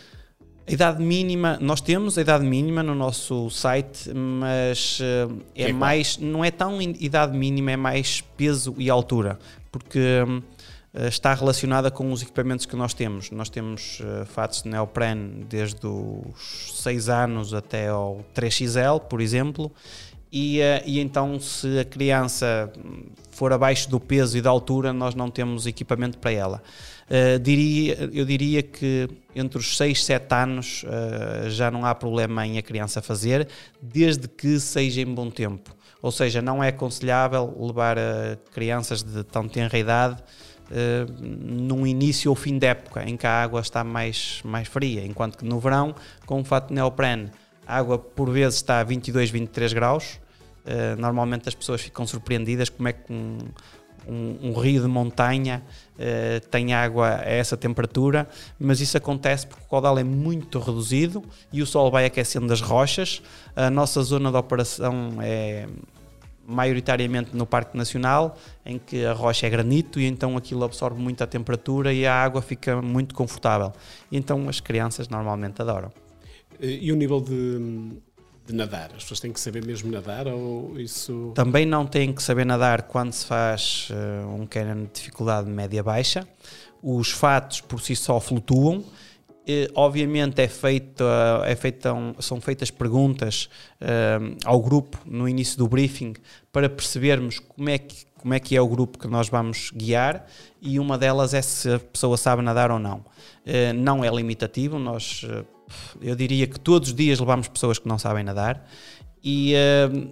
A 0.67 0.71
idade 0.71 1.03
mínima, 1.03 1.57
nós 1.59 1.81
temos 1.81 2.17
a 2.17 2.21
idade 2.21 2.45
mínima 2.45 2.83
no 2.83 2.93
nosso 2.93 3.49
site, 3.49 4.13
mas 4.13 4.99
uh, 4.99 5.41
é, 5.55 5.69
é 5.69 5.73
mais, 5.73 6.17
não 6.17 6.45
é 6.45 6.51
tão 6.51 6.79
idade 6.81 7.35
mínima, 7.35 7.71
é 7.71 7.75
mais 7.75 8.21
peso 8.21 8.75
e 8.77 8.89
altura, 8.89 9.39
porque 9.71 9.99
uh, 9.99 10.43
está 10.93 11.33
relacionada 11.33 11.89
com 11.89 12.11
os 12.11 12.21
equipamentos 12.21 12.65
que 12.65 12.75
nós 12.75 12.93
temos. 12.93 13.31
Nós 13.31 13.49
temos 13.49 14.01
uh, 14.01 14.25
fatos 14.25 14.63
de 14.63 14.69
neoprene 14.69 15.45
desde 15.45 15.87
os 15.87 16.81
6 16.81 17.07
anos 17.07 17.53
até 17.53 17.87
ao 17.87 18.25
3XL, 18.35 18.99
por 18.99 19.21
exemplo, 19.21 19.71
e, 20.31 20.61
eh, 20.61 20.81
e, 20.85 20.99
então 20.99 21.37
se 21.39 21.79
a 21.79 21.83
criança 21.83 22.71
for 23.31 23.51
abaixo 23.51 23.89
do 23.89 23.99
peso 23.99 24.37
e 24.37 24.41
da 24.41 24.49
altura, 24.49 24.93
nós 24.93 25.13
não 25.13 25.29
temos 25.29 25.67
equipamento 25.67 26.17
para 26.17 26.31
ela. 26.31 26.63
Uh, 27.09 27.37
diria, 27.37 28.09
eu 28.13 28.23
diria 28.23 28.63
que 28.63 29.09
entre 29.35 29.59
os 29.59 29.75
6 29.75 29.97
e 29.97 30.01
7 30.01 30.33
anos 30.33 30.83
uh, 30.83 31.49
já 31.49 31.69
não 31.69 31.85
há 31.85 31.93
problema 31.93 32.47
em 32.47 32.57
a 32.57 32.61
criança 32.61 33.01
fazer, 33.01 33.49
desde 33.81 34.29
que 34.29 34.57
seja 34.61 35.01
em 35.01 35.13
bom 35.13 35.29
tempo. 35.29 35.75
Ou 36.01 36.09
seja, 36.09 36.41
não 36.41 36.63
é 36.63 36.69
aconselhável 36.69 37.53
levar 37.59 37.97
uh, 37.97 38.37
crianças 38.53 39.03
de 39.03 39.25
tão 39.25 39.49
tenra 39.49 39.77
idade 39.77 40.23
uh, 40.71 41.11
num 41.21 41.85
início 41.85 42.31
ou 42.31 42.35
fim 42.35 42.57
de 42.57 42.67
época, 42.67 43.03
em 43.07 43.17
que 43.17 43.27
a 43.27 43.43
água 43.43 43.61
está 43.61 43.83
mais, 43.83 44.41
mais 44.43 44.67
fria, 44.67 45.05
enquanto 45.05 45.37
que 45.37 45.45
no 45.45 45.59
verão, 45.59 45.93
com 46.25 46.41
o 46.41 46.43
fato 46.43 46.69
de 46.69 46.75
neoprene, 46.75 47.29
a 47.67 47.77
água 47.77 47.99
por 47.99 48.29
vezes 48.29 48.55
está 48.55 48.79
a 48.79 48.83
22, 48.83 49.29
23 49.29 49.73
graus. 49.73 50.19
Uh, 50.65 50.99
normalmente 50.99 51.49
as 51.49 51.55
pessoas 51.55 51.81
ficam 51.81 52.05
surpreendidas 52.05 52.69
como 52.69 52.87
é 52.87 52.93
que 52.93 53.11
um, 53.11 53.39
um, 54.07 54.49
um 54.49 54.53
rio 54.53 54.81
de 54.81 54.87
montanha 54.87 55.63
uh, 55.95 56.47
tem 56.49 56.73
água 56.73 57.17
a 57.17 57.29
essa 57.29 57.57
temperatura, 57.57 58.27
mas 58.59 58.79
isso 58.79 58.95
acontece 58.97 59.47
porque 59.47 59.63
o 59.63 59.67
caudal 59.67 59.97
é 59.97 60.03
muito 60.03 60.59
reduzido 60.59 61.23
e 61.51 61.61
o 61.61 61.65
sol 61.65 61.89
vai 61.89 62.05
aquecendo 62.05 62.51
as 62.53 62.61
rochas. 62.61 63.21
A 63.55 63.69
nossa 63.69 64.01
zona 64.03 64.31
de 64.31 64.37
operação 64.37 65.17
é 65.21 65.67
maioritariamente 66.47 67.35
no 67.35 67.45
Parque 67.45 67.77
Nacional, 67.77 68.37
em 68.65 68.77
que 68.77 69.05
a 69.05 69.13
rocha 69.13 69.47
é 69.47 69.49
granito 69.49 69.99
e 69.99 70.05
então 70.05 70.35
aquilo 70.35 70.63
absorve 70.63 71.01
muito 71.01 71.23
a 71.23 71.27
temperatura 71.27 71.93
e 71.93 72.05
a 72.05 72.13
água 72.13 72.41
fica 72.41 72.81
muito 72.81 73.15
confortável. 73.15 73.71
E 74.11 74.17
então 74.17 74.49
as 74.49 74.59
crianças 74.59 75.07
normalmente 75.07 75.61
adoram. 75.61 75.91
E 76.59 76.91
o 76.91 76.95
nível 76.95 77.21
de, 77.21 77.91
de 78.45 78.53
nadar? 78.53 78.91
As 78.95 79.03
pessoas 79.03 79.19
têm 79.19 79.31
que 79.31 79.39
saber 79.39 79.65
mesmo 79.65 79.91
nadar 79.91 80.27
ou 80.27 80.79
isso... 80.79 81.31
Também 81.33 81.65
não 81.65 81.85
têm 81.85 82.13
que 82.13 82.21
saber 82.21 82.45
nadar 82.45 82.83
quando 82.83 83.11
se 83.13 83.25
faz 83.25 83.89
uh, 83.89 84.27
um 84.35 84.45
canyon 84.45 84.83
de 84.83 84.91
dificuldade 84.93 85.49
média-baixa. 85.49 86.27
Os 86.83 87.11
fatos 87.11 87.61
por 87.61 87.81
si 87.81 87.95
só 87.95 88.19
flutuam. 88.19 88.83
E, 89.51 89.69
obviamente 89.75 90.41
é 90.41 90.47
feita, 90.47 91.03
é 91.45 91.57
são 92.21 92.39
feitas 92.39 92.71
perguntas 92.71 93.49
uh, 93.81 94.37
ao 94.45 94.61
grupo 94.61 94.97
no 95.05 95.27
início 95.27 95.57
do 95.57 95.67
briefing 95.67 96.13
para 96.53 96.69
percebermos 96.69 97.39
como 97.39 97.69
é 97.69 97.77
que 97.77 98.09
como 98.21 98.35
é 98.35 98.39
que 98.39 98.55
é 98.55 98.61
o 98.61 98.67
grupo 98.67 98.99
que 98.99 99.07
nós 99.07 99.29
vamos 99.29 99.71
guiar 99.71 100.27
e 100.61 100.79
uma 100.79 100.95
delas 100.95 101.33
é 101.33 101.41
se 101.41 101.73
a 101.73 101.79
pessoa 101.79 102.15
sabe 102.15 102.43
nadar 102.43 102.69
ou 102.69 102.77
não. 102.77 102.97
Uh, 102.97 103.73
não 103.75 104.05
é 104.05 104.09
limitativo, 104.09 104.77
nós 104.77 105.25
eu 106.01 106.15
diria 106.15 106.45
que 106.45 106.59
todos 106.59 106.89
os 106.89 106.95
dias 106.95 107.19
levamos 107.19 107.47
pessoas 107.47 107.79
que 107.79 107.87
não 107.87 107.97
sabem 107.97 108.23
nadar 108.23 108.67
e 109.23 109.53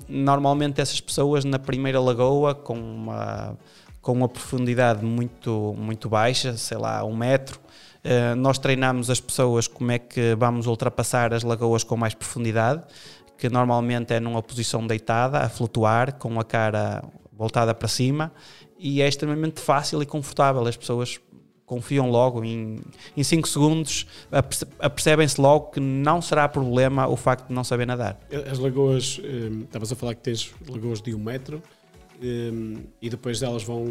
normalmente 0.07 0.79
essas 0.79 1.01
pessoas 1.01 1.43
na 1.43 1.59
primeira 1.59 1.99
lagoa 1.99 2.55
com 2.55 2.79
uma, 2.79 3.57
com 4.01 4.13
uma 4.13 4.29
profundidade 4.29 5.03
muito, 5.03 5.75
muito 5.77 6.07
baixa, 6.07 6.55
sei 6.55 6.77
lá, 6.77 7.03
um 7.03 7.15
metro, 7.15 7.59
uh, 8.03 8.35
nós 8.35 8.57
treinamos 8.57 9.09
as 9.09 9.19
pessoas 9.19 9.67
como 9.67 9.91
é 9.91 9.99
que 9.99 10.35
vamos 10.35 10.67
ultrapassar 10.67 11.33
as 11.33 11.43
lagoas 11.43 11.83
com 11.83 11.95
mais 11.95 12.13
profundidade, 12.13 12.83
que 13.37 13.49
normalmente 13.49 14.13
é 14.13 14.19
numa 14.19 14.43
posição 14.43 14.85
deitada, 14.85 15.39
a 15.39 15.49
flutuar, 15.49 16.15
com 16.15 16.39
a 16.39 16.43
cara 16.43 17.03
voltada 17.31 17.73
para 17.73 17.87
cima, 17.87 18.31
e 18.77 19.01
é 19.01 19.07
extremamente 19.07 19.61
fácil 19.61 20.01
e 20.01 20.05
confortável. 20.05 20.65
As 20.67 20.75
pessoas 20.75 21.19
confiam 21.69 22.09
logo, 22.09 22.43
em 22.43 22.81
5 23.15 23.47
segundos 23.47 24.07
apercebem-se 24.79 25.39
logo 25.39 25.67
que 25.67 25.79
não 25.79 26.19
será 26.19 26.49
problema 26.49 27.07
o 27.07 27.15
facto 27.15 27.47
de 27.47 27.53
não 27.53 27.63
saber 27.63 27.85
nadar. 27.85 28.19
As 28.51 28.57
lagoas, 28.57 29.21
um, 29.23 29.61
estavas 29.61 29.91
a 29.91 29.95
falar 29.95 30.15
que 30.15 30.21
tens 30.21 30.51
lagoas 30.67 30.99
de 30.99 31.13
um 31.13 31.19
metro 31.19 31.61
um, 32.19 32.77
e 32.99 33.07
depois 33.07 33.39
delas 33.39 33.61
vão, 33.61 33.85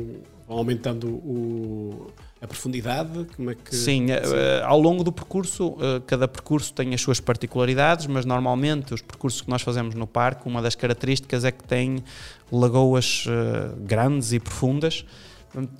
vão 0.48 0.58
aumentando 0.58 1.08
o, 1.08 2.10
a 2.40 2.46
profundidade? 2.46 3.26
Como 3.36 3.50
é 3.50 3.54
que, 3.54 3.76
Sim, 3.76 4.06
uh, 4.06 4.64
ao 4.64 4.80
longo 4.80 5.04
do 5.04 5.12
percurso, 5.12 5.68
uh, 5.68 6.00
cada 6.06 6.26
percurso 6.26 6.72
tem 6.72 6.94
as 6.94 7.00
suas 7.02 7.20
particularidades, 7.20 8.06
mas 8.06 8.24
normalmente 8.24 8.94
os 8.94 9.02
percursos 9.02 9.42
que 9.42 9.50
nós 9.50 9.60
fazemos 9.60 9.94
no 9.94 10.06
parque, 10.06 10.48
uma 10.48 10.62
das 10.62 10.74
características 10.74 11.44
é 11.44 11.52
que 11.52 11.62
tem 11.62 12.02
lagoas 12.50 13.26
uh, 13.26 13.76
grandes 13.80 14.32
e 14.32 14.40
profundas. 14.40 15.04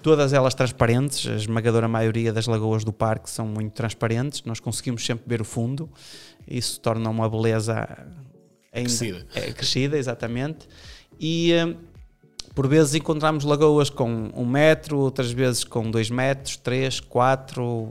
Todas 0.03 0.33
elas 0.33 0.55
transparentes, 0.55 1.27
a 1.27 1.35
esmagadora 1.35 1.89
maioria 1.89 2.33
das 2.33 2.47
lagoas 2.47 2.85
do 2.85 2.93
parque 2.93 3.29
são 3.31 3.47
muito 3.47 3.73
transparentes, 3.73 4.43
nós 4.45 4.61
conseguimos 4.61 5.05
sempre 5.05 5.25
ver 5.27 5.41
o 5.41 5.45
fundo, 5.45 5.89
isso 6.47 6.81
torna 6.81 7.09
uma 7.11 7.29
beleza 7.29 7.87
ainda 8.73 8.89
crescida, 8.89 9.27
é, 9.35 9.53
crescida 9.53 9.99
exatamente, 9.99 10.66
e 11.21 11.53
eh, 11.53 11.77
por 12.59 12.67
vezes 12.67 12.97
encontramos 12.97 13.45
lagoas 13.45 13.89
com 13.89 14.33
um 14.35 14.45
metro, 14.45 14.99
outras 14.99 15.31
vezes 15.31 15.63
com 15.63 15.89
dois 15.89 16.11
metros, 16.11 16.57
três, 16.57 16.99
quatro. 16.99 17.89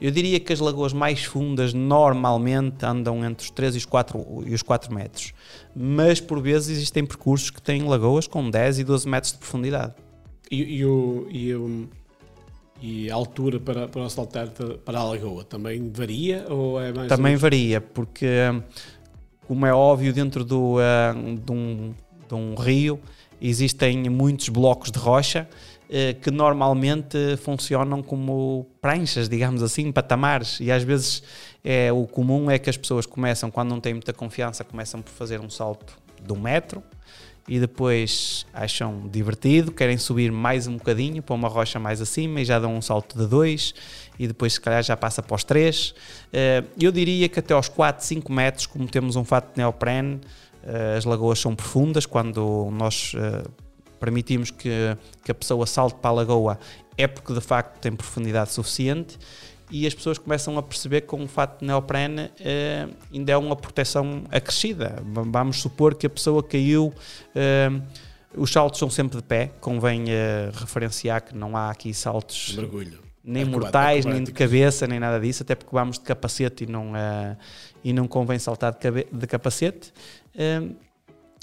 Eu 0.00 0.12
diria 0.12 0.38
que 0.38 0.52
as 0.52 0.60
lagoas 0.60 0.92
mais 0.92 1.24
fundas 1.24 1.74
normalmente 1.74 2.86
andam 2.86 3.24
entre 3.24 3.42
os 3.42 3.50
3 3.50 3.74
e 3.74 3.78
os 3.78 3.84
4, 3.84 4.44
e 4.46 4.54
os 4.54 4.62
4 4.62 4.94
metros, 4.94 5.34
mas 5.74 6.20
por 6.20 6.40
vezes 6.40 6.76
existem 6.76 7.04
percursos 7.04 7.50
que 7.50 7.60
têm 7.60 7.82
lagoas 7.82 8.28
com 8.28 8.48
10 8.48 8.78
e 8.78 8.84
12 8.84 9.08
metros 9.08 9.32
de 9.32 9.38
profundidade. 9.38 9.94
E, 10.48 10.76
e, 10.76 10.84
o, 10.84 11.26
e, 11.28 11.54
o, 11.56 11.88
e 12.80 13.10
a 13.10 13.16
altura 13.16 13.58
para, 13.58 13.88
para 13.88 14.08
saltar 14.08 14.48
para 14.48 15.00
a 15.00 15.02
lagoa 15.02 15.42
também 15.42 15.90
varia? 15.90 16.46
Ou 16.48 16.80
é 16.80 16.92
mais 16.92 17.08
também 17.08 17.34
varia, 17.34 17.80
porque, 17.80 18.28
como 19.48 19.66
é 19.66 19.74
óbvio, 19.74 20.12
dentro 20.12 20.44
do, 20.44 20.76
uh, 20.76 21.36
de, 21.44 21.50
um, 21.50 21.92
de 22.28 22.34
um 22.36 22.54
rio 22.54 23.00
existem 23.40 24.08
muitos 24.08 24.48
blocos 24.48 24.90
de 24.90 24.98
rocha 24.98 25.48
uh, 25.84 26.20
que 26.20 26.30
normalmente 26.30 27.36
funcionam 27.38 28.02
como 28.02 28.66
pranchas, 28.80 29.28
digamos 29.28 29.62
assim, 29.62 29.90
patamares, 29.92 30.60
e 30.60 30.70
às 30.70 30.82
vezes 30.82 31.22
é, 31.64 31.92
o 31.92 32.06
comum 32.06 32.50
é 32.50 32.58
que 32.58 32.70
as 32.70 32.76
pessoas 32.76 33.06
começam, 33.06 33.50
quando 33.50 33.70
não 33.70 33.80
têm 33.80 33.94
muita 33.94 34.12
confiança, 34.12 34.62
começam 34.64 35.02
por 35.02 35.10
fazer 35.10 35.40
um 35.40 35.50
salto 35.50 35.96
de 36.24 36.32
um 36.32 36.40
metro, 36.40 36.82
e 37.48 37.60
depois 37.60 38.44
acham 38.52 39.08
divertido, 39.08 39.70
querem 39.70 39.96
subir 39.96 40.32
mais 40.32 40.66
um 40.66 40.76
bocadinho 40.76 41.22
para 41.22 41.34
uma 41.34 41.48
rocha 41.48 41.78
mais 41.78 42.00
acima 42.00 42.40
e 42.40 42.44
já 42.44 42.58
dão 42.58 42.74
um 42.74 42.82
salto 42.82 43.16
de 43.16 43.26
dois 43.26 43.72
e 44.18 44.26
depois 44.26 44.54
se 44.54 44.60
calhar 44.60 44.82
já 44.82 44.96
passa 44.96 45.22
para 45.22 45.34
os 45.34 45.44
três. 45.44 45.94
Eh, 46.32 46.64
eu 46.80 46.90
diria 46.90 47.28
que 47.28 47.38
até 47.38 47.54
aos 47.54 47.68
4, 47.68 48.04
5 48.04 48.32
metros, 48.32 48.66
como 48.66 48.88
temos 48.88 49.14
um 49.14 49.24
fato 49.24 49.54
de 49.54 49.58
neoprene, 49.58 50.20
eh, 50.20 50.45
as 50.96 51.04
lagoas 51.04 51.38
são 51.38 51.54
profundas, 51.54 52.06
quando 52.06 52.68
nós 52.72 53.12
eh, 53.16 53.44
permitimos 54.00 54.50
que, 54.50 54.96
que 55.24 55.30
a 55.30 55.34
pessoa 55.34 55.66
salte 55.66 55.96
para 56.00 56.10
a 56.10 56.14
lagoa 56.14 56.58
é 56.96 57.06
porque 57.06 57.32
de 57.32 57.40
facto 57.40 57.78
tem 57.78 57.92
profundidade 57.92 58.52
suficiente 58.52 59.18
e 59.70 59.86
as 59.86 59.94
pessoas 59.94 60.18
começam 60.18 60.56
a 60.58 60.62
perceber 60.62 61.02
que 61.02 61.08
com 61.08 61.22
o 61.22 61.28
fato 61.28 61.60
de 61.60 61.66
neoprene 61.66 62.30
eh, 62.40 62.88
ainda 63.12 63.32
é 63.32 63.36
uma 63.36 63.56
proteção 63.56 64.22
acrescida. 64.30 65.02
Vamos 65.04 65.60
supor 65.60 65.94
que 65.94 66.06
a 66.06 66.10
pessoa 66.10 66.42
caiu, 66.42 66.92
eh, 67.34 67.68
os 68.36 68.52
saltos 68.52 68.78
são 68.78 68.88
sempre 68.88 69.16
de 69.16 69.24
pé, 69.24 69.50
convém 69.60 70.04
eh, 70.08 70.50
referenciar 70.54 71.22
que 71.22 71.34
não 71.34 71.56
há 71.56 71.70
aqui 71.70 71.92
saltos 71.92 72.54
Mergulho. 72.54 73.00
nem 73.24 73.44
mortais, 73.44 74.04
nem 74.04 74.22
de 74.22 74.30
cabeça, 74.30 74.86
nem 74.86 75.00
nada 75.00 75.18
disso, 75.18 75.42
até 75.42 75.54
porque 75.56 75.74
vamos 75.74 75.98
de 75.98 76.04
capacete 76.04 76.62
e 76.64 76.66
não, 76.68 76.96
eh, 76.96 77.36
e 77.88 77.92
não 77.92 78.08
convém 78.08 78.36
saltar 78.36 78.72
de, 78.72 79.06
de 79.12 79.26
capacete. 79.28 79.92
Eh, 80.34 80.62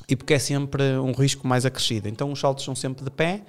e 0.09 0.13
porque 0.13 0.33
é 0.33 0.39
sempre 0.39 0.83
um 0.97 1.13
risco 1.13 1.47
mais 1.47 1.65
acrescido. 1.65 2.09
Então 2.09 2.29
os 2.33 2.37
saltos 2.37 2.65
são 2.65 2.75
sempre 2.75 3.01
de 3.05 3.09
pé. 3.09 3.41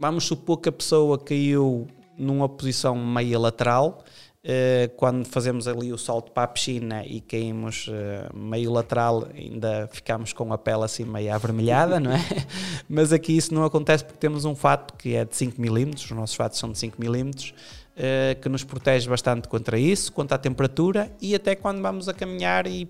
vamos 0.00 0.24
supor 0.24 0.56
que 0.56 0.70
a 0.70 0.72
pessoa 0.72 1.18
caiu 1.18 1.86
numa 2.16 2.48
posição 2.48 2.96
meia 2.96 3.38
lateral. 3.38 4.02
Uh, 4.42 4.92
quando 4.96 5.26
fazemos 5.26 5.66
ali 5.66 5.90
o 5.90 5.96
salto 5.96 6.30
para 6.30 6.42
a 6.42 6.46
piscina 6.46 7.02
e 7.06 7.22
caímos 7.22 7.88
uh, 7.88 8.36
meio 8.36 8.70
lateral, 8.70 9.26
ainda 9.34 9.88
ficamos 9.90 10.34
com 10.34 10.52
a 10.52 10.58
pele 10.58 10.84
assim 10.84 11.04
meio 11.04 11.32
avermelhada, 11.32 11.98
não 11.98 12.12
é? 12.12 12.20
Mas 12.86 13.10
aqui 13.10 13.34
isso 13.34 13.54
não 13.54 13.64
acontece 13.64 14.04
porque 14.04 14.18
temos 14.18 14.44
um 14.44 14.54
fato 14.54 14.94
que 14.98 15.14
é 15.14 15.24
de 15.24 15.34
5 15.34 15.58
mm, 15.58 15.94
os 15.94 16.10
nossos 16.10 16.36
fatos 16.36 16.58
são 16.58 16.70
de 16.70 16.78
5 16.78 16.96
mm, 17.02 17.54
uh, 17.96 18.40
que 18.40 18.48
nos 18.48 18.64
protege 18.64 19.08
bastante 19.08 19.48
contra 19.48 19.78
isso, 19.78 20.12
contra 20.12 20.36
a 20.36 20.38
temperatura 20.38 21.10
e 21.20 21.34
até 21.34 21.54
quando 21.54 21.80
vamos 21.80 22.08
a 22.08 22.14
caminhar 22.14 22.66
e 22.66 22.88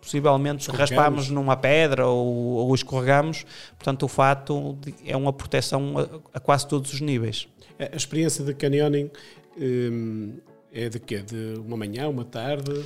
possivelmente 0.00 0.70
raspamos 0.70 1.28
numa 1.30 1.56
pedra 1.56 2.06
ou, 2.06 2.26
ou 2.26 2.74
escorregamos, 2.74 3.44
portanto 3.76 4.04
o 4.04 4.08
fato 4.08 4.78
é 5.04 5.16
uma 5.16 5.32
proteção 5.32 5.94
a, 5.98 6.38
a 6.38 6.40
quase 6.40 6.66
todos 6.68 6.92
os 6.92 7.00
níveis. 7.00 7.48
A 7.78 7.96
experiência 7.96 8.44
de 8.44 8.54
canyoning 8.54 9.10
hum, 9.58 10.34
é 10.72 10.88
de 10.88 10.98
quê? 10.98 11.22
De 11.22 11.58
uma 11.58 11.76
manhã, 11.76 12.08
uma 12.08 12.24
tarde? 12.24 12.84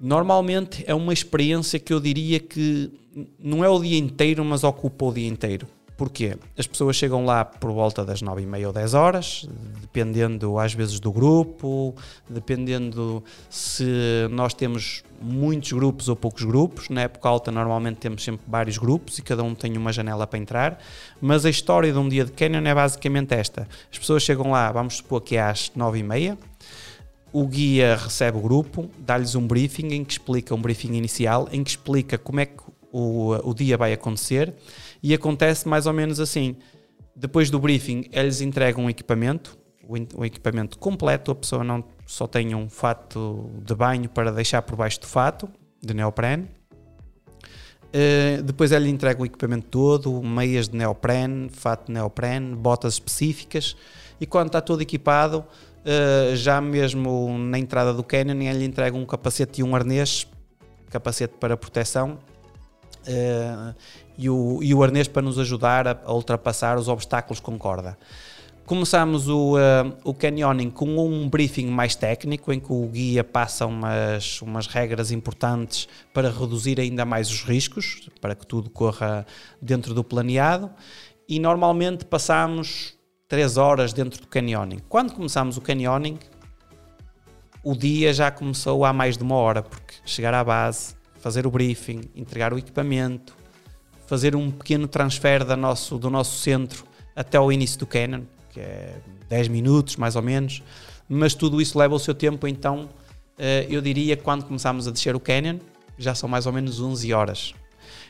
Normalmente 0.00 0.84
é 0.86 0.94
uma 0.94 1.12
experiência 1.12 1.78
que 1.78 1.92
eu 1.92 2.00
diria 2.00 2.40
que 2.40 2.90
não 3.38 3.64
é 3.64 3.68
o 3.68 3.80
dia 3.80 3.98
inteiro, 3.98 4.44
mas 4.44 4.64
ocupa 4.64 5.04
o 5.06 5.12
dia 5.12 5.28
inteiro. 5.28 5.66
Porquê? 6.00 6.38
As 6.56 6.66
pessoas 6.66 6.96
chegam 6.96 7.26
lá 7.26 7.44
por 7.44 7.70
volta 7.72 8.02
das 8.06 8.22
9 8.22 8.40
e 8.40 8.46
meia 8.46 8.66
ou 8.66 8.72
10 8.72 8.94
horas, 8.94 9.46
dependendo 9.82 10.58
às 10.58 10.72
vezes 10.72 10.98
do 10.98 11.12
grupo, 11.12 11.94
dependendo 12.26 13.22
se 13.50 13.84
nós 14.30 14.54
temos 14.54 15.04
muitos 15.20 15.70
grupos 15.72 16.08
ou 16.08 16.16
poucos 16.16 16.42
grupos. 16.42 16.88
Na 16.88 17.02
época 17.02 17.28
alta, 17.28 17.52
normalmente 17.52 17.98
temos 17.98 18.24
sempre 18.24 18.40
vários 18.48 18.78
grupos 18.78 19.18
e 19.18 19.22
cada 19.22 19.42
um 19.42 19.54
tem 19.54 19.76
uma 19.76 19.92
janela 19.92 20.26
para 20.26 20.38
entrar. 20.38 20.78
Mas 21.20 21.44
a 21.44 21.50
história 21.50 21.92
de 21.92 21.98
um 21.98 22.08
dia 22.08 22.24
de 22.24 22.32
Canyon 22.32 22.64
é 22.64 22.74
basicamente 22.74 23.34
esta: 23.34 23.68
as 23.92 23.98
pessoas 23.98 24.22
chegam 24.22 24.52
lá, 24.52 24.72
vamos 24.72 24.96
supor 24.96 25.20
que 25.20 25.36
é 25.36 25.42
às 25.42 25.70
9 25.76 25.98
e 25.98 26.02
meia. 26.02 26.38
O 27.30 27.46
guia 27.46 27.96
recebe 27.96 28.38
o 28.38 28.40
grupo, 28.40 28.88
dá-lhes 28.98 29.34
um 29.34 29.46
briefing 29.46 29.88
em 29.88 30.02
que 30.02 30.14
explica 30.14 30.54
um 30.54 30.62
briefing 30.62 30.94
inicial, 30.94 31.46
em 31.52 31.62
que 31.62 31.68
explica 31.68 32.16
como 32.16 32.40
é 32.40 32.46
que 32.46 32.62
o, 32.90 33.50
o 33.50 33.54
dia 33.54 33.76
vai 33.76 33.92
acontecer 33.92 34.54
e 35.02 35.14
acontece 35.14 35.68
mais 35.68 35.86
ou 35.86 35.92
menos 35.92 36.20
assim. 36.20 36.56
Depois 37.14 37.50
do 37.50 37.58
briefing, 37.58 38.04
eles 38.12 38.40
entregam 38.40 38.84
um 38.84 38.90
equipamento, 38.90 39.58
o, 40.16 40.24
equipamento 40.24 40.78
completo, 40.78 41.30
a 41.30 41.34
pessoa 41.34 41.64
não 41.64 41.84
só 42.06 42.26
tem 42.26 42.54
um 42.54 42.68
fato 42.68 43.50
de 43.62 43.74
banho 43.74 44.08
para 44.08 44.30
deixar 44.30 44.62
por 44.62 44.76
baixo 44.76 45.00
do 45.00 45.06
fato, 45.06 45.48
de 45.82 45.92
neoprene. 45.92 46.48
Uh, 47.92 48.42
depois 48.44 48.70
ele 48.70 48.88
entrega 48.88 49.20
o 49.20 49.26
equipamento 49.26 49.66
todo, 49.66 50.22
meias 50.22 50.68
de 50.68 50.76
neoprene, 50.76 51.48
fato 51.50 51.86
de 51.86 51.92
neoprene, 51.92 52.54
botas 52.54 52.94
específicas 52.94 53.76
e 54.20 54.26
quando 54.26 54.46
está 54.46 54.60
todo 54.60 54.80
equipado, 54.80 55.38
uh, 55.40 56.36
já 56.36 56.60
mesmo 56.60 57.36
na 57.36 57.58
entrada 57.58 57.92
do 57.92 58.04
canyon, 58.04 58.40
ele 58.42 58.64
entrega 58.64 58.96
um 58.96 59.04
capacete 59.04 59.60
e 59.60 59.64
um 59.64 59.74
arnês, 59.74 60.24
capacete 60.88 61.34
para 61.40 61.56
proteção 61.56 62.18
uh, 63.06 63.74
e 64.16 64.28
o, 64.28 64.62
e 64.62 64.74
o 64.74 64.82
arnês 64.82 65.08
para 65.08 65.22
nos 65.22 65.38
ajudar 65.38 65.88
a, 65.88 65.98
a 66.04 66.12
ultrapassar 66.12 66.78
os 66.78 66.88
obstáculos 66.88 67.40
com 67.40 67.58
corda. 67.58 67.96
Começamos 68.70 69.28
o, 69.28 69.56
uh, 69.56 69.92
o 70.04 70.14
canyoning 70.14 70.70
com 70.70 70.96
um 70.96 71.28
briefing 71.28 71.66
mais 71.66 71.96
técnico, 71.96 72.52
em 72.52 72.60
que 72.60 72.72
o 72.72 72.86
guia 72.86 73.24
passa 73.24 73.66
umas, 73.66 74.40
umas 74.42 74.68
regras 74.68 75.10
importantes 75.10 75.88
para 76.14 76.30
reduzir 76.30 76.78
ainda 76.78 77.04
mais 77.04 77.28
os 77.30 77.42
riscos, 77.42 78.08
para 78.20 78.34
que 78.34 78.46
tudo 78.46 78.70
corra 78.70 79.26
dentro 79.60 79.92
do 79.92 80.04
planeado. 80.04 80.70
E 81.28 81.40
normalmente 81.40 82.04
passamos 82.04 82.94
3 83.26 83.56
horas 83.56 83.92
dentro 83.92 84.20
do 84.20 84.28
canyoning. 84.28 84.78
Quando 84.88 85.14
começamos 85.14 85.56
o 85.56 85.60
canyoning, 85.60 86.18
o 87.62 87.74
dia 87.74 88.12
já 88.12 88.30
começou 88.30 88.84
há 88.84 88.92
mais 88.92 89.16
de 89.16 89.22
uma 89.22 89.34
hora, 89.34 89.62
porque 89.62 89.94
chegar 90.04 90.32
à 90.32 90.44
base, 90.44 90.94
fazer 91.20 91.46
o 91.46 91.50
briefing, 91.50 92.02
entregar 92.14 92.52
o 92.52 92.58
equipamento, 92.58 93.36
fazer 94.06 94.34
um 94.34 94.50
pequeno 94.50 94.88
transfer 94.88 95.44
da 95.44 95.56
nosso, 95.56 95.98
do 95.98 96.10
nosso 96.10 96.38
centro 96.38 96.84
até 97.14 97.38
ao 97.38 97.52
início 97.52 97.78
do 97.78 97.86
Canon, 97.86 98.22
que 98.50 98.60
é 98.60 98.96
10 99.28 99.48
minutos 99.48 99.96
mais 99.96 100.16
ou 100.16 100.22
menos, 100.22 100.62
mas 101.08 101.34
tudo 101.34 101.60
isso 101.60 101.78
leva 101.78 101.94
o 101.94 101.98
seu 101.98 102.14
tempo, 102.14 102.48
então 102.48 102.88
eh, 103.38 103.66
eu 103.68 103.80
diria 103.80 104.16
quando 104.16 104.44
começamos 104.44 104.88
a 104.88 104.90
descer 104.90 105.14
o 105.14 105.20
Canyon, 105.20 105.58
já 105.98 106.14
são 106.14 106.28
mais 106.28 106.46
ou 106.46 106.52
menos 106.52 106.80
11 106.80 107.12
horas. 107.12 107.54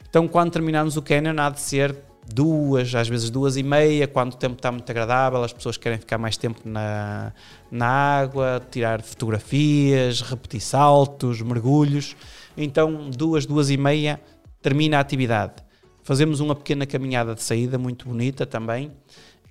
Então 0.08 0.26
quando 0.26 0.52
terminamos 0.52 0.96
o 0.96 1.02
Canyon 1.02 1.38
há 1.38 1.50
de 1.50 1.60
ser 1.60 1.96
duas, 2.32 2.94
às 2.94 3.08
vezes 3.08 3.30
duas 3.30 3.56
e 3.56 3.62
meia, 3.62 4.06
quando 4.06 4.34
o 4.34 4.36
tempo 4.36 4.54
está 4.54 4.70
muito 4.70 4.88
agradável, 4.88 5.42
as 5.42 5.52
pessoas 5.52 5.76
querem 5.76 5.98
ficar 5.98 6.18
mais 6.18 6.36
tempo 6.36 6.60
na, 6.64 7.32
na 7.70 7.86
água, 7.86 8.62
tirar 8.70 9.02
fotografias, 9.02 10.20
repetir 10.20 10.60
saltos, 10.60 11.42
mergulhos. 11.42 12.16
Então, 12.62 13.08
duas, 13.08 13.46
duas 13.46 13.70
e 13.70 13.76
meia, 13.78 14.20
termina 14.60 14.98
a 14.98 15.00
atividade. 15.00 15.54
Fazemos 16.02 16.40
uma 16.40 16.54
pequena 16.54 16.84
caminhada 16.84 17.34
de 17.34 17.42
saída, 17.42 17.78
muito 17.78 18.06
bonita 18.06 18.44
também, 18.44 18.92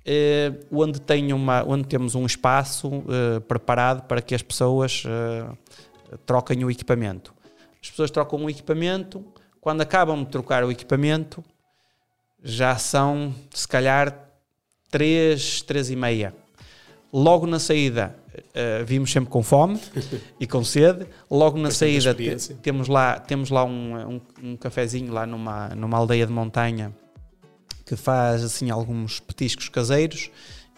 eh, 0.06 0.52
onde, 0.70 1.00
tem 1.00 1.32
uma, 1.32 1.64
onde 1.66 1.88
temos 1.88 2.14
um 2.14 2.24
espaço 2.24 3.02
eh, 3.08 3.40
preparado 3.40 4.06
para 4.06 4.22
que 4.22 4.32
as 4.32 4.42
pessoas 4.42 5.02
eh, 5.06 6.16
troquem 6.24 6.64
o 6.64 6.70
equipamento. 6.70 7.34
As 7.82 7.90
pessoas 7.90 8.12
trocam 8.12 8.44
o 8.44 8.48
equipamento, 8.48 9.24
quando 9.60 9.80
acabam 9.80 10.22
de 10.22 10.30
trocar 10.30 10.62
o 10.62 10.70
equipamento, 10.70 11.42
já 12.44 12.76
são 12.76 13.34
se 13.52 13.66
calhar 13.66 14.28
3, 14.88 15.62
3 15.62 15.90
e 15.90 15.96
meia. 15.96 16.34
Logo 17.12 17.44
na 17.44 17.58
saída, 17.58 18.16
uh, 18.36 18.84
vimos 18.84 19.10
sempre 19.10 19.30
com 19.30 19.42
fome 19.42 19.80
e 20.38 20.46
com 20.46 20.62
sede. 20.64 21.06
Logo 21.30 21.58
na 21.58 21.70
saída, 21.70 22.14
temos 22.62 22.88
lá, 22.88 23.18
temos 23.18 23.50
lá 23.50 23.64
um, 23.64 24.16
um, 24.16 24.20
um 24.42 24.56
cafezinho 24.56 25.12
lá 25.12 25.26
numa, 25.26 25.68
numa 25.70 25.96
aldeia 25.96 26.26
de 26.26 26.32
montanha 26.32 26.94
que 27.84 27.96
faz 27.96 28.44
assim 28.44 28.70
alguns 28.70 29.18
petiscos 29.18 29.68
caseiros 29.68 30.30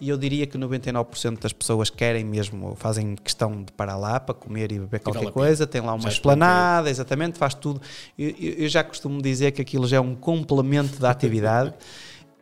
e 0.02 0.08
eu 0.08 0.16
diria 0.16 0.48
que 0.48 0.58
99% 0.58 1.38
das 1.38 1.52
pessoas 1.52 1.88
querem 1.88 2.24
mesmo, 2.24 2.74
fazem 2.74 3.14
questão 3.14 3.62
de 3.62 3.70
parar 3.70 3.96
lá 3.96 4.18
para 4.18 4.34
comer 4.34 4.72
e 4.72 4.80
beber 4.80 4.98
qualquer 4.98 5.30
coisa, 5.30 5.64
tem 5.64 5.80
lá 5.80 5.94
uma 5.94 6.02
já 6.02 6.08
esplanada, 6.08 6.90
exatamente, 6.90 7.38
faz 7.38 7.54
tudo. 7.54 7.80
Eu, 8.18 8.30
eu, 8.30 8.68
já 8.68 8.82
costumo 8.82 9.22
dizer 9.22 9.52
que 9.52 9.62
aquilo 9.62 9.86
já 9.86 9.98
é 9.98 10.00
um 10.00 10.16
complemento 10.16 10.98
da 10.98 11.08
atividade. 11.12 11.72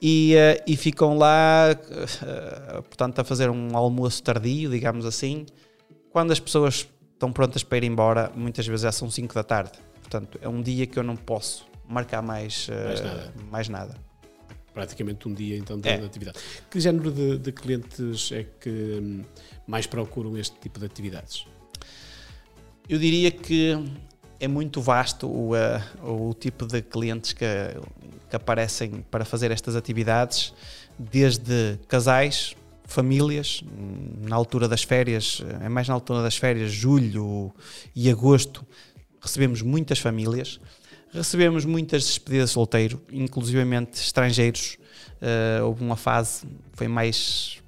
E, 0.01 0.34
uh, 0.34 0.62
e 0.66 0.76
ficam 0.76 1.16
lá, 1.16 1.68
uh, 1.72 2.82
portanto, 2.82 3.18
a 3.18 3.24
fazer 3.24 3.51
um 3.51 3.76
almoço 3.76 4.22
tardio, 4.22 4.70
digamos 4.70 5.05
assim. 5.05 5.46
Quando 6.11 6.32
as 6.32 6.40
pessoas 6.40 6.88
estão 7.12 7.32
prontas 7.32 7.62
para 7.62 7.78
ir 7.78 7.84
embora, 7.84 8.32
muitas 8.34 8.66
vezes 8.66 8.82
já 8.82 8.92
são 8.92 9.11
5 9.11 9.34
da 9.34 9.44
tarde. 9.44 9.72
Portanto, 10.01 10.38
é 10.40 10.48
um 10.48 10.62
dia 10.62 10.86
que 10.86 10.98
eu 10.98 11.03
não 11.03 11.16
posso 11.16 11.66
marcar 11.88 12.22
mais, 12.22 12.68
mais 12.68 13.01
nada. 13.01 13.34
Mais 13.51 13.68
nada 13.68 14.11
praticamente 14.72 15.28
um 15.28 15.34
dia 15.34 15.57
então 15.57 15.78
de, 15.78 15.88
é. 15.88 15.94
atividade. 15.96 16.38
Que 16.70 16.80
género 16.80 17.11
de, 17.11 17.38
de, 17.38 17.53
clientes 17.53 18.30
é 18.32 18.44
que 18.44 18.70
hum, 18.70 19.24
mais 19.66 19.86
procuram 19.86 20.38
este 20.38 20.59
tipo 20.59 20.78
de 20.78 20.86
atividades? 20.86 21.44
Eu 22.88 22.98
diria 22.98 23.30
que 23.30 23.76
é 24.41 24.49
muito 24.49 24.80
vasto 24.80 25.28
o, 25.28 25.53
uh, 25.55 26.28
o 26.30 26.34
tipo 26.34 26.66
de 26.66 26.82
clientes 26.82 27.32
que, 27.32 27.45
que 28.28 28.34
aparecem 28.34 29.05
para 29.11 29.24
fazer 29.24 29.51
estas 29.51 29.76
atividades, 29.76 30.53
desde 30.99 31.78
casais, 31.86 32.57
famílias, 32.84 33.62
na 34.20 34.34
altura 34.34 34.66
das 34.66 34.82
férias, 34.82 35.43
é 35.61 35.68
mais 35.68 35.86
na 35.86 35.95
altura 35.95 36.22
das 36.22 36.36
férias, 36.36 36.72
julho 36.72 37.53
e 37.95 38.11
agosto, 38.11 38.66
recebemos 39.20 39.62
muitas 39.62 39.99
famílias 40.01 40.59
Recebemos 41.12 41.64
muitas 41.64 42.05
despedidas 42.05 42.51
de 42.51 42.55
solteiro, 42.55 43.03
inclusivamente 43.11 44.01
estrangeiros. 44.01 44.78
Uh, 45.20 45.64
houve 45.66 45.82
uma 45.82 45.97
fase, 45.97 46.47
foi 46.72 46.86
mais 46.86 47.61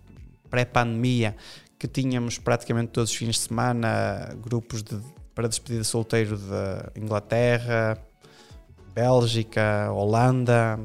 pré-pandemia, 0.48 1.36
que 1.76 1.88
tínhamos 1.88 2.38
praticamente 2.38 2.92
todos 2.92 3.10
os 3.10 3.16
fins 3.16 3.34
de 3.34 3.40
semana 3.40 4.32
grupos 4.40 4.84
de, 4.84 4.96
para 5.34 5.48
despedida 5.48 5.82
de 5.82 5.86
solteiro 5.86 6.36
da 6.36 6.90
Inglaterra, 6.96 7.98
Bélgica, 8.94 9.90
Holanda. 9.92 10.78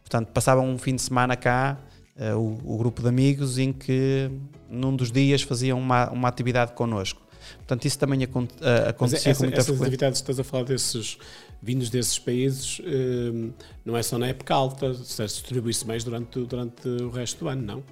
Portanto, 0.00 0.28
passavam 0.28 0.68
um 0.68 0.78
fim 0.78 0.96
de 0.96 1.02
semana 1.02 1.36
cá, 1.36 1.78
uh, 2.16 2.36
o, 2.36 2.74
o, 2.74 2.78
grupo 2.78 3.02
de 3.02 3.08
amigos, 3.08 3.58
em 3.58 3.72
que 3.72 4.30
num 4.68 4.94
dos 4.94 5.10
dias 5.10 5.42
faziam 5.42 5.78
uma, 5.78 6.10
uma 6.10 6.28
atividade 6.28 6.72
connosco. 6.72 7.26
Portanto, 7.58 7.84
isso 7.84 7.98
também 7.98 8.24
uh, 8.24 8.88
acontecia 8.88 9.30
essa, 9.30 9.40
com 9.40 9.44
muita 9.44 9.60
essas 9.60 9.66
frequência. 9.66 9.86
atividades, 9.86 10.20
estás 10.20 10.40
a 10.40 10.44
falar 10.44 10.64
desses 10.64 11.18
vindos 11.62 11.90
desses 11.90 12.18
países, 12.18 12.80
hum, 12.84 13.50
não 13.84 13.96
é 13.96 14.02
só 14.02 14.18
na 14.18 14.28
época 14.28 14.54
alta, 14.54 14.92
distribui-se 14.92 15.86
mais 15.86 16.04
durante, 16.04 16.38
durante 16.44 16.86
o 16.88 17.10
resto 17.10 17.40
do 17.40 17.48
ano, 17.48 17.62
não? 17.62 17.82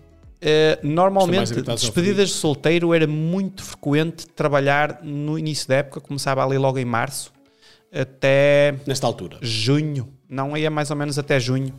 Uh, 0.45 0.87
normalmente, 0.87 1.63
despedidas 1.63 2.29
de 2.29 2.35
solteiro 2.35 2.93
era 2.93 3.07
muito 3.07 3.63
frequente 3.63 4.27
trabalhar 4.27 5.01
no 5.03 5.39
início 5.39 5.67
da 5.67 5.77
época, 5.77 6.03
começava 6.03 6.45
ali 6.45 6.59
logo 6.59 6.79
em 6.79 6.85
março, 6.85 7.33
até. 7.91 8.75
Nesta 8.87 9.07
altura? 9.07 9.39
Junho. 9.41 10.13
Não 10.29 10.55
ia 10.55 10.71
mais 10.71 10.91
ou 10.91 10.97
menos 10.97 11.19
até 11.19 11.41
junho. 11.41 11.73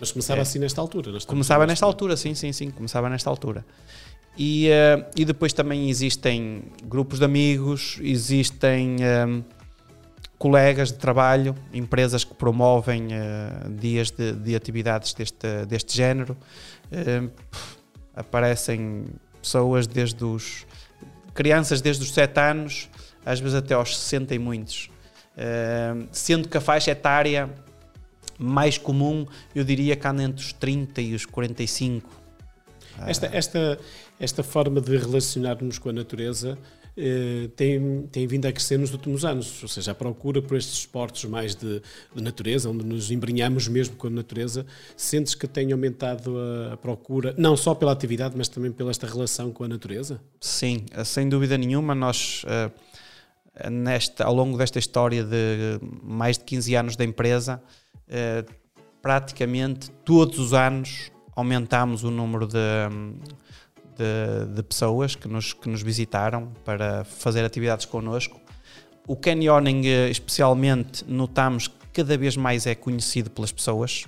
Mas 0.00 0.12
começava 0.12 0.40
é. 0.40 0.42
assim 0.42 0.58
nesta 0.58 0.80
altura? 0.80 1.12
Nesta 1.12 1.28
começava 1.28 1.64
altura, 1.64 1.72
nesta 1.72 1.84
altura, 1.84 2.16
sim, 2.16 2.34
sim, 2.34 2.52
sim. 2.52 2.70
Começava 2.70 3.10
nesta 3.10 3.28
altura. 3.28 3.66
E, 4.38 4.68
uh, 4.68 5.04
e 5.14 5.24
depois 5.24 5.52
também 5.52 5.90
existem 5.90 6.62
grupos 6.84 7.18
de 7.18 7.24
amigos, 7.26 7.98
existem. 8.00 8.96
Uh, 8.96 9.44
colegas 10.38 10.92
de 10.92 10.98
trabalho, 10.98 11.54
empresas 11.72 12.22
que 12.24 12.34
promovem 12.34 13.06
uh, 13.06 13.70
dias 13.70 14.10
de, 14.10 14.32
de, 14.32 14.54
atividades 14.54 15.14
deste, 15.14 15.64
deste 15.66 15.96
género. 15.96 16.36
Uh, 16.92 17.30
aparecem 18.16 19.04
pessoas 19.40 19.86
desde 19.86 20.24
os. 20.24 20.66
crianças 21.34 21.80
desde 21.80 22.02
os 22.02 22.12
7 22.12 22.40
anos, 22.40 22.88
às 23.24 23.38
vezes 23.38 23.54
até 23.54 23.74
aos 23.74 23.96
60 23.96 24.34
e 24.34 24.38
muitos. 24.38 24.90
Uh, 25.36 26.08
sendo 26.10 26.48
que 26.48 26.56
a 26.56 26.60
faixa 26.60 26.90
etária 26.90 27.50
mais 28.38 28.78
comum, 28.78 29.26
eu 29.54 29.62
diria 29.62 29.94
que 29.94 30.06
anda 30.06 30.22
entre 30.22 30.42
os 30.42 30.52
30 30.52 31.00
e 31.02 31.14
os 31.14 31.26
45. 31.26 32.08
Esta, 33.06 33.26
esta, 33.26 33.78
esta 34.18 34.42
forma 34.42 34.80
de 34.80 34.96
relacionarmos 34.96 35.78
com 35.78 35.90
a 35.90 35.92
natureza 35.92 36.58
eh, 36.98 37.50
tem, 37.54 38.08
tem 38.10 38.26
vindo 38.26 38.46
a 38.46 38.52
crescer 38.52 38.78
nos 38.78 38.90
últimos 38.90 39.22
anos, 39.22 39.62
ou 39.62 39.68
seja, 39.68 39.92
a 39.92 39.94
procura 39.94 40.40
por 40.40 40.56
estes 40.56 40.78
esportes 40.78 41.28
mais 41.28 41.54
de, 41.54 41.82
de 42.14 42.22
natureza, 42.22 42.70
onde 42.70 42.86
nos 42.86 43.10
embrenhamos 43.10 43.68
mesmo 43.68 43.96
com 43.96 44.06
a 44.06 44.10
natureza, 44.10 44.64
sentes 44.96 45.34
que 45.34 45.46
tem 45.46 45.72
aumentado 45.72 46.38
a, 46.38 46.72
a, 46.72 46.76
procura, 46.78 47.34
não 47.36 47.54
só 47.54 47.74
pela 47.74 47.92
atividade, 47.92 48.34
mas 48.34 48.48
também 48.48 48.72
pela 48.72 48.90
esta 48.90 49.06
relação 49.06 49.52
com 49.52 49.64
a 49.64 49.68
natureza? 49.68 50.18
Sim, 50.40 50.86
eh, 50.92 51.04
sem 51.04 51.28
dúvida 51.28 51.58
nenhuma, 51.58 51.94
nós... 51.94 52.44
Uh, 52.44 52.96
nesta, 53.70 54.22
ao 54.22 54.34
longo 54.34 54.58
desta 54.58 54.78
história 54.78 55.24
de 55.24 55.80
mais 56.02 56.36
de 56.36 56.44
15 56.44 56.74
anos 56.74 56.94
da 56.94 57.06
empresa, 57.06 57.58
praticamente 59.00 59.90
todos 60.04 60.38
os 60.38 60.52
anos 60.52 61.10
aumentámos 61.34 62.04
o 62.04 62.10
número 62.10 62.46
de, 62.46 62.58
de, 63.96 64.54
de, 64.54 64.62
pessoas 64.62 65.14
que 65.14 65.28
nos, 65.28 65.52
que 65.52 65.68
nos 65.68 65.82
visitaram 65.82 66.52
para 66.64 67.04
fazer 67.04 67.44
atividades 67.44 67.86
connosco. 67.86 68.40
O 69.06 69.16
canyoning, 69.16 69.86
eh, 69.86 70.10
especialmente, 70.10 71.04
notamos 71.06 71.68
que 71.68 71.74
cada 71.92 72.16
vez 72.18 72.36
mais 72.36 72.66
é 72.66 72.74
conhecido 72.74 73.30
pelas 73.30 73.52
pessoas. 73.52 74.04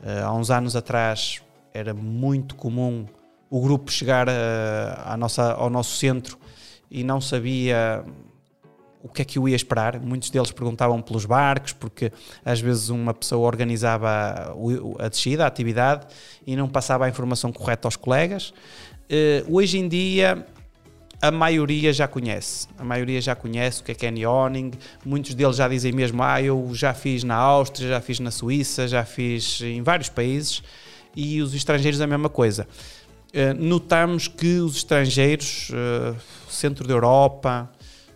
Uh, 0.00 0.24
há 0.24 0.32
uns 0.32 0.50
anos 0.50 0.74
atrás 0.74 1.42
era 1.74 1.92
muito 1.92 2.54
comum 2.54 3.06
o 3.50 3.60
grupo 3.60 3.90
chegar 3.90 4.28
uh, 4.28 4.32
à 5.04 5.16
nossa, 5.16 5.52
ao 5.52 5.68
nosso 5.68 5.96
centro 5.96 6.38
e 6.90 7.04
não 7.04 7.20
sabia 7.20 8.04
o 9.02 9.08
que 9.08 9.22
é 9.22 9.24
que 9.24 9.38
eu 9.38 9.48
ia 9.48 9.56
esperar. 9.56 10.00
Muitos 10.00 10.30
deles 10.30 10.50
perguntavam 10.50 11.00
pelos 11.00 11.24
barcos, 11.24 11.72
porque 11.72 12.12
às 12.44 12.60
vezes 12.60 12.88
uma 12.88 13.14
pessoa 13.14 13.46
organizava 13.46 14.54
a 14.98 15.08
descida, 15.08 15.44
a 15.44 15.46
atividade, 15.46 16.06
e 16.46 16.56
não 16.56 16.68
passava 16.68 17.06
a 17.06 17.08
informação 17.08 17.52
correta 17.52 17.86
aos 17.86 17.96
colegas. 17.96 18.52
Uh, 19.10 19.56
hoje 19.56 19.78
em 19.78 19.88
dia 19.88 20.46
a 21.20 21.30
maioria 21.30 21.92
já 21.92 22.06
conhece. 22.06 22.68
A 22.78 22.84
maioria 22.84 23.20
já 23.20 23.34
conhece 23.34 23.80
o 23.80 23.84
que 23.84 23.92
é 23.92 23.94
canyoning. 23.94 24.72
Muitos 25.04 25.34
deles 25.34 25.56
já 25.56 25.68
dizem 25.68 25.92
mesmo: 25.92 26.22
Ah, 26.22 26.40
eu 26.40 26.70
já 26.72 26.94
fiz 26.94 27.24
na 27.24 27.34
Áustria, 27.34 27.88
já 27.88 28.00
fiz 28.00 28.20
na 28.20 28.30
Suíça, 28.30 28.86
já 28.86 29.04
fiz 29.04 29.60
em 29.60 29.82
vários 29.82 30.08
países. 30.08 30.62
E 31.16 31.42
os 31.42 31.54
estrangeiros 31.54 32.00
a 32.00 32.06
mesma 32.06 32.28
coisa. 32.28 32.68
Uh, 33.28 33.52
notamos 33.58 34.28
que 34.28 34.58
os 34.58 34.76
estrangeiros, 34.76 35.70
uh, 35.70 36.16
centro 36.48 36.86
da 36.86 36.94
Europa, 36.94 37.70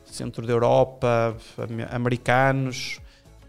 centro 0.04 0.46
da 0.46 0.52
Europa, 0.52 1.36
americanos, 1.90 2.98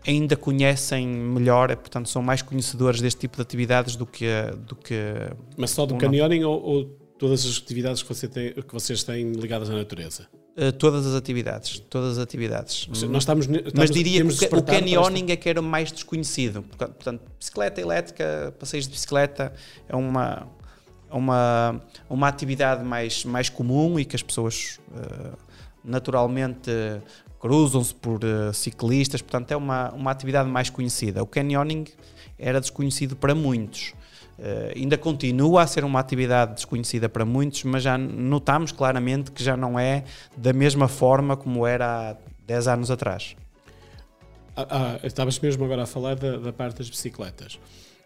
ainda 0.06 0.36
conhecem 0.36 1.08
melhor, 1.08 1.74
portanto 1.76 2.10
são 2.10 2.22
mais 2.22 2.41
conhecedores 2.41 3.00
deste 3.00 3.22
tipo 3.22 3.36
de 3.36 3.41
atividades 3.41 3.96
do 3.96 4.06
que. 4.06 4.28
Do 4.66 4.76
que 4.76 5.14
Mas 5.56 5.72
só 5.72 5.86
do 5.86 5.96
canyoning 5.96 6.44
ou, 6.44 6.62
ou 6.62 7.03
todas 7.24 7.45
as 7.45 7.57
atividades 7.57 8.03
que, 8.03 8.09
você 8.09 8.28
tem, 8.28 8.51
que 8.51 8.74
vocês 8.74 9.01
têm 9.01 9.32
ligadas 9.32 9.69
à 9.69 9.74
natureza? 9.74 10.28
Uh, 10.57 10.74
todas 10.74 11.07
as 11.07 11.15
atividades, 11.15 11.80
todas 11.80 12.17
as 12.17 12.24
atividades. 12.24 12.86
Nós 12.88 13.24
estamos, 13.24 13.45
estamos 13.45 13.74
Mas 13.74 13.89
diria 13.89 14.26
que 14.26 14.45
o 14.53 14.61
canyoning 14.61 15.32
é 15.32 15.38
que 15.38 15.47
era 15.47 15.61
o 15.61 15.63
mais 15.63 15.89
desconhecido. 15.89 16.63
Portanto, 16.63 17.21
bicicleta 17.39 17.80
elétrica, 17.80 18.53
passeios 18.59 18.86
de 18.88 18.91
bicicleta 18.91 19.53
é 19.88 19.95
uma, 19.95 20.49
uma, 21.09 21.82
uma 22.09 22.28
atividade 22.28 22.84
mais, 22.84 23.24
mais 23.24 23.47
comum 23.47 23.97
e 23.97 24.03
que 24.03 24.17
as 24.17 24.21
pessoas 24.21 24.82
uh, 24.89 25.38
naturalmente 25.82 26.71
cruzam-se 27.39 27.95
por 27.95 28.19
uh, 28.26 28.53
ciclistas, 28.53 29.21
portanto 29.21 29.49
é 29.51 29.55
uma, 29.55 29.93
uma 29.93 30.11
atividade 30.11 30.49
mais 30.49 30.69
conhecida. 30.69 31.24
O 31.24 31.26
canyoning 31.26 31.86
era 32.38 32.59
desconhecido 32.59 33.15
para 33.15 33.34
muitos. 33.34 33.93
Uh, 34.38 34.76
ainda 34.76 34.98
continua 34.98 35.62
a 35.62 35.68
ser 35.68 35.86
uma 35.86 36.00
atividade 36.00 36.56
desconhecida 36.56 37.08
para 37.08 37.24
muitos, 37.24 37.64
mas 37.64 37.84
já 37.84 37.98
notamos 37.98 38.72
claramente 38.72 39.32
que 39.32 39.44
já 39.44 39.56
não 39.56 39.80
é 39.80 40.04
da 40.36 40.52
mesma 40.52 40.88
forma 40.88 41.38
como 41.38 41.68
era 41.68 42.12
há 42.12 42.16
10 42.46 42.68
anos 42.68 42.92
atrás. 42.92 43.36
Ah, 44.56 45.00
ah, 45.02 45.08
estavas 45.08 45.40
mesmo 45.40 45.66
agora 45.66 45.84
a 45.84 45.86
falar 45.86 46.16
da, 46.16 46.38
da, 46.38 46.54
parte 46.54 46.78
das 46.78 46.90
bicicletas. 46.90 47.60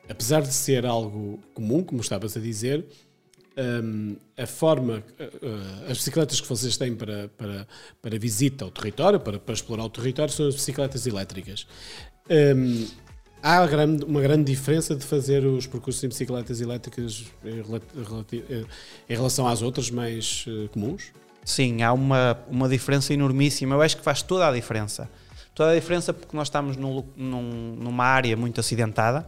Apesar 0.10 0.42
de 0.42 0.54
ser 0.54 0.86
algo 0.86 1.40
comum, 1.54 1.84
como 1.84 2.02
estavas 2.02 2.38
a 2.38 2.40
dizer, 2.40 2.86
um, 3.58 4.16
a 4.38 4.46
forma, 4.46 5.04
uh, 5.20 5.92
as 5.92 5.98
bicicletas 5.98 6.40
que 6.40 6.48
vocês 6.48 6.78
têm 6.78 6.96
para, 6.96 7.28
para, 7.30 7.68
para 8.02 8.20
visita 8.20 8.64
ao 8.64 8.72
território, 8.72 9.20
para, 9.20 9.40
para 9.40 9.54
explorar 9.54 9.84
o 9.84 9.90
território, 9.90 10.32
são 10.32 10.48
as 10.48 10.56
bicicletas 10.56 11.06
elétricas. 11.08 11.68
Um, 12.30 12.86
há 13.42 13.66
uma 14.06 14.22
grande 14.22 14.52
diferença 14.52 14.96
de 14.96 15.06
fazer 15.06 15.46
os 15.46 15.68
percursos 15.68 16.04
em 16.04 16.08
bicicletas 16.08 16.62
elétricas 16.62 17.26
em, 17.46 19.16
relação 19.16 19.48
às 19.48 19.62
outras 19.62 19.90
mais 19.90 20.46
uh, 20.48 20.70
comuns? 20.70 21.12
Sim, 21.44 21.82
há 21.82 21.94
uma, 21.94 22.38
uma 22.50 22.68
diferença 22.68 23.14
enormíssima. 23.14 23.76
Eu 23.76 23.82
acho 23.82 23.98
que 23.98 24.04
faz 24.04 24.22
toda 24.22 24.48
a 24.48 24.52
diferença. 24.52 25.10
Toda 25.56 25.72
a 25.72 25.76
diferença 25.76 26.14
porque 26.14 26.36
nós 26.36 26.48
estamos 26.48 26.76
num, 26.76 27.04
num, 27.16 27.76
numa 27.78 28.04
área 28.04 28.36
muito 28.36 28.60
acidentada 28.60 29.28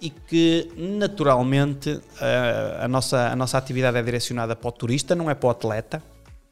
e 0.00 0.10
que 0.10 0.70
naturalmente 0.76 2.00
a, 2.20 2.84
a, 2.84 2.88
nossa, 2.88 3.28
a 3.28 3.36
nossa 3.36 3.56
atividade 3.56 3.96
é 3.96 4.02
direcionada 4.02 4.54
para 4.54 4.68
o 4.68 4.72
turista, 4.72 5.14
não 5.14 5.30
é 5.30 5.34
para 5.34 5.46
o 5.46 5.50
atleta. 5.50 6.02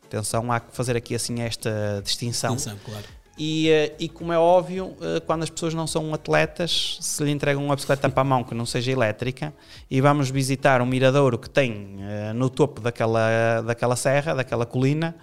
Atenção, 0.06 0.50
há 0.50 0.60
que 0.60 0.74
fazer 0.74 0.96
aqui 0.96 1.14
assim 1.14 1.40
esta 1.40 2.00
distinção. 2.02 2.54
distinção 2.54 2.78
claro. 2.84 3.04
E, 3.42 3.70
eh, 3.70 3.96
e, 3.98 4.06
como 4.06 4.34
é 4.34 4.38
óbvio, 4.38 4.94
eh, 5.00 5.18
quando 5.20 5.44
as 5.44 5.48
pessoas 5.48 5.72
não 5.72 5.86
são 5.86 6.12
atletas, 6.12 6.98
se 7.00 7.24
lhe 7.24 7.30
entregam 7.30 7.64
uma 7.64 7.74
bicicleta 7.74 8.06
para 8.10 8.20
a 8.20 8.24
mão 8.24 8.44
que 8.44 8.54
não 8.54 8.66
seja 8.66 8.92
elétrica 8.92 9.54
e 9.90 9.98
vamos 9.98 10.28
visitar 10.28 10.82
um 10.82 10.84
miradouro 10.84 11.38
que 11.38 11.48
tem 11.48 11.96
eh, 12.00 12.34
no 12.34 12.50
topo 12.50 12.82
daquela, 12.82 13.62
daquela 13.62 13.96
serra, 13.96 14.34
daquela 14.34 14.66
colina, 14.66 15.16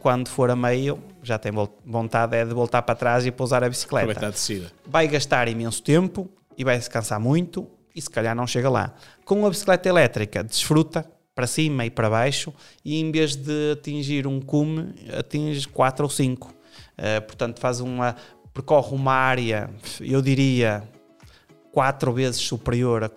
quando 0.00 0.28
for 0.28 0.50
a 0.50 0.56
meio, 0.56 1.02
já 1.22 1.38
tem 1.38 1.50
vontade 1.84 2.36
é 2.36 2.44
de 2.44 2.52
voltar 2.52 2.82
para 2.82 2.94
trás 2.94 3.24
e 3.24 3.30
pousar 3.30 3.64
a 3.64 3.68
bicicleta. 3.68 4.06
Vai 4.86 5.08
gastar 5.08 5.48
imenso 5.48 5.82
tempo 5.82 6.28
e 6.58 6.62
vai 6.62 6.78
se 6.80 6.90
cansar 6.90 7.18
muito 7.18 7.66
e 7.94 8.02
se 8.02 8.10
calhar 8.10 8.36
não 8.36 8.46
chega 8.46 8.68
lá. 8.68 8.92
Com 9.24 9.46
a 9.46 9.50
bicicleta 9.50 9.88
elétrica, 9.88 10.44
desfruta 10.44 11.06
para 11.34 11.46
cima 11.46 11.86
e 11.86 11.90
para 11.90 12.10
baixo 12.10 12.52
e 12.84 13.00
em 13.00 13.10
vez 13.10 13.34
de 13.34 13.72
atingir 13.72 14.26
um 14.26 14.40
cume, 14.40 14.94
atinge 15.18 15.66
4 15.66 16.04
ou 16.04 16.10
5 16.10 16.59
Uh, 17.00 17.22
portanto, 17.22 17.58
faz 17.58 17.80
uma, 17.80 18.14
percorre 18.52 18.94
uma 18.94 19.14
área, 19.14 19.70
eu 19.98 20.20
diria, 20.20 20.86
quatro 21.72 22.12
vezes 22.12 22.38
superior 22.40 23.04
uh, 23.04 23.10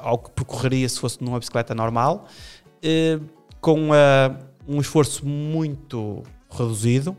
ao 0.00 0.18
que 0.18 0.30
percorreria 0.32 0.86
se 0.86 1.00
fosse 1.00 1.24
numa 1.24 1.38
bicicleta 1.38 1.74
normal, 1.74 2.26
uh, 2.84 3.24
com 3.58 3.88
um 4.68 4.80
esforço 4.80 5.26
muito 5.26 6.22
reduzido 6.50 7.16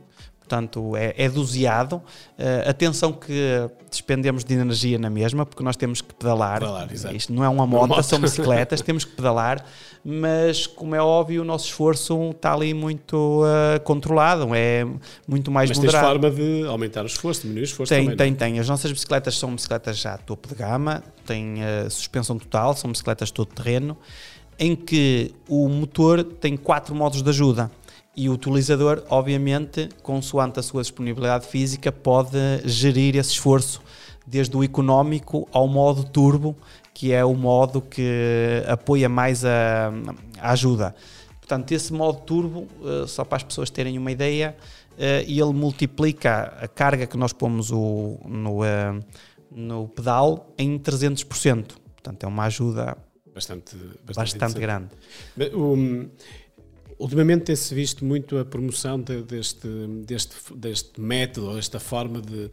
portanto 0.48 0.96
é, 0.96 1.14
é 1.18 1.30
doseado. 1.30 1.98
Uh, 1.98 2.70
atenção 2.70 3.12
que 3.12 3.70
despendemos 3.90 4.44
de 4.44 4.54
energia 4.54 4.98
na 4.98 5.10
mesma, 5.10 5.46
porque 5.46 5.62
nós 5.64 5.76
temos 5.76 6.02
que 6.02 6.14
pedalar. 6.14 6.60
pedalar 6.60 6.90
Isto 7.14 7.34
não 7.34 7.44
é 7.44 7.50
uma 7.50 7.68
moto, 7.68 7.90
moto. 7.90 8.04
são 8.04 8.20
bicicletas, 8.20 8.82
temos 8.82 9.04
que 9.04 9.12
pedalar, 9.12 9.64
mas 10.04 10.66
como 10.66 10.96
é 10.96 11.02
óbvio, 11.02 11.42
o 11.42 11.46
nosso 11.46 11.66
esforço 11.66 12.32
está 12.32 12.54
ali 12.54 12.74
muito 12.74 13.44
uh, 13.44 13.80
controlado, 13.84 14.56
é 14.56 14.86
muito 15.28 15.52
mais 15.52 15.70
mas 15.70 15.78
moderado. 15.78 16.08
Mas 16.08 16.30
tens 16.30 16.32
forma 16.32 16.64
de 16.64 16.68
aumentar 16.68 17.04
o 17.04 17.08
esforço, 17.08 17.42
diminuir 17.42 17.64
o 17.64 17.66
esforço 17.66 17.94
tem, 17.94 18.04
também, 18.04 18.18
Tem, 18.18 18.32
não? 18.32 18.38
tem. 18.38 18.60
As 18.60 18.70
nossas 18.70 18.92
bicicletas 18.92 19.38
são 19.38 19.54
bicicletas 19.54 19.98
já 19.98 20.18
topo 20.18 20.48
de 20.48 20.56
gama, 20.56 21.04
têm 21.26 21.56
uh, 21.56 21.90
suspensão 21.90 22.38
total, 22.38 22.76
são 22.76 22.92
bicicletas 22.92 23.32
todo 23.32 23.48
terreno, 23.48 23.98
em 24.58 24.76
que 24.76 25.34
o 25.48 25.68
motor 25.68 26.24
tem 26.24 26.56
quatro 26.56 26.96
modos 26.96 27.22
de 27.22 27.30
ajuda 27.30 27.70
e 28.18 28.28
o 28.28 28.34
utilizador, 28.34 29.04
obviamente, 29.12 29.88
consoante 30.02 30.60
a 30.60 30.64
sua 30.64 30.82
disponibilidade 30.82 31.46
física, 31.46 31.92
pode 31.92 32.38
gerir 32.66 33.16
esse 33.16 33.34
esforço 33.34 33.80
desde 34.26 34.58
o 34.58 34.64
económico 34.64 35.48
ao 35.52 35.68
modo 35.68 36.04
turbo, 36.04 36.58
que 36.96 37.14
é 37.14 37.24
o 37.24 37.36
modo 37.36 37.80
que 37.80 38.64
apoia 38.68 39.08
mais 39.08 39.46
a, 39.46 39.94
a 40.42 40.52
ajuda. 40.52 40.96
Portanto, 41.40 41.72
esse 41.72 41.94
modo 41.94 42.22
turbo, 42.22 42.68
eh, 42.84 43.06
só 43.08 43.24
para 43.24 43.38
as 43.38 43.44
pessoas 43.44 43.70
terem 43.70 44.00
uma 44.00 44.12
ideia, 44.12 44.58
eh, 44.98 45.24
ele 45.28 45.54
multiplica 45.54 46.58
a 46.60 46.68
carga 46.68 47.06
que 47.06 47.16
nós 47.16 47.32
pomos 47.32 47.72
o, 47.72 48.20
no, 48.26 48.66
eh, 48.66 49.00
no 49.52 49.88
pedal 49.88 50.54
em 50.58 50.78
300%. 50.80 51.76
Portanto, 51.94 52.24
é 52.24 52.28
uma 52.28 52.46
ajuda 52.46 52.98
bastante, 53.34 53.78
bastante, 54.04 54.38
bastante 54.38 54.60
grande. 54.60 54.90
Um, 55.54 56.10
Ultimamente 57.00 57.46
tem-se 57.46 57.74
visto 57.76 58.04
muito 58.04 58.38
a 58.38 58.46
promoção 58.46 59.00
de, 59.00 59.22
deste, 59.22 59.68
deste, 60.06 60.36
deste 60.56 61.00
método, 61.00 61.58
esta 61.58 61.80
forma 61.80 62.22
de, 62.22 62.50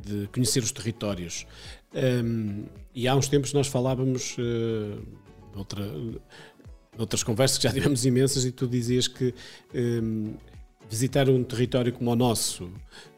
de 0.00 0.28
conhecer 0.28 0.62
os 0.62 0.70
territórios. 0.70 1.46
Um, 1.94 2.64
e 2.94 3.08
há 3.08 3.16
uns 3.16 3.28
tempos 3.28 3.52
nós 3.52 3.66
falávamos, 3.66 4.36
uh, 4.38 5.02
outra, 5.56 5.84
outras 6.96 7.22
conversas 7.22 7.58
que 7.58 7.64
já 7.64 7.72
tivemos 7.74 8.04
imensas, 8.04 8.44
e 8.44 8.52
tu 8.52 8.68
dizias 8.68 9.08
que 9.08 9.34
um, 9.74 10.34
visitar 10.88 11.28
um 11.28 11.44
território 11.44 11.92
como 11.92 12.10
o 12.10 12.16
nosso, 12.16 12.70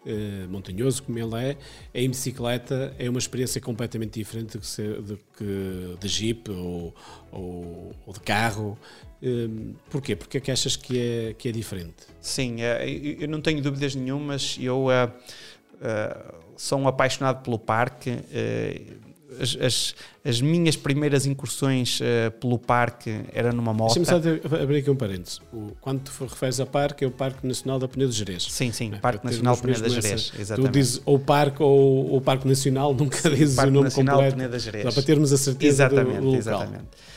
eh, 0.05 0.47
montanhoso 0.49 1.03
como 1.05 1.19
ele 1.19 1.37
é, 1.37 1.57
em 1.95 2.09
bicicleta 2.09 2.95
é 2.99 3.09
uma 3.09 3.19
experiência 3.19 3.61
completamente 3.61 4.19
diferente 4.19 4.59
do 4.59 5.17
que, 5.17 5.23
que 5.37 5.97
de 6.01 6.09
jeep 6.09 6.51
ou, 6.51 6.95
ou, 7.31 7.95
ou 8.07 8.13
de 8.13 8.21
carro. 8.21 8.77
Um, 9.23 9.75
porquê? 9.91 10.17
Porque 10.17 10.39
é 10.39 10.41
que 10.41 10.51
achas 10.51 10.77
que 10.77 10.99
é, 10.99 11.35
que 11.35 11.49
é 11.49 11.53
diferente? 11.53 12.07
Sim, 12.21 12.63
é, 12.63 12.89
eu 12.89 13.29
não 13.29 13.41
tenho 13.41 13.61
dúvidas 13.63 13.95
nenhumas. 13.95 14.57
Eu 14.61 14.87
uh, 14.87 15.11
uh, 15.11 16.35
sou 16.57 16.79
um 16.79 16.89
apaixonado 16.89 17.43
pelo 17.43 17.59
parque. 17.59 18.11
Uh, 18.11 19.11
as, 19.41 19.57
as, 19.61 19.95
as, 20.25 20.41
minhas 20.41 20.75
primeiras 20.75 21.25
incursões 21.25 22.01
pelo 22.41 22.59
parque 22.59 23.21
era 23.33 23.53
numa 23.53 23.73
moto. 23.73 23.95
Deixa-me 23.95 24.05
só 24.05 24.57
abrir 24.61 24.79
aqui 24.79 24.91
um 24.91 24.97
parênteses. 24.97 25.41
O, 25.53 25.71
quando 25.81 26.03
te 26.03 26.11
referes 26.21 26.59
a 26.59 26.67
parque, 26.67 27.05
é 27.05 27.07
o 27.07 27.13
Parque 27.13 27.47
Nacional 27.47 27.79
da 27.79 27.87
Peneda 27.87 28.11
de 28.11 28.19
Jerez. 28.19 28.43
Sim, 28.51 28.73
sim, 28.73 28.91
é? 28.93 28.99
Parque 28.99 29.25
Nacional 29.25 29.55
da 29.55 29.63
Peneda 29.63 29.89
de 29.89 29.95
Jerez. 29.95 30.33
Exatamente. 30.37 30.73
Tu 30.73 30.79
dizes 30.79 31.03
ou 31.07 31.17
Parque 31.17 31.63
ou, 31.63 32.11
ou 32.11 32.21
Parque 32.21 32.47
Nacional, 32.49 32.93
nunca 32.93 33.19
sim, 33.19 33.31
dizes 33.31 33.57
o 33.57 33.67
nome 33.67 33.85
Nacional 33.85 34.17
completo. 34.17 34.37
Peneda 34.37 34.59
de 34.59 34.65
Jerez. 34.65 34.83
Só 34.83 34.93
para 34.93 35.03
termos 35.05 35.33
a 35.33 35.39
certeza 35.39 35.85
exatamente, 35.85 36.21
do, 36.21 36.33
do 36.33 36.37
Exatamente. 36.37 36.83
Uh, 36.83 37.10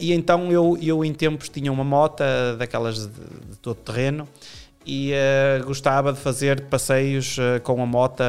e 0.00 0.12
então 0.12 0.50
eu, 0.50 0.78
eu 0.80 1.04
em 1.04 1.12
tempos 1.12 1.48
tinha 1.48 1.70
uma 1.70 1.84
moto 1.84 2.22
daquelas 2.56 3.06
de, 3.06 3.12
de 3.50 3.56
todo 3.58 3.76
terreno 3.76 4.26
e 4.88 5.12
uh, 5.12 5.66
gostava 5.66 6.14
de 6.14 6.18
fazer 6.18 6.62
passeios 6.62 7.36
uh, 7.36 7.60
com 7.62 7.82
a 7.82 7.84
moto 7.84 8.22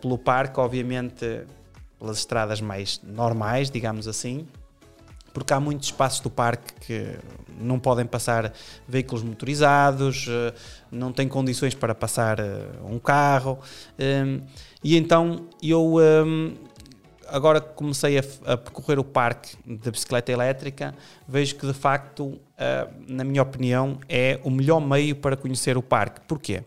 pelo 0.00 0.16
parque, 0.16 0.58
obviamente 0.58 1.42
pelas 1.98 2.16
estradas 2.16 2.62
mais 2.62 2.98
normais, 3.04 3.70
digamos 3.70 4.08
assim, 4.08 4.48
porque 5.34 5.52
há 5.52 5.60
muitos 5.60 5.88
espaços 5.88 6.20
do 6.20 6.30
parque 6.30 6.72
que 6.80 7.18
não 7.60 7.78
podem 7.78 8.06
passar 8.06 8.54
veículos 8.88 9.22
motorizados, 9.22 10.26
não 10.90 11.12
tem 11.12 11.28
condições 11.28 11.74
para 11.74 11.94
passar 11.94 12.38
um 12.90 12.98
carro, 12.98 13.58
e 14.82 14.96
então 14.96 15.46
eu 15.62 15.96
agora 17.30 17.60
que 17.60 17.74
comecei 17.74 18.18
a, 18.18 18.22
a, 18.44 18.56
percorrer 18.56 18.98
o 18.98 19.04
parque 19.04 19.56
da 19.64 19.90
bicicleta 19.90 20.30
elétrica, 20.32 20.94
vejo 21.26 21.56
que 21.56 21.66
de 21.66 21.72
facto, 21.72 22.24
uh, 22.24 22.40
na 23.08 23.24
minha 23.24 23.42
opinião, 23.42 23.98
é 24.08 24.40
o 24.44 24.50
melhor 24.50 24.80
meio 24.80 25.16
para 25.16 25.36
conhecer 25.36 25.76
o 25.76 25.82
parque. 25.82 26.20
Porquê? 26.26 26.62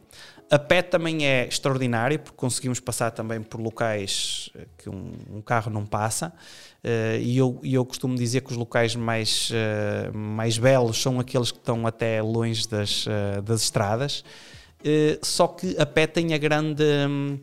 A 0.52 0.60
pé 0.60 0.82
também 0.82 1.26
é 1.26 1.48
extraordinário, 1.48 2.20
porque 2.20 2.38
conseguimos 2.38 2.80
passar 2.80 3.12
também 3.12 3.42
por 3.42 3.60
locais 3.60 4.52
que 4.78 4.90
um, 4.90 5.14
um 5.32 5.42
carro 5.42 5.72
não 5.72 5.86
passa. 5.86 6.34
Uh, 6.84 7.18
e 7.20 7.38
eu, 7.38 7.60
eu 7.64 7.86
costumo 7.86 8.16
dizer 8.16 8.42
que 8.42 8.52
os 8.52 8.58
locais 8.58 8.96
mais, 8.96 9.50
uh, 9.52 10.16
mais 10.16 10.58
belos 10.58 11.02
são 11.02 11.20
aqueles 11.20 11.52
que 11.52 11.58
estão 11.58 11.88
até 11.88 12.22
longe 12.22 12.68
das, 12.68 13.06
das 13.44 13.64
estradas. 13.64 14.24
só 15.22 15.48
que 15.48 15.76
a 15.80 15.86
pé 15.86 16.08
tem 16.08 16.34
a 16.34 16.38
grande. 16.38 16.84
Um, 16.84 17.40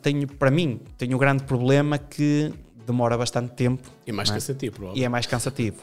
tenho, 0.00 0.26
para 0.26 0.50
mim, 0.50 0.80
tenho 0.96 1.16
um 1.16 1.18
grande 1.18 1.42
problema 1.44 1.98
que 1.98 2.52
demora 2.86 3.16
bastante 3.16 3.52
tempo. 3.54 3.88
E 4.06 4.10
é 4.10 4.12
mais 4.12 4.30
é? 4.30 4.34
cansativo, 4.34 4.92
E 4.94 5.04
é 5.04 5.08
mais 5.08 5.26
cansativo. 5.26 5.82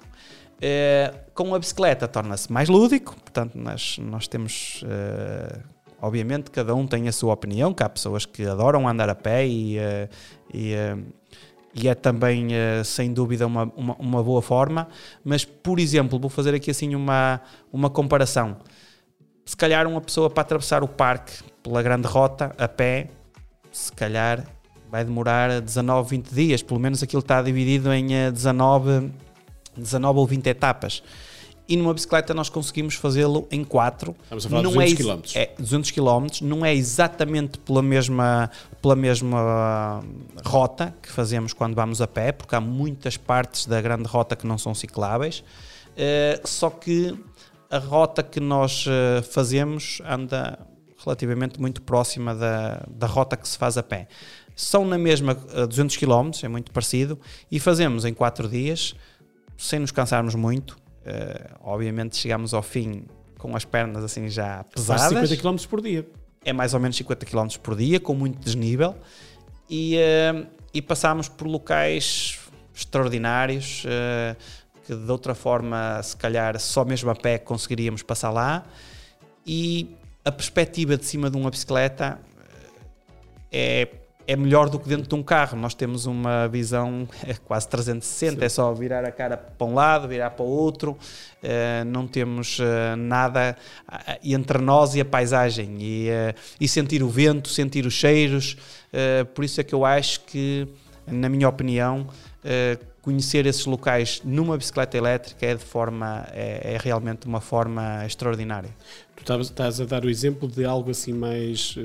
É, 0.61 1.13
com 1.33 1.55
a 1.55 1.59
bicicleta 1.59 2.07
torna-se 2.07 2.51
mais 2.51 2.67
lúdico, 2.67 3.15
portanto, 3.15 3.57
nós, 3.57 3.97
nós 3.99 4.27
temos. 4.27 4.83
Uh, 4.83 5.63
obviamente, 6.01 6.51
cada 6.51 6.75
um 6.75 6.85
tem 6.85 7.07
a 7.07 7.11
sua 7.11 7.33
opinião, 7.33 7.73
que 7.73 7.81
há 7.81 7.89
pessoas 7.89 8.25
que 8.25 8.45
adoram 8.45 8.87
andar 8.87 9.09
a 9.09 9.15
pé 9.15 9.47
e, 9.47 9.77
uh, 9.77 10.09
e, 10.53 10.73
e 11.73 11.87
é 11.87 11.95
também, 11.95 12.49
sem 12.83 13.13
dúvida, 13.13 13.47
uma, 13.47 13.71
uma, 13.75 13.95
uma, 13.95 14.23
boa 14.23 14.41
forma. 14.41 14.87
Mas, 15.23 15.45
por 15.45 15.79
exemplo, 15.79 16.19
vou 16.19 16.29
fazer 16.29 16.53
aqui 16.53 16.71
assim 16.71 16.93
uma, 16.95 17.39
uma 17.71 17.89
comparação 17.89 18.57
se 19.49 19.57
calhar 19.57 19.87
uma 19.87 19.99
pessoa 19.99 20.29
para 20.29 20.41
atravessar 20.41 20.83
o 20.83 20.87
parque 20.87 21.33
pela 21.63 21.81
grande 21.81 22.07
rota 22.07 22.53
a 22.55 22.67
pé, 22.67 23.09
se 23.71 23.91
calhar 23.91 24.45
vai 24.89 25.03
demorar 25.05 25.61
19, 25.61 26.09
20 26.09 26.29
dias, 26.33 26.63
pelo 26.63 26.79
menos 26.79 27.03
aquilo 27.03 27.19
está 27.19 27.41
dividido 27.41 27.93
em 27.93 28.07
19, 28.31 29.11
19 29.77 30.19
ou 30.19 30.25
20 30.25 30.47
etapas 30.47 31.03
e 31.69 31.77
numa 31.77 31.93
bicicleta 31.93 32.33
nós 32.33 32.49
conseguimos 32.49 32.95
fazê-lo 32.95 33.47
em 33.51 33.63
4. 33.63 34.15
Estamos 34.23 34.45
a 34.47 34.49
falar 34.49 34.61
de 34.63 34.73
200 34.73 35.05
km. 35.05 35.21
É 35.35 35.53
200 35.59 35.91
km, 35.91 36.27
não 36.41 36.65
é 36.65 36.73
exatamente 36.73 37.59
pela 37.59 37.83
mesma, 37.83 38.49
pela 38.81 38.95
mesma 38.95 40.03
rota 40.43 40.95
que 40.99 41.11
fazemos 41.11 41.53
quando 41.53 41.75
vamos 41.75 42.01
a 42.01 42.07
pé, 42.07 42.31
porque 42.31 42.55
há 42.55 42.59
muitas 42.59 43.15
partes 43.17 43.67
da 43.67 43.79
grande 43.79 44.07
rota 44.07 44.35
que 44.35 44.47
não 44.47 44.57
são 44.57 44.73
cicláveis, 44.73 45.43
uh, 45.91 46.47
só 46.47 46.71
que 46.71 47.15
a 47.69 47.77
rota 47.77 48.23
que 48.23 48.39
nós 48.39 48.87
uh, 48.87 49.21
fazemos 49.21 50.01
anda 50.03 50.57
relativamente 51.03 51.59
muito 51.59 51.81
próxima 51.81 52.35
da, 52.35 52.85
da 52.89 53.07
rota 53.07 53.37
que 53.37 53.47
se 53.47 53.57
faz 53.57 53.77
a 53.77 53.83
pé. 53.83 54.07
São 54.55 54.85
na 54.85 54.97
mesma 54.97 55.33
uh, 55.33 55.67
200 55.67 55.95
km, 55.97 56.31
é 56.43 56.47
muito 56.47 56.71
parecido, 56.71 57.19
e 57.49 57.59
fazemos 57.59 58.05
em 58.05 58.13
4 58.13 58.47
dias, 58.47 58.95
sem 59.57 59.79
nos 59.79 59.91
cansarmos 59.91 60.35
muito, 60.35 60.77
Uh, 60.99 61.55
obviamente 61.61 62.17
chegamos 62.17 62.53
ao 62.53 62.61
fim 62.61 63.05
com 63.37 63.55
as 63.55 63.63
pernas 63.63 64.03
assim 64.03 64.29
já 64.29 64.63
pesadas. 64.65 65.13
Faz 65.13 65.29
50 65.29 65.41
km 65.41 65.67
por 65.67 65.81
dia. 65.81 66.07
É 66.43 66.51
mais 66.51 66.73
ou 66.73 66.79
menos 66.79 66.97
50 66.97 67.25
km 67.25 67.47
por 67.61 67.75
dia, 67.75 67.99
com 67.99 68.13
muito 68.13 68.37
desnível. 68.39 68.95
E, 69.69 69.97
uh, 69.97 70.45
e 70.73 70.81
passámos 70.81 71.29
por 71.29 71.47
locais 71.47 72.39
extraordinários 72.75 73.83
uh, 73.85 74.37
que 74.85 74.95
de 74.95 75.11
outra 75.11 75.33
forma, 75.33 76.01
se 76.03 76.15
calhar, 76.17 76.59
só 76.59 76.83
mesmo 76.83 77.09
a 77.09 77.15
pé 77.15 77.37
conseguiríamos 77.37 78.03
passar 78.03 78.29
lá. 78.29 78.65
E 79.45 79.95
a 80.29 80.31
perspectiva 80.31 80.95
de 80.95 81.05
cima 81.05 81.29
de 81.29 81.35
uma 81.35 81.49
bicicleta 81.49 82.19
é 83.51 83.87
é 84.29 84.35
melhor 84.35 84.69
do 84.69 84.77
que 84.77 84.87
dentro 84.87 85.09
de 85.09 85.15
um 85.15 85.23
carro. 85.23 85.57
Nós 85.57 85.73
temos 85.73 86.05
uma 86.05 86.47
visão 86.47 87.07
é 87.25 87.33
quase 87.33 87.67
360, 87.67 88.39
Sim. 88.39 88.45
é 88.45 88.47
só 88.49 88.71
virar 88.75 89.03
a 89.03 89.11
cara 89.11 89.35
para 89.35 89.65
um 89.65 89.73
lado, 89.73 90.07
virar 90.07 90.29
para 90.29 90.45
o 90.45 90.47
outro, 90.47 90.91
uh, 90.91 91.85
não 91.87 92.05
temos 92.05 92.59
uh, 92.59 92.95
nada 92.95 93.57
uh, 93.91 94.19
entre 94.23 94.59
nós 94.59 94.93
e 94.93 95.01
a 95.01 95.05
paisagem 95.05 95.77
e, 95.81 96.09
e 96.61 96.67
sentir 96.67 97.01
o 97.01 97.09
vento, 97.09 97.49
sentir 97.49 97.87
os 97.87 97.93
cheiros. 97.93 98.55
por 99.33 99.43
isso 99.43 99.59
é 99.59 99.63
que 99.63 99.73
eu 99.73 99.83
acho 99.83 100.21
que, 100.21 100.67
na 101.07 101.27
minha 101.27 101.49
opinião, 101.49 102.07
conhecer 103.01 103.45
esses 103.45 103.65
locais 103.65 104.21
numa 104.23 104.57
bicicleta 104.57 104.97
elétrica 104.97 105.45
é 105.45 105.55
de 105.55 105.63
forma 105.63 106.27
é, 106.31 106.73
é 106.73 106.77
realmente 106.77 107.25
uma 107.25 107.41
forma 107.41 108.05
extraordinária. 108.05 108.75
Tu 109.15 109.41
estás 109.41 109.81
a 109.81 109.85
dar 109.85 110.05
o 110.05 110.09
exemplo 110.09 110.47
de 110.47 110.65
algo 110.65 110.91
assim 110.91 111.13
mais 111.13 111.75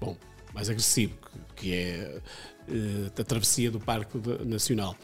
bom 0.00 0.16
mais 0.54 0.68
agressivo, 0.68 1.14
que 1.56 1.74
é 1.74 2.20
uh, 2.68 3.20
a 3.20 3.24
travessia 3.24 3.70
do 3.70 3.80
Parque 3.80 4.18
Nacional. 4.44 4.96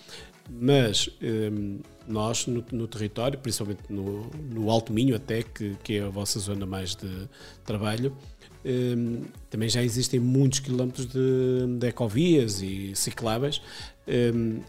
Mas 0.51 1.11
um, 1.21 1.27
ehm, 1.27 1.81
nós, 2.07 2.47
no, 2.47 2.65
no, 2.73 2.89
território, 2.89 3.39
principalmente 3.39 3.83
no, 3.91 4.31
no 4.51 4.71
Alto 4.71 4.95
Minho, 4.95 5.15
até 5.15 5.43
que, 5.43 5.77
que 5.83 5.99
é 5.99 6.03
a 6.03 6.09
vossa 6.09 6.39
zona 6.39 6.65
mais 6.65 6.95
de 6.95 7.29
trabalho, 7.67 8.17
um, 8.65 9.25
também 9.51 9.69
já 9.69 9.83
existem 9.83 10.19
muitos 10.19 10.61
quilómetros 10.61 11.07
de, 11.07 11.79
de 11.79 11.87
ecovias 11.87 12.63
e 12.63 12.95
cicláveis. 12.95 13.61
Um, 14.07 14.61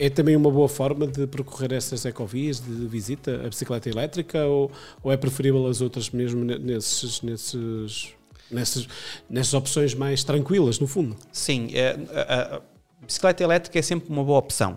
é 0.00 0.08
também 0.08 0.34
uma 0.34 0.50
boa 0.50 0.68
forma 0.68 1.06
de 1.06 1.26
percorrer 1.26 1.74
essas 1.74 2.06
ecovias 2.06 2.58
de 2.58 2.86
visita 2.86 3.42
a 3.44 3.48
bicicleta 3.50 3.88
elétrica 3.90 4.46
ou, 4.46 4.70
ou 5.02 5.12
é 5.12 5.16
preferível 5.16 5.66
as 5.66 5.82
outras 5.82 6.08
mesmo 6.08 6.42
nesses, 6.42 7.20
nesses 7.20 8.14
nessas, 8.50 8.88
nessas 9.28 9.54
opções 9.54 9.94
mais 9.94 10.24
tranquilas, 10.24 10.80
no 10.80 10.86
fundo. 10.86 11.16
Sim, 11.30 11.68
é, 11.74 11.96
a, 12.12 12.56
a 12.56 12.60
bicicleta 13.04 13.44
elétrica 13.44 13.78
é 13.78 13.82
sempre 13.82 14.10
uma 14.10 14.24
boa 14.24 14.38
opção. 14.38 14.76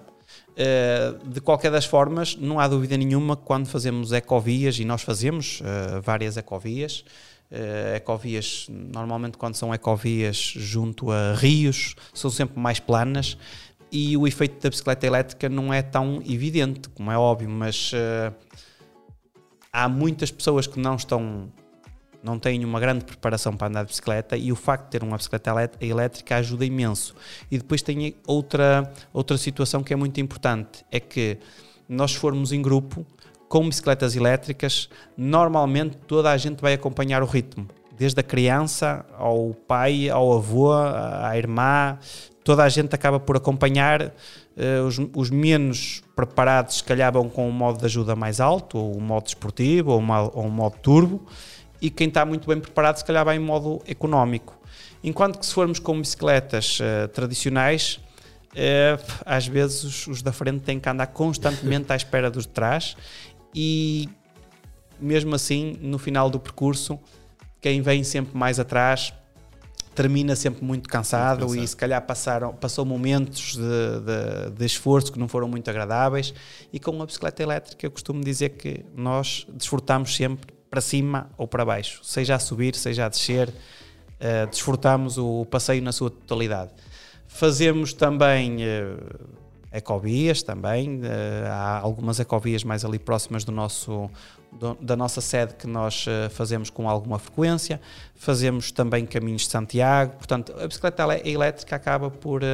Uh, 0.52 1.28
de 1.30 1.42
qualquer 1.42 1.72
das 1.72 1.86
formas, 1.86 2.36
não 2.36 2.60
há 2.60 2.68
dúvida 2.68 2.96
nenhuma 2.96 3.36
que 3.36 3.44
quando 3.44 3.66
fazemos 3.66 4.12
ecovias, 4.12 4.78
e 4.78 4.86
nós 4.86 5.02
fazemos 5.02 5.62
uh, 5.62 6.02
várias 6.02 6.38
ecovias, 6.38 7.04
uh, 7.52 7.96
ecovias, 7.96 8.68
normalmente 8.70 9.38
quando 9.38 9.56
são 9.56 9.74
ecovias 9.74 10.38
junto 10.38 11.10
a 11.10 11.34
rios, 11.34 11.96
são 12.14 12.30
sempre 12.30 12.60
mais 12.60 12.80
planas 12.80 13.36
e 13.94 14.18
o 14.18 14.28
efeito 14.28 14.60
da 14.60 14.72
bicicleta 14.72 15.06
elétrica 15.06 15.48
não 15.48 15.72
é 15.72 15.84
tão 15.84 16.20
evidente, 16.26 16.90
como 16.90 17.12
é 17.12 17.18
óbvio, 17.18 17.48
mas 17.48 17.92
há 19.72 19.88
muitas 19.88 20.32
pessoas 20.32 20.66
que 20.66 20.80
não 20.80 20.96
estão 20.96 21.52
não 22.24 22.40
têm 22.40 22.64
uma 22.64 22.80
grande 22.80 23.04
preparação 23.04 23.56
para 23.56 23.68
andar 23.68 23.84
de 23.84 23.90
bicicleta 23.90 24.38
e 24.38 24.50
o 24.52 24.56
facto 24.56 24.86
de 24.86 24.92
ter 24.92 25.04
uma 25.04 25.18
bicicleta 25.18 25.52
elétrica 25.82 26.38
ajuda 26.38 26.66
imenso. 26.66 27.14
E 27.52 27.58
depois 27.58 27.82
tem 27.82 28.16
outra, 28.26 28.92
outra 29.12 29.38
situação 29.38 29.84
que 29.84 29.92
é 29.92 29.96
muito 29.96 30.22
importante, 30.22 30.86
é 30.90 31.02
que 31.02 31.38
nós 31.88 32.16
formos 32.16 32.54
em 32.54 32.62
grupo 32.62 33.06
com 33.50 33.68
bicicletas 33.68 34.16
elétricas, 34.16 34.90
normalmente 35.18 35.98
toda 36.08 36.32
a 36.32 36.38
gente 36.38 36.62
vai 36.62 36.74
acompanhar 36.74 37.22
o 37.22 37.26
ritmo. 37.26 37.68
Desde 38.04 38.20
a 38.20 38.24
criança 38.24 39.06
ao 39.18 39.56
pai, 39.66 40.10
ao 40.10 40.34
avô, 40.34 40.74
à 40.74 41.38
irmã, 41.38 41.98
toda 42.44 42.62
a 42.62 42.68
gente 42.68 42.94
acaba 42.94 43.18
por 43.18 43.38
acompanhar. 43.38 44.12
Uh, 44.58 44.86
os, 44.86 45.00
os, 45.16 45.30
menos 45.30 46.04
preparados, 46.14 46.76
se 46.76 46.84
calhar, 46.84 47.14
vão 47.14 47.30
com 47.30 47.48
um 47.48 47.52
modo 47.52 47.80
de 47.80 47.86
ajuda 47.86 48.14
mais 48.14 48.42
alto, 48.42 48.78
ou 48.78 48.98
um 48.98 49.00
modo 49.00 49.28
esportivo, 49.28 49.92
ou, 49.92 50.00
uma, 50.00 50.22
ou 50.22 50.46
um 50.48 50.50
modo 50.50 50.76
turbo 50.80 51.26
e 51.82 51.90
quem 51.90 52.10
está 52.10 52.26
muito 52.26 52.46
bem 52.46 52.60
preparado 52.60 52.98
se 52.98 53.06
calhar 53.06 53.24
vai 53.24 53.38
em 53.38 53.40
modo 53.40 53.82
económico. 53.88 54.54
Enquanto 55.02 55.40
que 55.40 55.46
se 55.46 55.54
formos 55.54 55.80
com 55.80 55.98
bicicletas 55.98 56.82
uh, 56.82 57.08
tradicionais, 57.08 58.02
uh, 58.52 59.02
às 59.26 59.48
vezes 59.48 59.82
os, 59.86 60.08
os, 60.08 60.22
da 60.22 60.34
frente 60.34 60.60
têm 60.60 60.78
que 60.78 60.90
andar 60.90 61.08
constantemente 61.08 61.94
à 61.94 61.96
espera 61.96 62.30
dos 62.30 62.46
de 62.46 62.52
trás 62.52 62.98
e 63.56 64.10
mesmo 65.00 65.34
assim, 65.36 65.78
no 65.82 65.98
final 65.98 66.30
do 66.30 66.38
percurso, 66.38 67.00
quem 67.64 67.82
vem 67.82 68.04
sempre 68.04 68.38
mais 68.38 68.60
atrás 68.60 69.14
termina 69.96 70.36
sempre 70.36 70.66
muito 70.66 70.90
cansado, 70.90 71.40
muito 71.40 71.52
cansado. 71.52 71.64
e 71.64 71.68
se 71.68 71.76
calhar 71.78 72.02
passaram, 72.02 72.54
passou 72.54 72.84
momentos 72.84 73.56
de, 73.56 73.62
de, 73.62 74.58
de, 74.58 74.66
esforço 74.66 75.12
que 75.12 75.18
não 75.20 75.30
foram 75.30 75.48
muito 75.48 75.70
agradáveis 75.70 76.34
e 76.74 76.80
com 76.80 76.92
uma 76.92 77.06
bicicleta 77.06 77.42
elétrica 77.42 77.86
eu 77.86 77.92
costumo 77.92 78.22
dizer 78.22 78.50
que 78.50 78.84
nós 78.94 79.48
desfrutamos 79.54 80.14
sempre 80.14 80.54
para 80.70 80.82
cima 80.82 81.30
ou 81.38 81.48
para 81.48 81.64
baixo, 81.64 82.02
seja 82.04 82.36
a 82.36 82.40
subir, 82.40 82.76
seja 82.76 83.06
a 83.06 83.10
descer, 83.10 83.48
uh, 83.50 84.48
desfrutamos 84.50 85.18
o 85.18 85.46
passeio 85.46 85.82
na 85.82 85.94
sua 85.94 86.10
totalidade. 86.10 86.72
Fazemos 87.28 87.94
também 87.94 88.58
uh, 88.58 89.43
ecovias 89.74 90.44
também, 90.44 91.00
uh, 91.00 91.04
há 91.50 91.80
algumas 91.80 92.20
ecovias 92.20 92.64
mais 92.64 92.86
ali 92.86 93.00
próximas 93.00 93.44
do 93.44 93.52
nosso, 93.52 94.10
do, 94.52 94.76
da 94.76 94.96
nossa 94.96 95.20
sede 95.20 95.56
que 95.56 95.66
nós 95.66 96.06
uh, 96.06 96.30
fazemos 96.30 96.70
com 96.70 96.88
alguma 96.88 97.18
frequência, 97.18 97.82
fazemos 98.16 98.72
também 98.72 99.06
caminhos 99.06 99.42
de 99.42 99.50
Santiago, 99.50 100.14
portanto 100.18 100.54
a 100.60 100.68
bicicleta 100.68 101.04
elétrica 101.28 101.76
acaba 101.76 102.12
por, 102.12 102.44
uh, 102.44 102.46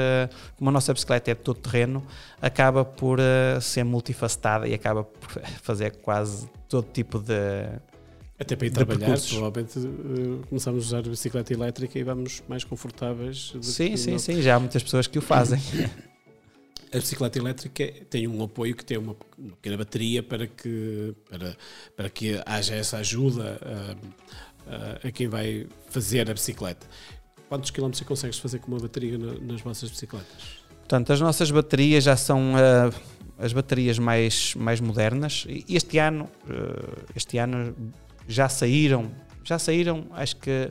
como 0.58 0.70
a 0.70 0.74
nossa 0.74 0.94
bicicleta 0.94 1.32
é 1.32 1.36
de 1.36 1.42
todo 1.42 1.60
terreno, 1.60 2.02
acaba 2.42 2.86
por 2.86 3.20
ser 3.62 3.84
multifacetada 3.84 4.68
e 4.68 4.74
acaba 4.74 5.04
por 5.04 5.30
fazer 5.62 5.98
quase 5.98 6.50
todo 6.70 6.88
tipo 6.92 7.20
de, 7.20 7.68
até 8.40 8.56
para 8.56 8.68
ir 8.68 8.72
trabalhar, 8.72 9.20
provavelmente 9.20 9.78
uh, 9.78 10.42
começamos 10.48 10.86
a 10.86 10.88
usar 10.88 11.00
a 11.00 11.10
bicicleta 11.10 11.52
elétrica 11.52 12.00
e 12.00 12.04
vamos 12.04 12.42
mais 12.48 12.64
confortáveis. 12.64 13.54
Sim, 13.62 13.98
sim, 13.98 14.12
não. 14.12 14.20
sim, 14.20 14.42
já 14.42 14.56
há 14.56 14.60
muitas 14.60 14.82
pessoas 14.82 15.08
que 15.08 15.20
o 15.20 15.22
fazem. 15.22 15.60
a 16.92 16.98
bicicleta 16.98 17.38
elétrica 17.38 17.92
tem 18.10 18.28
um 18.28 18.44
apoio 18.44 18.76
que 18.76 18.84
tem 18.84 18.98
uma, 18.98 19.16
uma 19.38 19.56
pequena 19.56 19.78
bateria 19.78 20.24
para 20.24 20.48
que, 20.48 21.14
para, 21.30 21.58
para 21.96 22.10
que 22.10 22.42
haja 22.46 22.76
essa 22.76 22.98
ajuda 22.98 23.60
a, 23.62 25.06
a, 25.06 25.08
a 25.08 25.12
quem 25.12 25.28
vai 25.28 25.68
fazer 25.90 26.30
a 26.30 26.34
bicicleta. 26.34 26.88
Quantos 27.48 27.72
quilómetros 27.72 28.00
você 28.00 28.06
consegues 28.06 28.40
fazer 28.40 28.60
com 28.60 28.72
uma 28.72 28.80
bateria 28.80 29.18
nas 29.18 29.62
vossas 29.62 29.90
bicicletas? 29.90 30.60
Portanto, 30.80 31.14
as 31.14 31.22
nossas 31.22 31.52
baterias 31.52 32.04
já 32.04 32.16
são 32.16 32.54
uh, 32.54 32.94
as 33.38 33.54
baterias 33.54 34.00
mais, 34.00 34.56
mais 34.56 34.80
modernas. 34.80 35.46
Este 35.68 36.00
ano, 36.00 36.30
uh, 36.46 37.06
este 37.16 37.38
ano 37.38 37.76
já 38.28 38.50
saíram, 38.50 39.12
já 39.44 39.60
saíram, 39.60 40.08
acho 40.12 40.36
que 40.38 40.70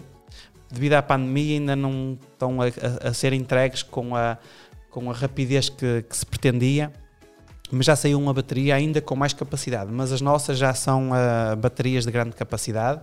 devido 0.71 0.95
à 0.95 1.03
pandemia 1.03 1.59
ainda 1.59 1.77
não 1.77 2.19
estão 2.33 2.61
a, 2.61 2.67
a, 2.67 3.09
a 3.09 3.15
ser 3.15 3.33
entregues 3.33 3.83
com 3.83 4.15
a, 4.15 4.39
com 4.99 5.13
a 5.13 5.15
rapidez 5.15 5.69
que, 5.69 6.03
que, 6.03 6.17
se 6.17 6.27
pretendia, 6.27 6.93
mas 7.71 7.87
já 7.87 7.95
saiu 7.95 8.19
uma 8.19 8.35
bateria 8.35 8.75
ainda 8.75 9.01
com 9.01 9.15
mais 9.15 9.33
capacidade, 9.33 9.93
mas 9.93 10.11
as 10.11 10.21
nossas 10.21 10.59
já 10.59 10.75
são 10.75 11.11
uh, 11.11 11.57
baterias 11.57 12.05
de 12.05 12.11
grande 12.11 12.35
capacidade 12.35 13.03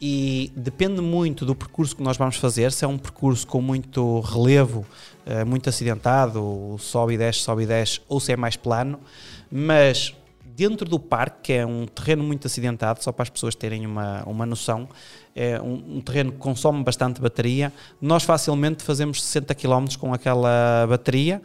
e 0.00 0.50
depende 0.56 1.00
muito 1.00 1.46
do 1.46 1.54
percurso 1.54 1.94
que 1.94 2.02
nós 2.02 2.16
vamos 2.16 2.38
fazer, 2.38 2.72
se 2.72 2.84
é 2.84 2.88
um 2.88 2.98
percurso 2.98 3.46
com 3.46 3.62
muito 3.62 4.18
relevo, 4.18 4.84
uh, 5.24 5.46
muito 5.46 5.68
acidentado, 5.68 6.74
sobe 6.80 7.14
e 7.14 7.18
desce, 7.18 7.38
sobe 7.38 7.62
e 7.62 7.66
desce, 7.66 8.00
ou 8.08 8.18
se 8.18 8.32
é 8.32 8.36
mais 8.36 8.56
plano, 8.56 8.98
mas 9.48 10.12
dentro 10.56 10.88
do 10.88 10.98
parque, 10.98 11.36
que 11.44 11.52
é 11.52 11.64
um 11.64 11.86
terreno 11.86 12.24
muito 12.24 12.48
acidentado, 12.48 13.00
só 13.00 13.12
para 13.12 13.22
as 13.22 13.30
pessoas 13.30 13.54
terem 13.54 13.86
uma, 13.86 14.24
uma 14.24 14.44
noção, 14.44 14.88
é 15.34 15.60
um, 15.60 15.96
um 15.96 16.00
terreno 16.00 16.32
que 16.32 16.38
consome 16.38 16.82
bastante 16.84 17.20
bateria. 17.20 17.72
Nós 18.00 18.22
facilmente 18.22 18.82
fazemos 18.82 19.22
60 19.22 19.54
km 19.54 19.86
com 19.98 20.12
aquela 20.12 20.86
bateria. 20.88 21.40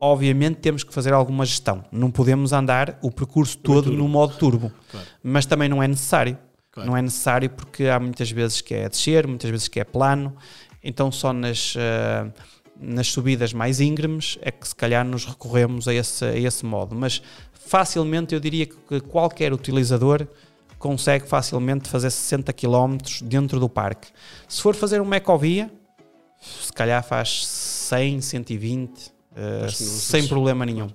Obviamente 0.00 0.56
temos 0.56 0.82
que 0.82 0.92
fazer 0.92 1.12
alguma 1.12 1.44
gestão. 1.46 1.84
Não 1.92 2.10
podemos 2.10 2.52
andar 2.52 2.98
o 3.02 3.10
percurso 3.10 3.56
todo 3.58 3.92
no 3.92 4.08
modo 4.08 4.36
turbo, 4.36 4.72
Claro. 4.90 5.06
mas 5.22 5.46
também 5.46 5.68
não 5.68 5.82
é 5.82 5.86
necessário. 5.88 6.36
Claro. 6.72 6.88
Não 6.90 6.96
é 6.96 7.02
necessário 7.02 7.50
porque 7.50 7.84
há 7.86 8.00
muitas 8.00 8.30
vezes 8.30 8.60
que 8.60 8.74
é 8.74 8.88
descer, 8.88 9.26
muitas 9.26 9.50
vezes 9.50 9.68
que 9.68 9.78
é 9.78 9.84
plano. 9.84 10.34
Então 10.82 11.12
só 11.12 11.32
nas, 11.32 11.74
eh, 11.76 12.26
nas 12.80 13.08
subidas 13.08 13.52
mais 13.52 13.78
íngremes 13.78 14.38
é 14.42 14.50
que 14.50 14.66
se 14.66 14.74
calhar 14.74 15.04
nos 15.04 15.24
recorremos 15.24 15.86
a 15.86 15.94
esse, 15.94 16.24
a 16.24 16.36
esse 16.36 16.64
modo. 16.64 16.96
Mas 16.96 17.22
facilmente 17.52 18.34
eu 18.34 18.40
diria 18.40 18.66
que 18.66 19.00
qualquer 19.02 19.52
utilizador 19.52 20.26
consegue 20.82 21.28
facilmente 21.28 21.88
fazer 21.88 22.10
60 22.10 22.52
km 22.52 22.98
dentro 23.22 23.60
do 23.60 23.68
parque. 23.68 24.08
Se 24.48 24.60
for 24.60 24.74
fazer 24.74 25.00
uma 25.00 25.16
ecovia, 25.16 25.70
se 26.40 26.72
calhar 26.72 27.02
faz 27.04 27.46
100, 27.46 28.20
120, 28.20 29.12
eh, 29.36 29.62
Acho 29.64 29.76
que 29.76 29.84
não 29.84 29.90
sem 29.92 30.26
problema 30.26 30.66
nenhum. 30.66 30.88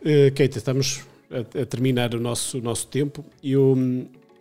Uh, 0.00 0.32
Keita, 0.34 0.58
estamos 0.58 1.02
a, 1.30 1.62
a 1.62 1.66
terminar 1.66 2.12
o 2.16 2.20
nosso, 2.20 2.58
o 2.58 2.60
nosso 2.60 2.88
tempo 2.88 3.24
e 3.40 3.54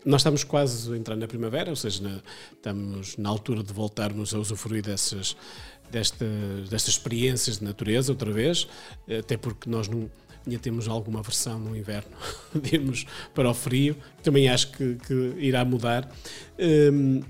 nós 0.03 0.21
estamos 0.21 0.43
quase 0.43 0.91
a 0.91 0.97
entrar 0.97 1.15
na 1.15 1.27
primavera, 1.27 1.69
ou 1.69 1.75
seja, 1.75 2.01
na- 2.01 2.21
estamos 2.51 3.15
na 3.17 3.29
altura 3.29 3.61
de 3.61 3.71
voltarmos 3.71 4.33
a 4.33 4.39
usufruir 4.39 4.81
dessas, 4.81 5.37
destas, 5.91 6.27
destas 6.69 6.95
experiências 6.95 7.59
de 7.59 7.65
natureza 7.65 8.11
outra 8.11 8.31
vez, 8.31 8.67
até 9.19 9.37
porque 9.37 9.69
nós 9.69 9.87
não, 9.87 10.09
ainda 10.45 10.59
temos 10.59 10.87
alguma 10.87 11.21
versão 11.21 11.59
no 11.59 11.75
inverno 11.75 12.11
de 12.53 12.75
irmos 12.75 13.05
para 13.33 13.49
o 13.49 13.53
frio, 13.53 13.95
também 14.23 14.49
acho 14.49 14.71
que, 14.71 14.95
que 14.95 15.33
irá 15.37 15.63
mudar. 15.63 16.11
Um, 16.59 17.21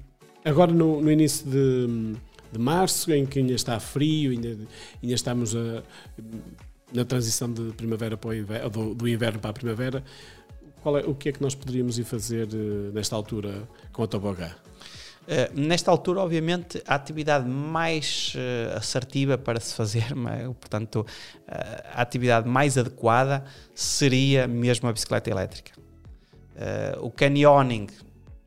agora, 0.43 0.72
no, 0.72 1.01
no 1.01 1.12
início 1.12 1.45
de, 1.49 2.16
de 2.51 2.59
março, 2.59 3.12
em 3.12 3.26
que 3.26 3.39
ainda 3.39 3.53
está 3.53 3.80
frio, 3.80 4.32
ainda, 4.32 4.57
ainda 5.01 5.16
estamos 5.16 5.55
a, 5.55 5.84
na 6.93 7.05
transição 7.05 7.51
de 7.51 7.72
primavera 7.74 8.18
para 8.18 8.36
inverno, 8.36 8.70
do, 8.70 8.95
do 8.95 9.07
inverno 9.07 9.39
para 9.39 9.49
a 9.49 9.53
primavera, 9.53 10.03
é, 10.84 11.07
o 11.07 11.14
que 11.14 11.30
é 11.30 11.32
que 11.32 11.41
nós 11.41 11.53
poderíamos 11.53 11.99
ir 11.99 12.03
fazer 12.03 12.47
eh, 12.51 12.91
nesta 12.91 13.16
altura 13.16 13.68
com 13.93 14.01
a 14.03 14.07
tobogã? 14.07 14.49
Uh, 15.32 15.57
nesta 15.57 15.89
altura, 15.89 16.19
obviamente, 16.19 16.84
a 16.86 16.95
atividade 16.95 17.47
mais 17.47 18.34
uh, 18.36 18.77
assertiva 18.77 19.38
para 19.38 19.61
se 19.61 19.73
fazer, 19.73 20.11
mas, 20.13 20.43
portanto, 20.59 21.05
uh, 21.05 21.07
a 21.93 22.01
atividade 22.01 22.49
mais 22.49 22.77
adequada 22.77 23.45
seria 23.73 24.45
mesmo 24.45 24.89
a 24.89 24.93
bicicleta 24.93 25.29
elétrica. 25.29 25.71
O 27.01 27.09
canyoning, 27.09 27.88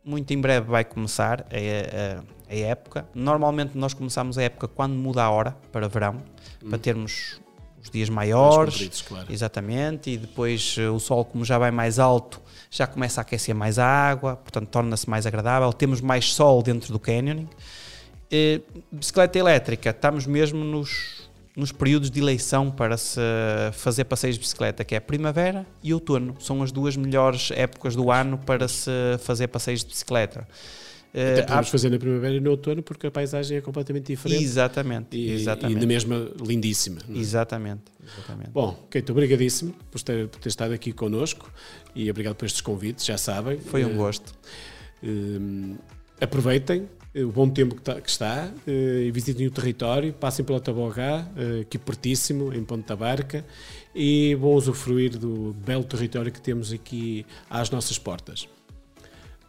muito 0.05 0.33
em 0.33 0.41
breve, 0.41 0.69
vai 0.69 0.85
começar 0.85 1.41
a, 1.51 2.21
a, 2.21 2.53
a 2.53 2.57
época. 2.57 3.09
Normalmente, 3.13 3.77
nós 3.77 3.93
começamos 3.93 4.39
a 4.39 4.43
época 4.43 4.69
quando 4.69 4.93
muda 4.93 5.25
a 5.25 5.31
hora 5.31 5.57
para 5.73 5.89
verão, 5.89 6.23
para 6.69 6.79
termos 6.79 7.41
os 7.85 7.91
dias 7.91 8.09
maiores. 8.09 9.03
claro. 9.03 9.33
Exatamente, 9.33 10.11
e 10.11 10.17
depois 10.17 10.77
eh, 10.79 10.89
o 10.89 10.99
sol, 10.99 11.25
como 11.25 11.45
já 11.45 11.59
vai 11.59 11.71
mais 11.71 11.99
alto, 11.99 12.41
já 12.75 12.89
começa 12.89 13.21
a 13.21 13.23
aquecer 13.23 13.55
mais 13.55 13.79
a 13.79 13.87
água, 13.87 14.35
portanto 14.35 14.69
torna-se 14.69 15.09
mais 15.09 15.27
agradável. 15.27 15.73
Temos 15.73 16.01
mais 16.01 16.35
sol 16.35 16.61
dentro 16.61 16.93
do 16.93 16.99
canyoning. 16.99 17.49
Eh, 18.29 18.61
bicicleta 18.91 19.39
elétrica, 19.39 19.91
estamos 19.91 20.27
mesmo 20.27 20.65
nos, 20.65 21.31
nos 21.57 21.71
períodos 21.71 22.11
de 22.11 22.19
eleição 22.19 22.73
para 22.73 22.97
se 22.97 23.21
fazer 23.75 24.07
passeios 24.07 24.35
de 24.35 24.41
bicicleta, 24.41 24.85
que 24.85 24.97
é 24.97 24.99
primavera 24.99 25.65
e 25.85 25.95
outono. 25.95 26.35
São 26.41 26.65
as 26.65 26.73
duas 26.73 26.97
melhores 26.97 27.53
épocas 27.53 27.95
do 27.95 28.11
ano 28.11 28.39
para 28.39 28.67
se 28.67 28.91
fazer 29.21 29.47
passeios 29.47 29.85
de 29.85 29.91
bicicleta. 29.91 30.45
Eh, 31.17 31.33
Até 31.35 31.43
há- 31.43 31.47
podemos 31.47 31.69
fazer 31.69 31.91
na 31.91 31.99
primavera 31.99 32.35
e 32.35 32.41
no 32.41 32.51
outono 32.51 32.83
porque 32.83 33.07
a 33.07 33.11
paisagem 33.11 33.57
é 33.59 33.61
completamente 33.61 34.07
diferente 34.09 34.43
Exatamente, 34.43 35.17
e, 35.17 35.31
exatamente. 35.31 35.77
e 35.79 35.81
na 35.81 35.87
mesma 35.87 36.29
lindíssima. 36.45 36.99
é? 37.09 37.17
Exatamente, 37.17 37.83
exatamente. 38.03 38.51
Bom, 38.51 38.87
Keito, 38.91 39.13
obrigadíssimo 39.13 39.73
por 39.93 40.03
ter, 40.03 40.27
por 40.27 40.41
ter 40.41 40.49
estado 40.49 40.75
aqui 40.75 40.93
connosco 40.93 41.49
e 41.95 42.11
obrigado 42.11 42.35
por 42.35 42.47
estes 42.47 42.61
convites, 42.61 43.05
já 43.05 43.17
sabem. 43.17 43.59
Foi 43.61 43.85
um 43.85 43.91
Eh, 43.91 43.95
gosto. 43.95 44.35
eh, 45.05 45.77
aproveitem 46.21 46.89
eh, 47.15 47.23
o 47.23 47.31
bom 47.31 47.49
tempo 47.49 47.77
que, 47.77 47.83
tá- 47.83 48.01
que 48.01 48.11
está 48.11 48.51
eh, 48.67 49.05
e 49.07 49.11
visitem 49.13 49.47
o 49.47 49.51
território, 49.53 50.13
passem 50.15 50.45
pela 50.45 50.59
Tabogá, 50.61 51.29
eh, 51.37 51.61
aqui 51.61 51.79
pertíssimo, 51.79 52.53
em 52.53 52.65
Ponta 52.65 52.97
Barca, 52.97 53.45
e 53.95 54.35
vão 54.35 54.55
usufruir 54.55 55.17
do 55.17 55.55
belo 55.65 55.85
território 55.85 56.33
que 56.33 56.41
temos 56.41 56.73
aqui 56.73 57.25
às 57.49 57.71
nossas 57.71 57.99
portas. 58.01 58.49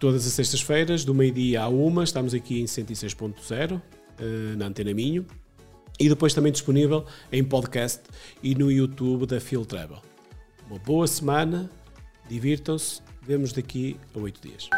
Todas 0.06 0.28
as 0.28 0.34
sextas-feiras, 0.34 1.04
do 1.04 1.16
meio-dia 1.16 1.64
à 1.64 1.68
uma, 1.68 2.04
estamos 2.04 2.36
aqui 2.36 2.62
em 2.62 2.66
106.0, 2.66 3.82
eh, 4.20 4.56
na 4.56 4.68
Antena 4.68 4.94
Minho, 4.94 5.26
e 6.00 6.08
depois 6.08 6.32
também 6.32 6.52
disponível 6.52 7.08
em 7.32 7.44
podcast 7.44 8.04
e 8.44 8.54
no 8.54 8.72
YouTube 8.72 9.26
da 9.26 9.42
Phil 9.42 9.66
Travel. 9.66 9.98
Uma 10.70 10.78
boa 10.78 11.08
semana, 11.08 11.72
divirtam-se, 12.30 13.02
vemos 13.24 13.52
daqui 13.52 13.98
a 14.16 14.20
oito 14.20 14.48
dias. 14.48 14.70